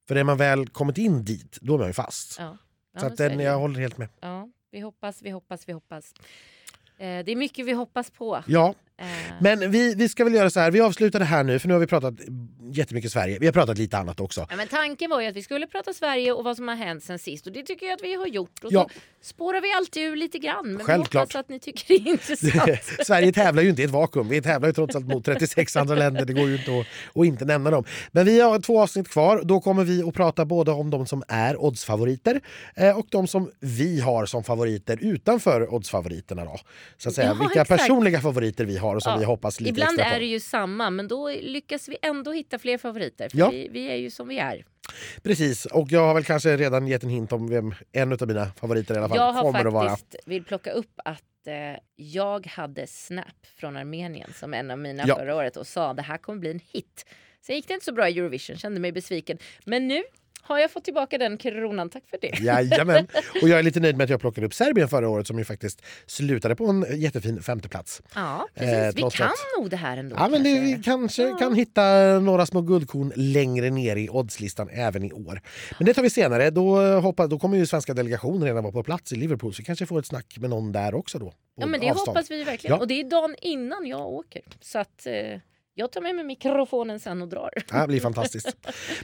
För 0.07 0.15
är 0.15 0.23
man 0.23 0.37
väl 0.37 0.67
kommit 0.69 0.97
in 0.97 1.25
dit, 1.25 1.57
då 1.61 1.73
är 1.73 1.77
man 1.77 1.87
ju 1.87 1.93
fast. 1.93 2.31
Så 2.31 2.41
är 3.05 3.09
den, 3.29 3.39
jag 3.39 3.57
håller 3.59 3.79
helt 3.79 3.97
med. 3.97 4.09
ja, 4.21 4.49
vi 4.71 4.79
hoppas, 4.79 5.21
vi 5.21 5.29
hoppas, 5.29 5.67
vi 5.69 5.73
hoppas. 5.73 6.13
Eh, 6.97 7.25
det 7.25 7.31
är 7.31 7.35
mycket 7.35 7.65
vi 7.65 7.71
hoppas 7.71 8.11
på. 8.11 8.43
Ja, 8.47 8.73
Eh, 8.97 9.33
men 9.41 9.71
vi, 9.71 9.95
vi 9.95 10.09
ska 10.09 10.23
väl 10.23 10.33
göra 10.33 10.49
så 10.49 10.59
här, 10.59 10.71
vi 10.71 10.81
avslutar 10.81 11.19
det 11.19 11.25
här 11.25 11.43
nu 11.43 11.59
för 11.59 11.67
nu 11.67 11.73
har 11.73 11.81
vi 11.81 11.87
pratat 11.87 12.13
jättemycket 12.77 13.11
Sverige. 13.11 13.37
Vi 13.39 13.45
har 13.45 13.53
pratat 13.53 13.77
lite 13.77 13.97
annat 13.97 14.19
också. 14.19 14.47
Ja, 14.49 14.55
men 14.55 14.67
tanken 14.67 15.09
var 15.09 15.21
ju 15.21 15.27
att 15.27 15.35
vi 15.35 15.41
skulle 15.43 15.67
prata 15.67 15.93
Sverige 15.93 16.31
och 16.31 16.43
vad 16.43 16.55
som 16.57 16.67
har 16.67 16.75
hänt 16.75 17.03
sen 17.03 17.19
sist 17.19 17.47
och 17.47 17.53
det 17.53 17.63
tycker 17.63 17.85
jag 17.85 17.93
att 17.95 18.03
vi 18.03 18.13
har 18.15 18.27
gjort. 18.27 18.63
Och 18.63 18.71
Ja. 18.73 18.89
så 19.21 19.27
spårar 19.27 19.61
vi 19.61 19.71
alltid 19.73 20.03
ur 20.03 20.15
lite 20.15 20.37
grann 20.39 20.73
men 20.73 20.85
Självklart. 20.85 21.21
hoppas 21.33 21.35
att 21.35 21.49
ni 21.49 21.59
tycker 21.59 21.83
det 21.87 21.93
är 21.93 22.11
intressant. 22.11 22.83
Sverige 23.07 23.31
tävlar 23.33 23.63
ju 23.63 23.69
inte 23.69 23.81
i 23.81 23.85
ett 23.85 23.91
vakuum. 23.91 24.29
Vi 24.29 24.41
tävlar 24.41 24.69
ju 24.69 24.73
trots 24.73 24.95
allt 24.95 25.07
mot 25.07 25.25
36 25.25 25.75
andra 25.75 25.95
länder. 25.95 26.25
Det 26.25 26.33
går 26.33 26.49
ju 26.49 26.55
inte 26.57 26.79
att, 26.79 26.85
att 27.21 27.25
inte 27.25 27.45
nämna 27.45 27.71
dem. 27.71 27.83
Men 28.11 28.25
vi 28.25 28.39
har 28.41 28.59
två 28.59 28.81
avsnitt 28.81 29.09
kvar. 29.09 29.41
Då 29.43 29.59
kommer 29.61 29.83
vi 29.83 30.03
att 30.03 30.13
prata 30.13 30.45
både 30.45 30.71
om 30.71 30.89
de 30.89 31.05
som 31.05 31.23
är 31.27 31.61
oddsfavoriter 31.63 32.41
eh, 32.75 32.97
och 32.99 33.05
de 33.09 33.27
som 33.27 33.51
vi 33.59 33.99
har 33.99 34.25
som 34.25 34.43
favoriter 34.43 34.97
utanför 35.01 35.73
oddsfavoriterna. 35.73 36.45
Då. 36.45 36.59
Så 36.97 37.09
att 37.09 37.15
säga, 37.15 37.27
Ja, 37.27 37.33
vilka 37.33 37.61
exakt. 37.61 37.81
personliga 37.81 38.21
favoriter 38.21 38.65
vi 38.65 38.77
har 38.77 38.95
och 38.95 39.03
som 39.03 39.11
Ja. 39.11 39.17
vi 39.19 39.25
hoppas 39.25 39.59
lite 39.61 39.69
Ibland 39.69 39.99
extra 39.99 40.09
på. 40.09 40.15
är 40.15 40.19
det 40.19 40.25
ju 40.25 40.39
samma 40.39 40.89
men 40.89 41.07
då 41.07 41.29
lyckas 41.29 41.87
vi 41.87 41.97
ändå 42.01 42.31
hitta 42.31 42.59
fler 42.63 42.77
favoriter. 42.77 43.29
För 43.29 43.37
Ja. 43.37 43.49
vi, 43.49 43.67
vi 43.71 43.85
är 43.91 43.95
ju 43.95 44.09
som 44.09 44.27
vi 44.27 44.37
är. 44.37 44.65
Precis, 45.23 45.65
och 45.65 45.87
jag 45.91 46.07
har 46.07 46.13
väl 46.13 46.23
kanske 46.23 46.57
redan 46.57 46.87
gett 46.87 47.03
en 47.03 47.09
hint 47.09 47.31
om 47.31 47.49
vem 47.49 47.73
en 47.91 48.11
av 48.13 48.27
mina 48.27 48.45
favoriter 48.45 48.95
i 48.95 48.97
alla 48.97 49.09
fall 49.09 49.17
Jag 49.17 49.31
har 49.33 49.41
kommer 49.41 49.65
att 49.65 49.73
vara. 49.73 49.89
faktiskt 49.89 50.23
vill 50.25 50.43
plocka 50.43 50.71
upp 50.71 50.91
att 51.05 51.47
eh, 51.47 51.53
jag 51.95 52.47
hade 52.47 52.87
Snap 52.87 53.25
från 53.57 53.77
Armenien 53.77 54.33
som 54.39 54.53
en 54.53 54.71
av 54.71 54.77
mina 54.79 55.03
Ja. 55.07 55.15
förra 55.15 55.35
året 55.35 55.57
och 55.57 55.67
sa 55.67 55.93
det 55.93 56.01
här 56.01 56.17
kommer 56.17 56.39
bli 56.39 56.51
en 56.51 56.59
hit. 56.73 57.05
Sen 57.41 57.55
gick 57.55 57.67
det 57.67 57.73
inte 57.73 57.85
så 57.85 57.93
bra 57.93 58.09
i 58.09 58.19
Eurovision, 58.19 58.57
kände 58.57 58.79
mig 58.79 58.91
besviken. 58.91 59.37
Men 59.65 59.87
nu 59.87 60.03
har 60.43 60.59
jag 60.59 60.71
fått 60.71 60.83
tillbaka 60.83 61.17
den 61.17 61.37
kronan, 61.37 61.89
tack 61.89 62.03
för 62.09 62.17
det. 62.21 62.39
Jajamän. 62.39 63.07
Och 63.41 63.49
jag 63.49 63.59
är 63.59 63.63
lite 63.63 63.79
nöjd 63.79 63.97
med 63.97 64.03
att 64.03 64.09
jag 64.09 64.19
plockade 64.21 64.47
upp 64.47 64.53
Serbien 64.53 64.87
förra 64.87 65.09
året 65.09 65.27
som 65.27 65.37
ju 65.39 65.45
faktiskt 65.45 65.81
slutade 66.05 66.55
på 66.55 66.65
en 66.65 66.85
jättefin 67.01 67.41
femteplats. 67.41 68.01
Ja, 68.15 68.47
precis. 68.55 68.73
Eh, 68.73 68.91
vi 68.95 69.01
kan 69.17 69.27
att- 69.27 69.33
nog 69.59 69.69
det 69.69 69.77
här 69.77 69.97
ändå. 69.97 70.15
Ja, 70.19 70.27
men 70.27 70.43
det, 70.43 70.59
vi 70.59 70.81
kanske 70.85 71.23
Ja. 71.23 71.37
kan 71.37 71.55
hitta 71.55 71.83
några 72.19 72.45
små 72.45 72.61
guldkorn 72.61 73.11
längre 73.15 73.69
ner 73.69 73.95
i 73.95 74.09
oddslistan 74.09 74.69
även 74.69 75.03
i 75.03 75.11
år. 75.13 75.41
Men 75.79 75.85
det 75.85 75.93
tar 75.93 76.01
vi 76.01 76.09
senare. 76.09 76.49
Då, 76.49 76.81
eh, 76.81 77.01
hoppas, 77.01 77.29
då 77.29 77.39
kommer 77.39 77.57
ju 77.57 77.65
svenska 77.65 77.93
delegationen 77.93 78.43
redan 78.43 78.63
vara 78.63 78.73
på 78.73 78.83
plats 78.83 79.13
i 79.13 79.15
Liverpool 79.15 79.53
så 79.53 79.57
vi 79.61 79.65
kanske 79.65 79.85
får 79.85 79.99
ett 79.99 80.05
snack 80.05 80.35
med 80.39 80.49
någon 80.49 80.71
där 80.71 80.95
också 80.95 81.19
då. 81.19 81.33
Ja 81.55 81.65
men 81.65 81.79
det 81.79 81.89
avstånd. 81.89 82.07
hoppas 82.07 82.31
vi 82.31 82.43
verkligen. 82.43 82.75
Ja. 82.75 82.79
Och 82.81 82.87
det 82.87 82.99
är 82.99 83.03
dagen 83.09 83.35
innan 83.41 83.85
jag 83.87 84.01
åker. 84.07 84.41
Så 84.61 84.79
att 84.79 85.05
eh, 85.05 85.13
jag 85.75 85.91
tar 85.91 86.01
med 86.01 86.15
mig 86.15 86.25
mikrofonen 86.25 86.99
sen 86.99 87.21
och 87.21 87.27
drar. 87.27 87.49
Det 87.81 87.87
blir 87.87 87.99
fantastiskt. 87.99 88.57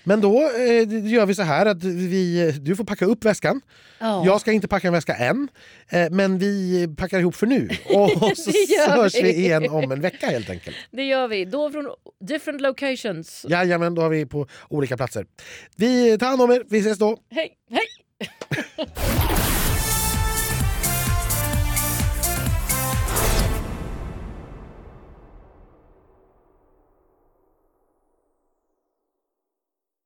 Men 0.03 0.21
då 0.21 0.41
eh, 0.41 1.07
gör 1.11 1.25
vi 1.25 1.35
så 1.35 1.41
här 1.41 1.65
att 1.65 1.83
vi, 1.83 2.51
du 2.61 2.75
får 2.75 2.83
packa 2.83 3.05
upp 3.05 3.25
väskan. 3.25 3.61
Ja. 3.99 4.25
Jag 4.25 4.41
ska 4.41 4.51
inte 4.51 4.67
packa 4.67 4.87
en 4.87 4.93
väska 4.93 5.15
än, 5.15 5.47
eh, 5.89 6.09
men 6.11 6.37
vi 6.37 6.87
packar 6.97 7.19
ihop 7.19 7.35
för 7.35 7.47
nu. 7.47 7.69
Och 7.85 8.09
så 8.37 8.51
hörs 8.91 9.15
vi. 9.15 9.21
vi 9.21 9.35
igen 9.35 9.69
om 9.69 9.91
en 9.91 10.01
vecka 10.01 10.27
helt 10.27 10.49
enkelt. 10.49 10.75
Det 10.91 11.03
gör 11.03 11.27
vi. 11.27 11.45
Då 11.45 11.71
från 11.71 11.89
different 12.27 12.61
locations. 12.61 13.45
Jajamän, 13.49 13.95
då 13.95 14.01
har 14.01 14.09
vi 14.09 14.25
på 14.25 14.47
olika 14.69 14.97
platser. 14.97 15.25
Vi 15.75 16.17
tar 16.17 16.27
hand 16.27 16.41
om 16.41 16.51
er, 16.51 16.63
vi 16.69 16.79
ses 16.79 16.97
då. 16.97 17.17
Hej, 17.31 17.53
hej! 17.69 17.85